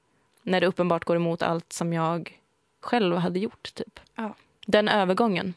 [0.43, 2.39] när det uppenbart går emot allt som jag
[2.81, 3.75] själv hade gjort?
[3.75, 4.01] Typ.
[4.15, 4.35] Ja.
[4.67, 5.55] Den övergången.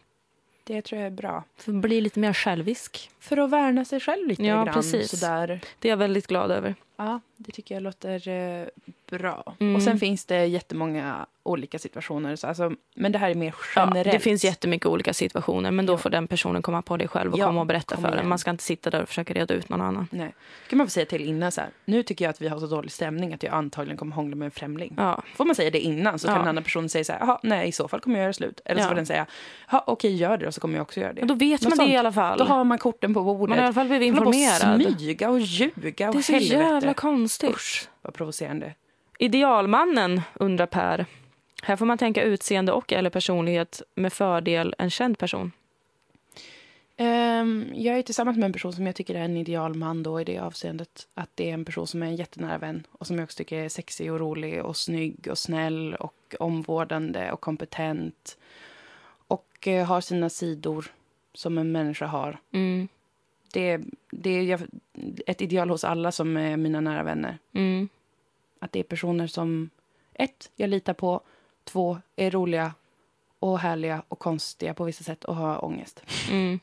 [0.63, 1.43] Det tror jag är bra.
[1.57, 3.09] För att bli lite mer självisk.
[3.19, 4.73] För att värna sig själv lite Ja, grann.
[4.73, 5.19] precis.
[5.19, 5.61] Sådär.
[5.79, 6.75] Det är jag väldigt glad över.
[6.97, 8.65] Ja, det tycker jag låter eh,
[9.17, 9.55] bra.
[9.59, 9.75] Mm.
[9.75, 12.35] Och sen finns det jättemånga olika situationer.
[12.35, 14.11] Så alltså, men det här är mer Ja, generellt.
[14.11, 15.97] det finns jättemycket olika situationer men då Ja.
[15.97, 18.17] får den personen komma på det själv och Ja, komma och berätta kom för en.
[18.17, 18.29] igen.
[18.29, 20.07] Man ska inte sitta där och försöka reda ut någon annan.
[20.11, 20.33] Nej.
[20.69, 21.69] kan man få säga till innan så här.
[21.85, 24.45] Nu tycker jag att vi har så dålig stämning att jag antagligen kommer hångla med
[24.45, 24.93] en främling.
[24.97, 25.21] Ja.
[25.35, 26.39] Får man säga det innan så kan Ja.
[26.39, 27.19] den andra personen säga så här.
[27.19, 28.61] "Jaha, nej i så fall kommer jag göra slut.
[28.65, 28.89] Eller så Ja.
[28.89, 29.25] får den säga.
[29.71, 31.21] "Ja, okej gör det och så kommer jag också göra det.
[31.21, 31.99] Men då vet Något man det i sånt.
[31.99, 32.37] alla fall.
[32.39, 33.49] Då har man korten på bordet.
[33.49, 34.81] Man i alla fall blivit Hålla på och informerad.
[34.95, 36.82] smyga och ljuga och helvete.
[36.83, 37.49] Jävla konstigt.
[37.55, 38.73] Usch, vad provocerande.
[39.19, 41.05] Idealmannen, undrar Per.
[41.63, 45.51] Här får man tänka utseende och eller personlighet med fördel en känd person.
[46.97, 50.23] Ehm, jag är tillsammans med en person som jag tycker är en idealman då i
[50.23, 51.07] det avseendet.
[51.13, 53.57] Att det är en person som är en jättenära vän och som jag också tycker
[53.57, 58.37] är sexig och rolig och snygg och snäll och omvårdande och kompetent.
[59.27, 60.91] Och eh, har sina sidor
[61.33, 62.37] som en människa har.
[62.51, 62.87] Mm.
[63.53, 63.81] Det,
[64.11, 64.61] det är jag-
[65.27, 67.37] ett ideal hos alla som är mina nära vänner.
[67.53, 67.89] Mm.
[68.59, 69.69] Att det är personer som
[70.13, 71.21] ett, jag litar på,
[71.63, 72.73] två, är roliga
[73.39, 76.03] och härliga och konstiga på vissa sätt och har ångest.
[76.31, 76.59] Mm.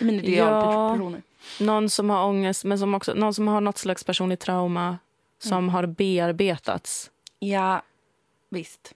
[0.00, 0.28] Mina Ja.
[0.28, 1.22] idealpersoner.
[1.60, 4.98] Någon som har ångest, men som också, någon som har något slags personligt trauma
[5.38, 5.68] som Mm.
[5.68, 7.10] har bearbetats.
[7.38, 7.82] Ja,
[8.48, 8.94] visst.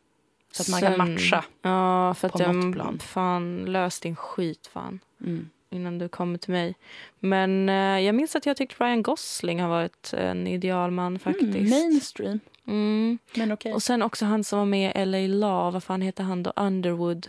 [0.53, 1.45] Så att man kan matcha.
[1.62, 2.99] Ja, för på att jag, något plan.
[2.99, 5.01] fan, lös din skit fan.
[5.20, 5.51] Mm.
[5.74, 6.74] Innan du kommer till mig.
[7.20, 11.54] Men eh, jag minns att jag tyckte Ryan Gosling har varit en idealman faktiskt.
[11.56, 13.18] Mm, mainstream, Mm.
[13.34, 13.74] men okej.
[13.74, 16.52] Och sen också han som var med i LA Law, vad fan heter han då?
[16.56, 17.26] Underwood.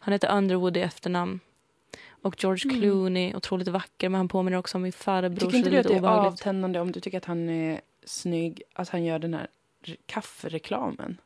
[0.00, 1.40] Han heter Underwood i efternamn.
[2.22, 5.36] Och George Clooney, otroligt vacker, men han påminner också om min farbror.
[5.36, 6.32] Tycker inte du att det är obehagligt.
[6.32, 9.46] avtändande om du tycker att han är snygg, att han gör den här
[10.06, 11.18] kaffereklamen?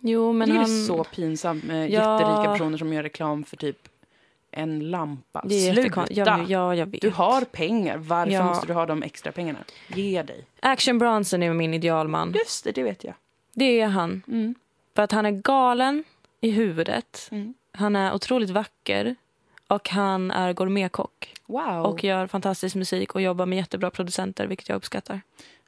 [0.00, 0.58] Jo, men han...
[0.58, 2.18] det är så pinsamt med Ja.
[2.20, 3.88] jätterika personer som gör reklam för typ
[4.52, 5.42] en lampa.
[5.44, 6.44] Det är Sluta!
[6.48, 7.00] jag vet.
[7.00, 8.44] Du har pengar, varför Ja.
[8.44, 9.58] måste du ha de extra pengarna?
[9.88, 10.44] Ge dig.
[10.60, 12.32] Action Bronson är min idealman.
[12.38, 13.14] Just det, det vet jag.
[13.54, 14.22] Det är han.
[14.28, 14.54] Mm.
[14.96, 16.04] För att han är galen
[16.40, 17.28] i huvudet.
[17.30, 17.54] Mm.
[17.72, 19.16] Han är otroligt vacker.
[19.66, 21.34] Och han är gourmetkock.
[21.46, 21.86] Wow.
[21.86, 25.20] Och gör fantastisk musik och jobbar med jättebra producenter, vilket jag uppskattar.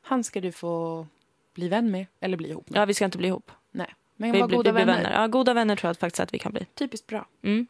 [0.03, 1.07] Han ska du få
[1.55, 2.81] bli vän med, eller bli ihop med.
[2.81, 3.51] Ja, vi ska inte bli ihop.
[3.71, 3.95] Nej.
[4.17, 5.03] Men Vi, blir- goda vi blir vänner.
[5.03, 5.21] vänner.
[5.21, 6.67] Ja, goda vänner tror jag faktiskt att vi kan bli.
[6.75, 7.27] Typiskt bra.
[7.43, 7.67] Mm.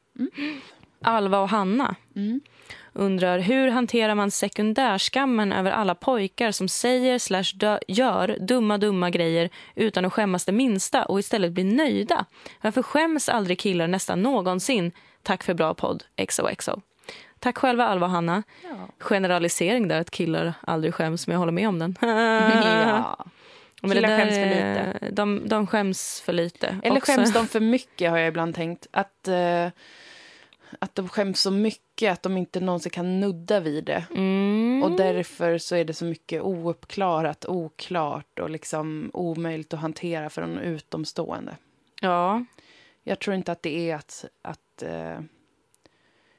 [1.05, 2.41] Alva och Hanna Mm.
[2.93, 9.51] undrar hur hanterar man sekundärskammen över alla pojkar som säger slash gör dumma dumma grejer
[9.75, 12.25] utan att skämmas det minsta och istället blir nöjda?
[12.61, 14.93] Varför skäms aldrig killar nästan någonsin?
[15.23, 16.81] Tack för bra podd, XOXO.
[17.39, 18.43] Tack själva Alva och Hanna.
[18.63, 18.69] Ja.
[18.99, 21.97] Generalisering där att killar aldrig skäms, men jag håller med om den.
[22.01, 23.25] ja.
[23.83, 24.99] Men Killar skäms för lite.
[25.13, 26.79] De, de skäms för lite.
[26.83, 28.87] Eller Också- skäms de för mycket har jag ibland tänkt.
[28.91, 29.69] Att, eh,
[30.79, 34.05] att de skäms så mycket att de inte någonsin kan nudda vid det.
[34.11, 34.83] Mm.
[34.83, 40.43] Och därför så är det så mycket ouppklarat, oklart och liksom omöjligt att hantera för
[40.43, 41.57] en utomstående.
[42.01, 42.45] Ja.
[43.03, 45.19] Jag tror inte att det är att, att eh,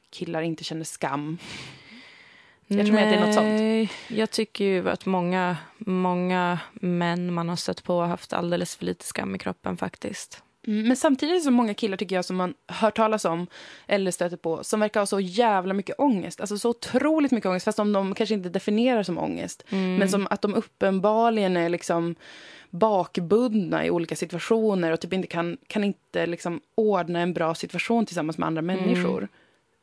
[0.09, 1.37] killar inte känner skam.
[2.67, 3.47] Jag tror mer att det är något sånt.
[3.47, 8.75] Nej, Jag tycker ju att många, många män man har stött på har haft alldeles
[8.75, 10.43] för lite skam i kroppen faktiskt.
[10.67, 13.47] Mm, Men samtidigt så många killar tycker jag som man hör talas om
[13.87, 16.41] eller stöter på som verkar ha så jävla mycket ångest.
[16.41, 19.63] Alltså så otroligt mycket ångest fast om de kanske inte definierar som ångest.
[19.69, 19.95] Mm.
[19.95, 22.15] Men som att de uppenbarligen är liksom
[22.69, 28.05] bakbundna i olika situationer och typ inte kan, kan inte liksom ordna en bra situation
[28.05, 29.27] tillsammans med andra människor.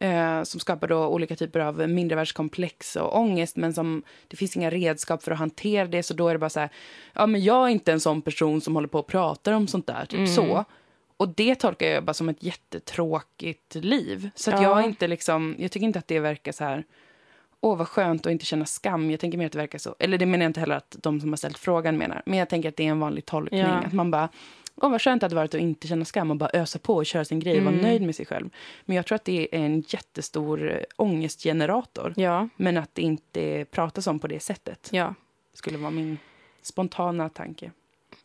[0.03, 4.71] Eh, som skapar då olika typer av mindervärdeskomplex och ångest men som det finns inga
[4.71, 6.69] redskap för att hantera det så då är det bara så här,
[7.13, 9.87] ja men jag är inte en sån person som håller på och pratar om sånt
[9.87, 10.65] där, typ så.
[11.17, 14.31] Och det tolkar jag bara som ett jättetråkigt liv.
[14.35, 14.69] Så att Ja.
[14.79, 16.85] jag inte liksom, jag tycker inte att det verkar så här,
[17.61, 19.11] åh vad skönt att inte känna skam.
[19.11, 21.21] Jag tänker mer att det verkar så, eller det menar jag inte heller att de
[21.21, 23.61] som har ställt frågan menar, men jag tänker att det är en vanlig tolkning.
[23.61, 23.67] Ja.
[23.67, 24.29] Att man bara,
[24.77, 27.07] åh vad skönt det hade varit att inte känna skam och bara ösa på och
[27.07, 27.87] köra sin grej och vara Mm.
[27.87, 28.51] nöjd med sig själv.
[28.85, 32.14] Men jag tror att det är en jättestor eh, ångestgenerator.
[32.16, 35.14] Ja, Men att det inte pratas om på det sättet, ja.
[35.55, 36.18] skulle vara min
[36.62, 37.70] spontana tanke.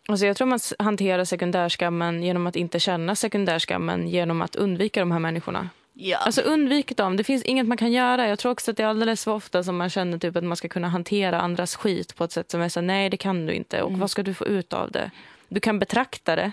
[0.08, 5.12] Alltså jag tror man hanterar sekundärskammen genom att inte känna sekundärskammen genom att undvika de
[5.12, 5.70] här människorna.
[5.93, 6.18] Ja.
[6.18, 7.18] Alltså undvik dem.
[7.18, 8.28] Det finns inget man kan göra.
[8.28, 10.58] Jag tror också att det är alldeles för ofta som man känner typ att man
[10.58, 13.54] ska kunna hantera andras skit på ett sätt som är så nej det kan du
[13.54, 13.82] inte.
[13.82, 15.12] Och vad ska du få ut av det?
[15.50, 16.52] Du kan betrakta det.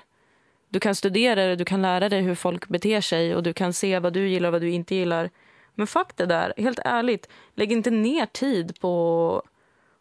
[0.68, 3.72] Du kan studera det, du kan lära dig hur folk beter sig och du kan
[3.72, 5.30] se vad du gillar och vad du inte gillar.
[5.74, 7.28] Men fuck det där, helt ärligt.
[7.54, 9.42] Lägg inte ner tid på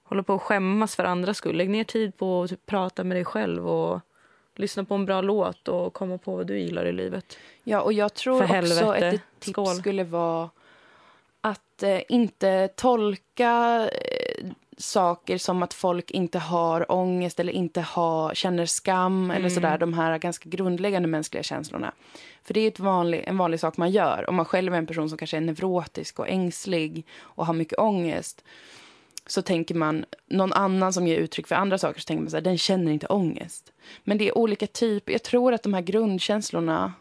[0.03, 1.55] hålla på och skämmas för andras skull.
[1.55, 4.01] Lägg ner tid på att typ prata med dig själv och
[4.55, 7.37] lyssna på en bra låt och komma på vad du gillar i livet.
[7.63, 9.07] Ja, och jag tror För också helvete.
[9.07, 9.75] att ett tips Skål.
[9.75, 10.49] skulle vara
[11.41, 14.22] att eh, inte tolka eh,
[14.77, 19.93] saker som att folk inte har ångest eller inte har, känner skam eller sådär, de
[19.93, 21.93] här ganska grundläggande mänskliga känslorna.
[22.43, 24.29] För det är ett vanlig, en vanlig sak man gör.
[24.29, 27.79] Om man själv är en person som kanske är neurotisk och ängslig och har mycket
[27.79, 28.43] ångest
[29.25, 32.37] så tänker man, någon annan som ger uttryck för andra saker, så tänker man så
[32.37, 33.73] här, den känner inte ångest.
[34.03, 35.11] Men det är olika typer.
[35.11, 36.93] Jag tror att de här grundkänslorna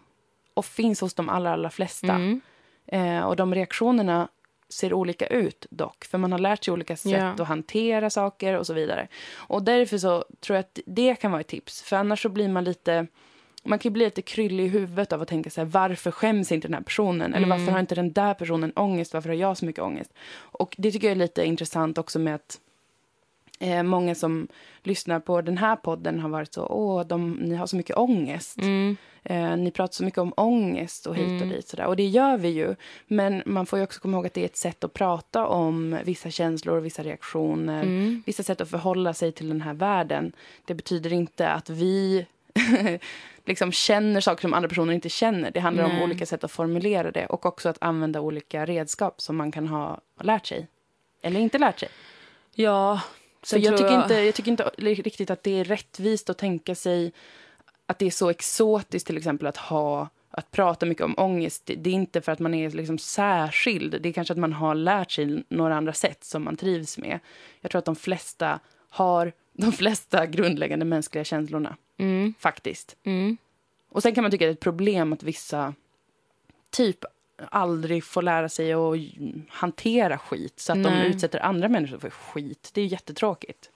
[0.55, 2.13] och finns hos de allra, allra flesta.
[2.13, 2.41] Mm.
[2.87, 4.29] Eh, och de reaktionerna
[4.73, 7.27] ser olika ut dock, för man har lärt sig olika sätt Ja.
[7.29, 9.09] att hantera saker och så vidare.
[9.35, 12.49] Och därför så tror jag att det kan vara ett tips, för annars så blir
[12.49, 13.07] man lite
[13.65, 16.69] man kan bli lite kryllig i huvudet av att tänka så här, varför skäms inte
[16.69, 17.35] den här personen?
[17.35, 19.15] Eller varför har inte den där personen ångest?
[19.15, 20.13] Varför har jag så mycket ångest?
[20.35, 22.61] Och det tycker jag är lite intressant också med att
[23.63, 24.49] eh, många som
[24.83, 28.59] lyssnar på den här podden har varit så, åh, de, ni har så mycket ångest.
[28.59, 28.97] Mm.
[29.23, 31.69] Eh, ni pratar så mycket om ångest och hit och dit.
[31.69, 31.87] Sådär.
[31.87, 32.75] Och det gör vi ju.
[33.07, 35.99] Men man får ju också komma ihåg att det är ett sätt att prata om
[36.05, 37.83] vissa känslor och vissa reaktioner.
[37.83, 38.23] Mm.
[38.27, 40.33] Vissa sätt att förhålla sig till den här världen.
[40.65, 42.27] Det betyder inte att vi
[43.45, 45.51] liksom känner saker som andra personer inte känner.
[45.51, 46.05] Det handlar om Nej.
[46.05, 47.27] olika sätt att formulera det.
[47.27, 50.67] Och också att använda olika redskap som man kan ha lärt sig.
[51.23, 51.89] Eller inte lärt sig.
[52.55, 53.01] Ja,
[53.43, 57.13] Så jag, tycker Inte, jag tycker inte riktigt att det är rättvist att tänka sig
[57.87, 61.63] att det är så exotiskt till exempel att ha att prata mycket om ångest.
[61.67, 64.03] Det, det är inte för att man är liksom särskild.
[64.03, 67.21] Det är kanske att man har lärt sig några andra sätt som man trivs med.
[67.61, 71.77] Jag tror att de flesta har de flesta grundläggande mänskliga känslorna.
[71.99, 72.35] Mm.
[72.39, 72.97] Faktiskt.
[73.05, 73.37] Mm.
[73.89, 75.75] Och sen kan man tycka att det är ett problem att vissa
[76.71, 77.05] typ
[77.51, 78.97] aldrig får lära sig att
[79.49, 81.09] hantera skit så att de Nej.
[81.11, 82.71] utsätter andra människor för skit.
[82.75, 83.71] Det är jättetråkigt.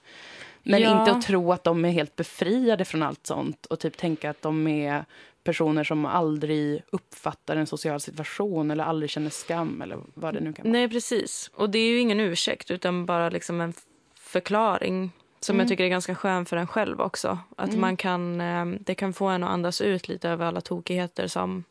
[0.63, 1.01] Men Ja.
[1.01, 4.43] inte att tro att de är helt befriade från allt sånt och typ tänka att
[4.43, 5.05] de är
[5.45, 10.53] personer som aldrig uppfattar en social situation eller aldrig känner skam eller vad det nu
[10.53, 10.73] kan vara.
[10.73, 11.51] Nej, precis.
[11.55, 13.73] Och det är ju ingen ursäkt utan bara liksom en
[14.15, 15.11] förklaring
[15.41, 15.65] som Mm.
[15.65, 17.39] jag tycker är ganska skön för en själv också.
[17.57, 21.27] Att man kan, eh, det kan få en att andas ut lite över alla tokigheter
[21.27, 21.65] som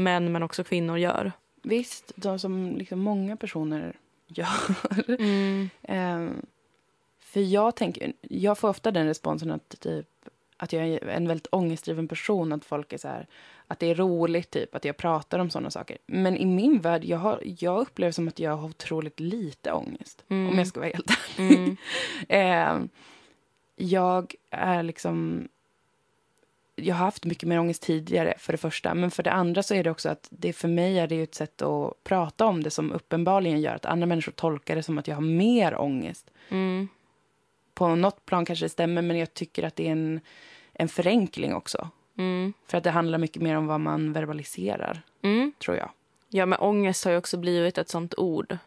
[0.00, 1.32] män men också kvinnor gör.
[1.62, 3.96] Visst, de som liksom många personer
[4.26, 4.74] gör.
[5.82, 6.46] Ehm,
[7.20, 10.06] för jag tänker, jag får ofta den responsen att typ
[10.56, 13.26] att jag är en väldigt ångestdriven person, att folk är så här,
[13.66, 15.98] att det är roligt typ att jag pratar om sådana saker.
[16.06, 20.24] Men i min värld, jag, har, jag upplever som att jag har otroligt lite ångest,
[20.28, 21.58] om jag ska vara helt ärlig.
[21.58, 21.76] Mm.
[22.28, 22.88] Ehm,
[23.76, 25.48] jag är liksom...
[26.82, 28.94] Jag har haft mycket mer ångest tidigare, för det första.
[28.94, 31.34] Men för det andra så är det också att det för mig är det ett
[31.34, 35.08] sätt att prata om det som uppenbarligen gör att andra människor tolkar det som att
[35.08, 36.30] jag har mer ångest.
[36.48, 36.88] Mm.
[37.74, 40.20] På något plan kanske det stämmer, men jag tycker att det är en,
[40.72, 41.88] en förenkling också.
[42.18, 42.52] Mm.
[42.68, 45.52] För att det handlar mycket mer om vad man verbaliserar, Mm.
[45.64, 45.90] tror jag.
[46.28, 48.58] Ja, men ångest har ju också blivit ett sånt ord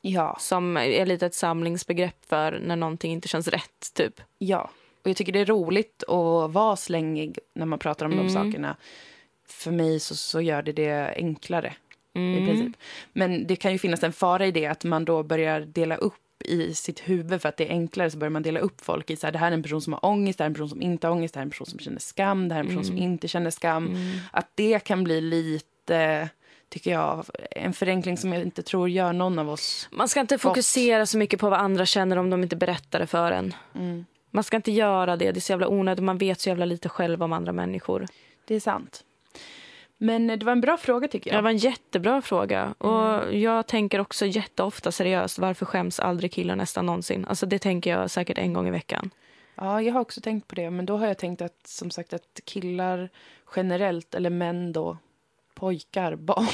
[0.00, 0.36] Ja.
[0.40, 4.20] som är lite ett samlingsbegrepp för när någonting inte känns rätt, typ.
[4.38, 4.70] Ja,
[5.08, 8.76] och jag tycker det är roligt att vara slängig när man pratar om de sakerna.
[9.48, 11.74] För mig så, så gör det det enklare
[12.14, 12.76] i princip.
[13.12, 16.14] Men det kan ju finnas en fara i det att man då börjar dela upp
[16.44, 19.16] i sitt huvud för att det är enklare så börjar man dela upp folk i
[19.16, 20.68] så här, det här är en person som har ångest, det här är en person
[20.68, 22.64] som inte har ångest, det här är en person som känner skam, det här är
[22.64, 23.96] en person som inte känner skam.
[24.32, 26.28] Att det kan bli lite,
[26.68, 29.88] tycker jag, en förenkling som jag inte tror gör någon av oss.
[29.92, 33.06] Man ska inte fokusera så mycket på vad andra känner om de inte berättar det
[33.06, 33.54] för en.
[34.30, 35.32] Man ska inte göra det.
[35.32, 36.04] Det är så jävla onödigt.
[36.04, 38.06] Man vet så jävla lite själv om andra människor.
[38.44, 39.04] Det är sant.
[39.98, 41.38] Men det var en bra fråga tycker jag.
[41.38, 42.74] Det var en jättebra fråga.
[42.78, 45.38] Och Jag tänker också jätteofta seriöst.
[45.38, 47.24] Varför skäms aldrig killar nästan någonsin?
[47.24, 49.10] Alltså Det tänker jag säkert en gång i veckan.
[49.54, 50.70] Ja, jag har också tänkt på det.
[50.70, 53.08] Men då har jag tänkt att som sagt att killar
[53.56, 54.96] generellt, eller män då,
[55.54, 56.46] pojkar, barn.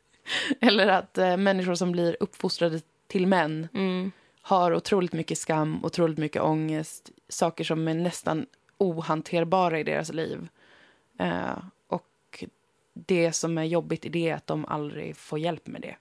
[0.60, 4.12] eller att eh, människor som blir uppfostrade till män Mm.
[4.42, 7.10] har otroligt mycket skam, otroligt mycket ångest.
[7.28, 8.46] Saker som är nästan
[8.78, 10.48] ohanterbara i deras liv.
[11.18, 12.44] Eh, och
[12.94, 15.96] det som är jobbigt i det är att de aldrig får hjälp med det.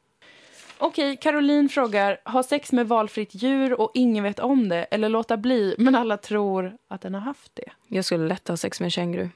[0.77, 5.37] Okej, Caroline frågar, ha sex med valfritt djur och ingen vet om det eller låta
[5.37, 7.71] bli, men alla tror att den har haft det.
[7.87, 9.29] Jag skulle lätt ha sex med en känguru.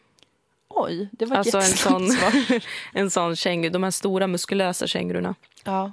[0.68, 2.64] Oj, det var ett Alltså en jättesnabbt sån, svar.
[2.94, 3.72] en sån känguru.
[3.72, 5.36] De här stora muskulösa känguruna.
[5.64, 5.92] Ja.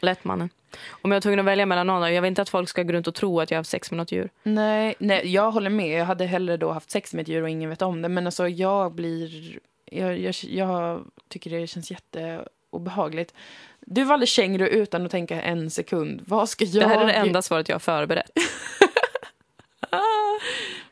[0.00, 0.50] Lätt mannen.
[0.90, 2.92] Om jag var tvungen att välja mellan någon, jag vill inte att folk ska gå
[2.92, 4.30] runt och tro att jag har haft sex med något djur.
[4.42, 6.00] Nej, nej, jag håller med.
[6.00, 8.08] Jag hade hellre då haft sex med ett djur och ingen vet om det.
[8.08, 9.58] Men alltså jag blir...
[9.90, 13.34] Jag, jag, jag tycker det känns jätteobehagligt.
[13.80, 16.22] Du valde känguru utan att tänka en sekund.
[16.26, 16.82] Vad ska jag...
[16.82, 18.30] Det här är det enda svaret jag har förberett.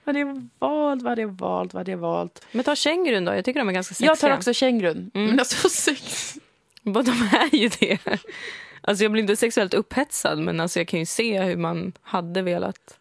[0.07, 1.03] Vad hade jag valt?
[1.03, 1.74] Vad hade jag valt?
[1.74, 2.47] Vad hade jag valt?
[2.53, 4.11] Men ta kängurun då, jag tycker de är ganska sexiga.
[4.11, 5.11] Jag tar också kängurun.
[5.15, 5.27] Mm.
[5.27, 6.35] Men alltså sex...
[6.82, 6.98] De
[7.32, 7.98] är ju det.
[8.87, 12.43] Alltså jag blir inte sexuellt upphetsad men alltså jag kan ju se hur man hade
[12.43, 12.99] velat.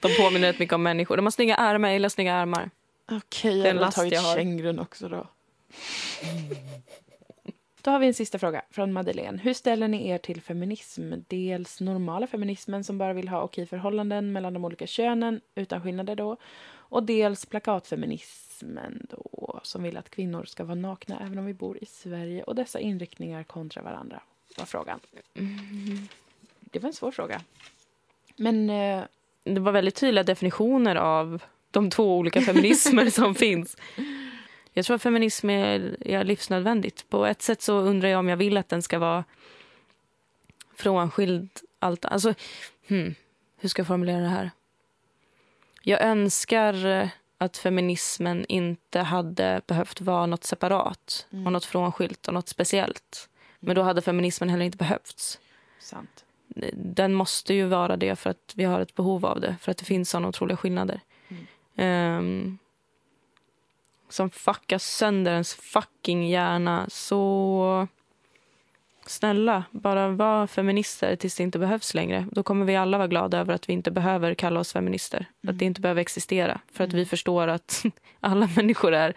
[0.00, 1.16] De påminner rätt mycket om människor.
[1.16, 2.70] De har snygga armar, jag gillar snygga armar.
[3.10, 4.36] Okej, jag last tagit jag har.
[4.36, 5.26] kängurun också då.
[7.82, 9.38] Då har vi en sista fråga från Madeleine.
[9.42, 11.12] Hur ställer ni er till feminism?
[11.28, 16.16] Dels normala feminismen som bara vill ha okej förhållanden mellan de olika könen utan skillnader
[16.16, 16.36] då.
[16.70, 17.46] Och dels
[18.62, 22.42] plakatfeminismen då som vill att kvinnor ska vara nakna även om vi bor i Sverige.
[22.42, 24.22] Och dessa inriktningar kontra varandra
[24.58, 25.00] var frågan.
[26.60, 27.40] Det var en svår fråga.
[28.36, 29.04] Men eh,
[29.44, 33.76] Det var väldigt tydliga definitioner av de två olika feminismer som finns.
[34.72, 37.08] Jag tror att feminism är, är livsnödvändigt.
[37.08, 39.24] På ett sätt så undrar jag om jag vill att den ska vara
[40.74, 42.04] frånskild allt.
[42.04, 42.34] Alltså,
[42.88, 43.14] hmm,
[43.56, 44.50] hur ska jag formulera det här?
[45.82, 47.08] Jag önskar eh,
[47.42, 53.28] att feminismen inte hade behövt vara något separat och något frånskilt och något speciellt.
[53.60, 55.38] Men då hade feminismen heller inte behövts
[55.78, 56.24] sant.
[56.74, 59.56] den måste ju vara det för att vi har ett behov av det.
[59.60, 61.00] För att det finns såna otroliga skillnader.
[61.76, 62.58] Ehm,
[64.08, 66.86] som fuckar sönder ens fucking hjärna.
[66.88, 67.88] Så
[69.06, 72.26] snälla, bara var feminister tills det inte behövs längre.
[72.32, 75.26] Då kommer vi alla vara glada över att vi inte behöver kalla oss feminister.
[75.48, 76.60] Att det inte behöver existera.
[76.72, 77.82] För att vi förstår att
[78.20, 79.14] alla människor är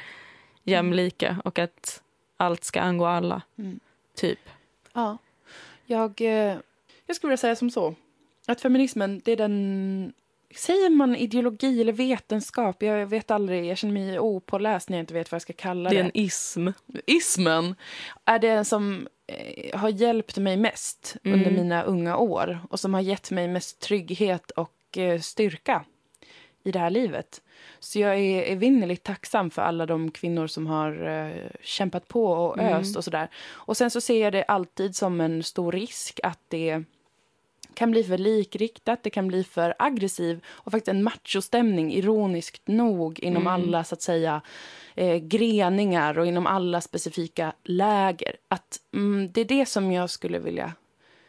[0.63, 2.01] jämlika och att
[2.37, 3.41] allt ska angå alla.
[3.57, 3.79] Mm.
[4.15, 4.39] Typ.
[4.93, 5.17] Ja.
[5.85, 6.57] Jag, eh,
[7.05, 7.95] jag skulle vilja säga som så.
[8.47, 10.13] Att feminismen, det är den
[10.55, 12.83] Säger man ideologi eller vetenskap?
[12.83, 13.65] Jag vet aldrig.
[13.65, 15.99] Jag känner mig opåläst när jag inte vet vad jag ska kalla Det det.
[16.01, 16.67] är en ism.
[17.05, 17.75] Ismen
[18.25, 21.39] är det som eh, har hjälpt mig mest Mm.
[21.39, 25.85] under mina unga år och som har gett mig mest trygghet och eh, styrka
[26.63, 27.41] i det här livet.
[27.79, 32.59] Så jag är evinnerligt tacksam för alla de kvinnor som har eh, kämpat på och
[32.59, 32.73] Mm.
[32.73, 33.29] öst och sådär.
[33.47, 36.83] Och sen så ser jag det alltid som en stor risk att det
[37.75, 43.19] kan bli för likriktat, det kan bli för aggressiv och faktiskt en machostämning, ironiskt nog,
[43.19, 43.53] inom Mm.
[43.53, 44.41] alla så att säga
[44.95, 48.35] eh, greningar och inom alla specifika läger.
[48.47, 50.73] Att mm, Det är det som jag skulle vilja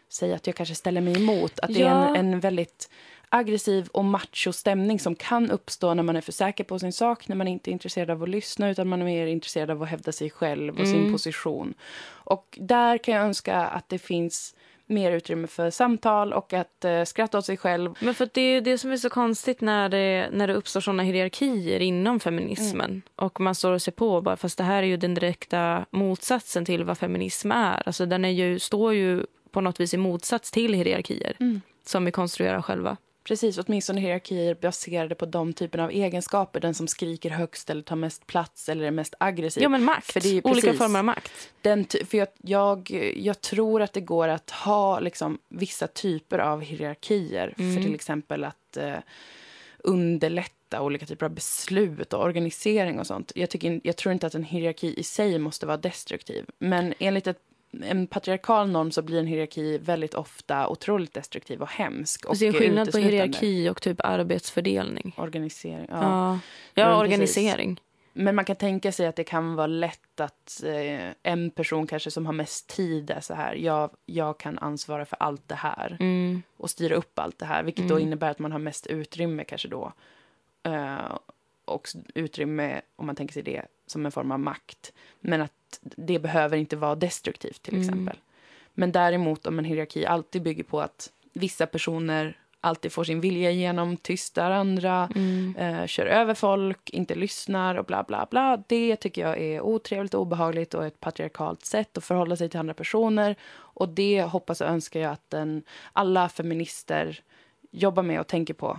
[0.09, 1.59] säga att jag kanske ställer mig emot.
[1.59, 2.90] Att det är en, en väldigt
[3.28, 7.28] aggressiv och macho stämning som kan uppstå när man är för säker på sin sak,
[7.28, 9.89] när man inte är intresserad av att lyssna utan man är mer intresserad av att
[9.89, 11.12] hävda sig själv och sin Mm.
[11.12, 11.74] position.
[12.06, 14.55] Och där kan jag önska att det finns
[14.87, 17.95] mer utrymme för samtal och att eh, skratta åt sig själv.
[18.01, 21.03] Men för det är det som är så konstigt när det, när det uppstår såna
[21.03, 23.03] hierarkier inom feminismen.
[23.17, 26.65] Och man står och ser på bara, fast det här är ju den direkta motsatsen
[26.65, 27.83] till vad feminism är.
[27.87, 31.37] Alltså den är ju, står ju på något vis i motsats till hierarkier
[31.87, 32.97] som vi konstruerar själva.
[33.28, 36.61] Precis, åtminstone hierarkier baserade på de typerna av egenskaper.
[36.61, 39.62] Den som skriker högst eller tar mest plats eller är mest aggressiv.
[39.62, 41.32] Ja men makt, För det är ju olika precis- former av makt.
[41.62, 46.61] Den för jag, jag, jag tror att det går att ha liksom, vissa typer av
[46.61, 47.55] hierarkier.
[47.59, 47.74] Mm.
[47.74, 48.94] För till exempel att eh,
[49.78, 53.32] underlätta olika typer av beslut och organisering och sånt.
[53.35, 56.44] Jag, tycker, jag tror inte att en hierarki i sig måste vara destruktiv.
[56.59, 57.39] Men enligt ett,
[57.82, 62.24] en patriarkal norm så blir en hierarki väldigt ofta otroligt destruktiv och hemsk.
[62.24, 65.15] Och det är skillnad på hierarki och typ arbetsfördelning.
[65.16, 65.98] Organisering, ja.
[66.03, 66.39] Ja,
[66.74, 67.81] Ja, organisering.
[68.12, 72.11] Men man kan tänka sig att det kan vara lätt att eh, en person kanske
[72.11, 73.55] som har mest tid är så här.
[73.55, 76.43] Jag, jag kan ansvara för allt det här Mm.
[76.57, 77.62] och styra upp allt det här.
[77.62, 79.93] Vilket då innebär att man har mest utrymme kanske då.
[80.62, 81.16] Eh,
[81.66, 84.93] och utrymme, om man tänker sig det, som en form av makt.
[85.20, 87.88] Men att det behöver inte vara destruktivt till Mm.
[87.88, 88.16] exempel.
[88.74, 93.51] Men däremot om en hierarki alltid bygger på att vissa personer alltid får sin vilja
[93.51, 95.55] igenom, tystar andra, Mm.
[95.59, 98.62] eh, kör över folk, inte lyssnar och bla bla bla.
[98.66, 102.60] Det tycker jag är otrevligt och obehagligt och ett patriarkalt sätt att förhålla sig till
[102.60, 103.36] andra personer.
[103.55, 105.62] Och det hoppas och önskar jag att den,
[105.93, 107.20] alla feminister
[107.70, 108.78] jobbar med och tänker på.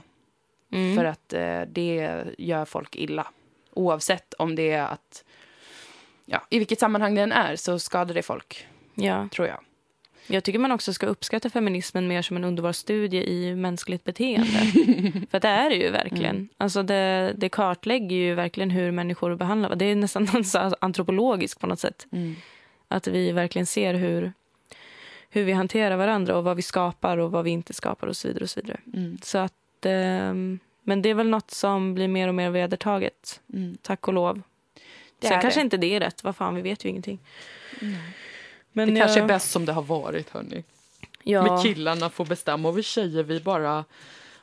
[0.71, 0.95] Mm.
[0.95, 3.27] För att eh, det gör folk illa.
[3.73, 5.23] Oavsett om det är att,
[6.25, 9.27] ja, i vilket sammanhang det än är så skadar det folk, Ja.
[9.31, 9.59] tror jag.
[10.29, 14.47] Jag tycker man också ska uppskatta feminismen mer som en underbar studie i mänskligt beteende.
[15.31, 16.35] För det är det ju verkligen.
[16.35, 16.49] Mm.
[16.57, 20.27] Alltså det, det kartlägger ju verkligen hur människor behandlar Det är nästan
[20.81, 22.07] antropologiskt på något sätt.
[22.11, 22.35] Mm.
[22.87, 24.33] Att vi verkligen ser hur,
[25.29, 28.27] hur vi hanterar varandra och vad vi skapar och vad vi inte skapar och så
[28.27, 28.43] vidare.
[28.43, 28.79] Och så vidare.
[28.93, 29.17] Mm.
[29.23, 29.53] Så att,
[29.85, 33.41] ehm, men det är väl något som blir mer och mer vedertaget.
[33.53, 33.77] Mm.
[33.81, 34.41] Tack och lov.
[35.19, 35.63] Det Sen kanske det.
[35.63, 36.23] inte det är rätt.
[36.23, 37.19] Vad fan, vi vet ju ingenting.
[38.71, 40.63] Men Det kanske är jag- bäst som det har varit, hörni.
[41.23, 41.43] Ja.
[41.43, 43.85] Med killarna får bestämma och vi tjejer, vi bara...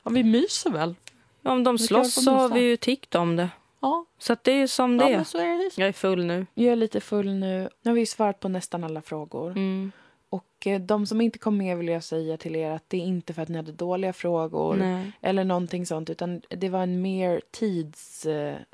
[0.02, 0.94] Ja, vi myser väl.
[1.43, 3.48] Om de Vi slåss så har vi ju tickt om det.
[3.81, 5.16] Ja, Så att det är som det ja är.
[5.16, 5.70] men så är det.
[5.81, 6.47] Jag är full nu.
[6.55, 7.69] Jag är lite full nu.
[7.82, 9.51] Nu har vi svarat på nästan alla frågor.
[9.51, 9.93] Mm.
[10.35, 13.01] Och eh, de som inte kom med vill jag säga till er att det är
[13.01, 15.12] inte för att ni hade dåliga frågor Nej.
[15.20, 18.65] eller någonting sånt, utan det var en mer tidsbrist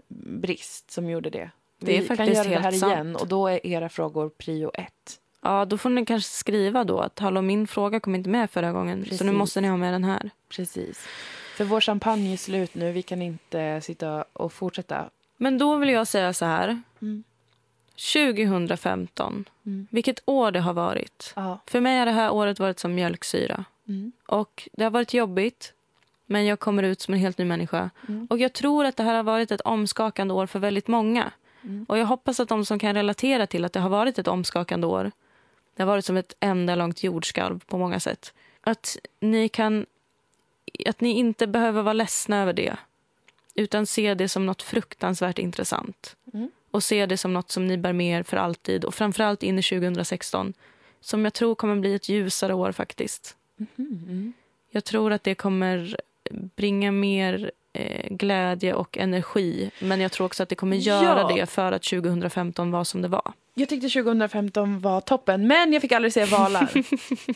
[0.91, 1.51] som gjorde det.
[1.79, 3.21] Det är vi kan göra det här helt igen sant.
[3.21, 5.21] och då är era frågor prio ett.
[5.43, 8.73] Ja, då får ni kanske skriva då att hallå, min fråga kom inte med förra
[8.73, 8.97] gången.
[8.97, 9.33] Så nu Precis.
[9.33, 10.31] måste ni ha med den här.
[10.49, 11.07] Precis.
[11.57, 12.93] För vår champagne är slut nu.
[12.93, 15.11] Vi kan inte sitta och fortsätta.
[15.37, 16.83] Men då vill jag säga så här.
[17.03, 17.25] Mm.
[18.01, 19.45] 2015.
[19.67, 19.87] Mm.
[19.91, 21.33] Vilket år det har varit.
[21.37, 21.59] Ja.
[21.67, 23.65] För mig har det här året varit som mjölksyra.
[23.89, 24.13] Mm.
[24.27, 25.73] Och det har varit jobbigt.
[26.27, 27.91] Men jag kommer ut som en helt ny människa.
[28.09, 28.27] Mm.
[28.31, 31.33] Och jag tror att det här har varit ett omskakande år för väldigt många.
[31.63, 31.87] Mm.
[31.89, 34.87] Och jag hoppas att de som kan relatera till att det har varit ett omskakande
[34.87, 35.11] år.
[35.77, 38.33] Det har varit som ett enda långt jordskalv på många sätt.
[38.61, 39.87] Att ni kan...
[40.87, 42.77] Att ni inte behöver vara ledsna över det.
[43.55, 46.17] Utan se det som något fruktansvärt intressant.
[46.33, 46.51] Mm.
[46.71, 48.85] Och se det som något som ni bär med er för alltid.
[48.85, 50.53] Och framförallt in i 2016.
[51.01, 53.37] Som jag tror kommer bli ett ljusare år faktiskt.
[53.79, 54.33] Mm.
[54.71, 55.97] Jag tror att det kommer
[56.57, 59.71] bringa mer eh, glädje och energi.
[59.79, 61.37] Men jag tror också att det kommer göra Ja.
[61.37, 63.33] det för att 2015 var som det var.
[63.55, 66.71] Jag tyckte 2015 var toppen, men jag fick aldrig se valar.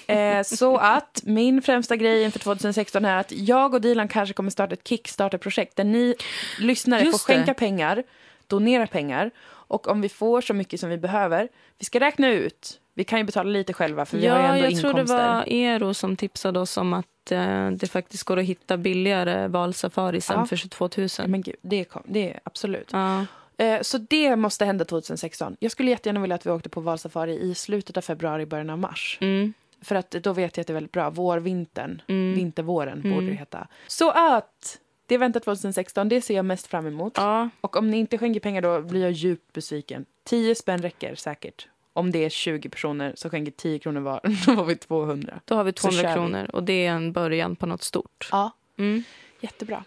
[0.11, 4.51] eh, så att min främsta grej inför 2016 är att jag och Dilan kanske kommer
[4.51, 6.15] starta ett Kickstarter-projekt där ni
[6.61, 7.55] lyssnare Just får skänka det.
[7.55, 8.03] pengar,
[8.49, 9.31] donera pengar.
[9.47, 11.49] Och om vi får så mycket som vi behöver,
[11.79, 12.81] vi ska räkna ut.
[12.95, 14.93] Vi kan ju betala lite själva för vi har ju Ja, ändå jag inkomster.
[15.05, 18.77] tror det var Ero som tipsade oss om att eh, det faktiskt går att hitta
[18.77, 20.47] billigare valsafari sen Ja.
[20.47, 21.09] för 22 000.
[21.27, 22.89] Men gud, det, kom, det är absolut.
[22.93, 23.27] Ja.
[23.57, 25.57] Eh, så det måste hända 2016.
[25.61, 28.79] Jag skulle jättegärna vilja att vi åkte på valsafari i slutet av februari, början av
[28.79, 29.19] mars.
[29.21, 29.53] Mm.
[29.83, 31.11] För att då vet jag att det är väldigt bra.
[31.11, 32.03] Vår-vintern.
[32.09, 32.35] Mm.
[32.35, 33.27] Vintervåren borde Mm.
[33.27, 33.67] det heta.
[33.87, 36.09] Så att det väntar 2016.
[36.09, 37.13] Det ser jag mest fram emot.
[37.17, 37.49] ja.
[37.61, 40.05] Och om ni inte skänker pengar då blir jag djupt besviken.
[40.25, 41.69] 10 spänn räcker säkert.
[41.93, 44.21] Om det är 20 personer så skänker 10 kronor var.
[44.47, 45.41] Då har vi 200.
[45.45, 46.15] Då har vi Så 200 kör vi.
[46.15, 48.29] kronor och det är en början på något stort.
[48.33, 49.05] Ja, Mm.
[49.41, 49.85] jättebra.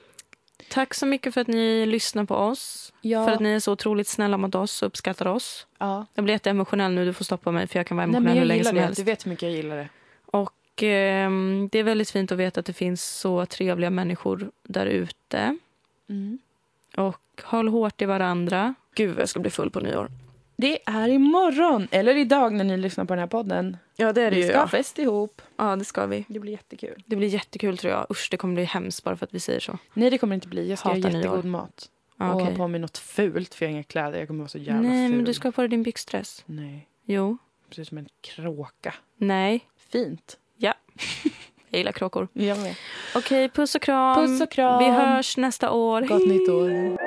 [0.70, 2.94] Tack så mycket för att ni lyssnar på oss.
[3.02, 5.68] Ja, För att ni är så otroligt snälla mot oss och uppskattar oss.
[5.78, 6.06] ja.
[6.14, 8.34] Jag blir jätteemotionell nu, du får stoppa mig för jag kan vara Nej, emotionell men
[8.34, 8.82] hur jag länge gillar som det.
[8.82, 8.98] helst.
[8.98, 9.90] Du vet hur mycket jag gillar det.
[10.26, 14.86] Och ehm, det är väldigt fint att veta att det finns så trevliga människor där
[14.86, 15.58] ute.
[16.10, 16.40] Mm.
[16.98, 18.74] Och håll hårt i varandra.
[18.96, 20.12] Gud vad jag ska bli full på nyår.
[20.60, 23.78] Det är imorgon, eller idag när ni lyssnar på den här podden.
[23.96, 25.42] Ja det är Vi ska ha fest ihop.
[25.58, 26.26] Ja det ska vi.
[26.28, 27.04] Det blir jättekul.
[27.06, 28.06] Det blir jättekul tror jag.
[28.12, 29.78] Usch det kommer bli hemskt bara för att vi säger så.
[29.94, 30.70] Nej, det kommer det inte bli.
[30.70, 31.22] Jag ska Hatar ha nyår.
[31.24, 31.90] jättegod mat.
[32.18, 32.52] Ja, och okej.
[32.52, 34.20] ha på mig något fult, för jag har inga kläder.
[34.20, 35.16] Jag kommer vara så jävla Nej ful.
[35.16, 36.44] men du ska ha på dig din byxdress.
[36.46, 37.38] Nej, Jo.
[37.70, 38.94] precis som en kråka.
[39.18, 39.68] Nej.
[39.90, 40.38] Fint.
[41.70, 42.28] Jag gillar kråkor.
[42.34, 42.76] Jag med.
[43.16, 44.16] Okej puss och kram.
[44.16, 44.84] Puss och kram.
[44.84, 46.02] Vi hörs nästa år.
[46.02, 46.98] Gott nytt år.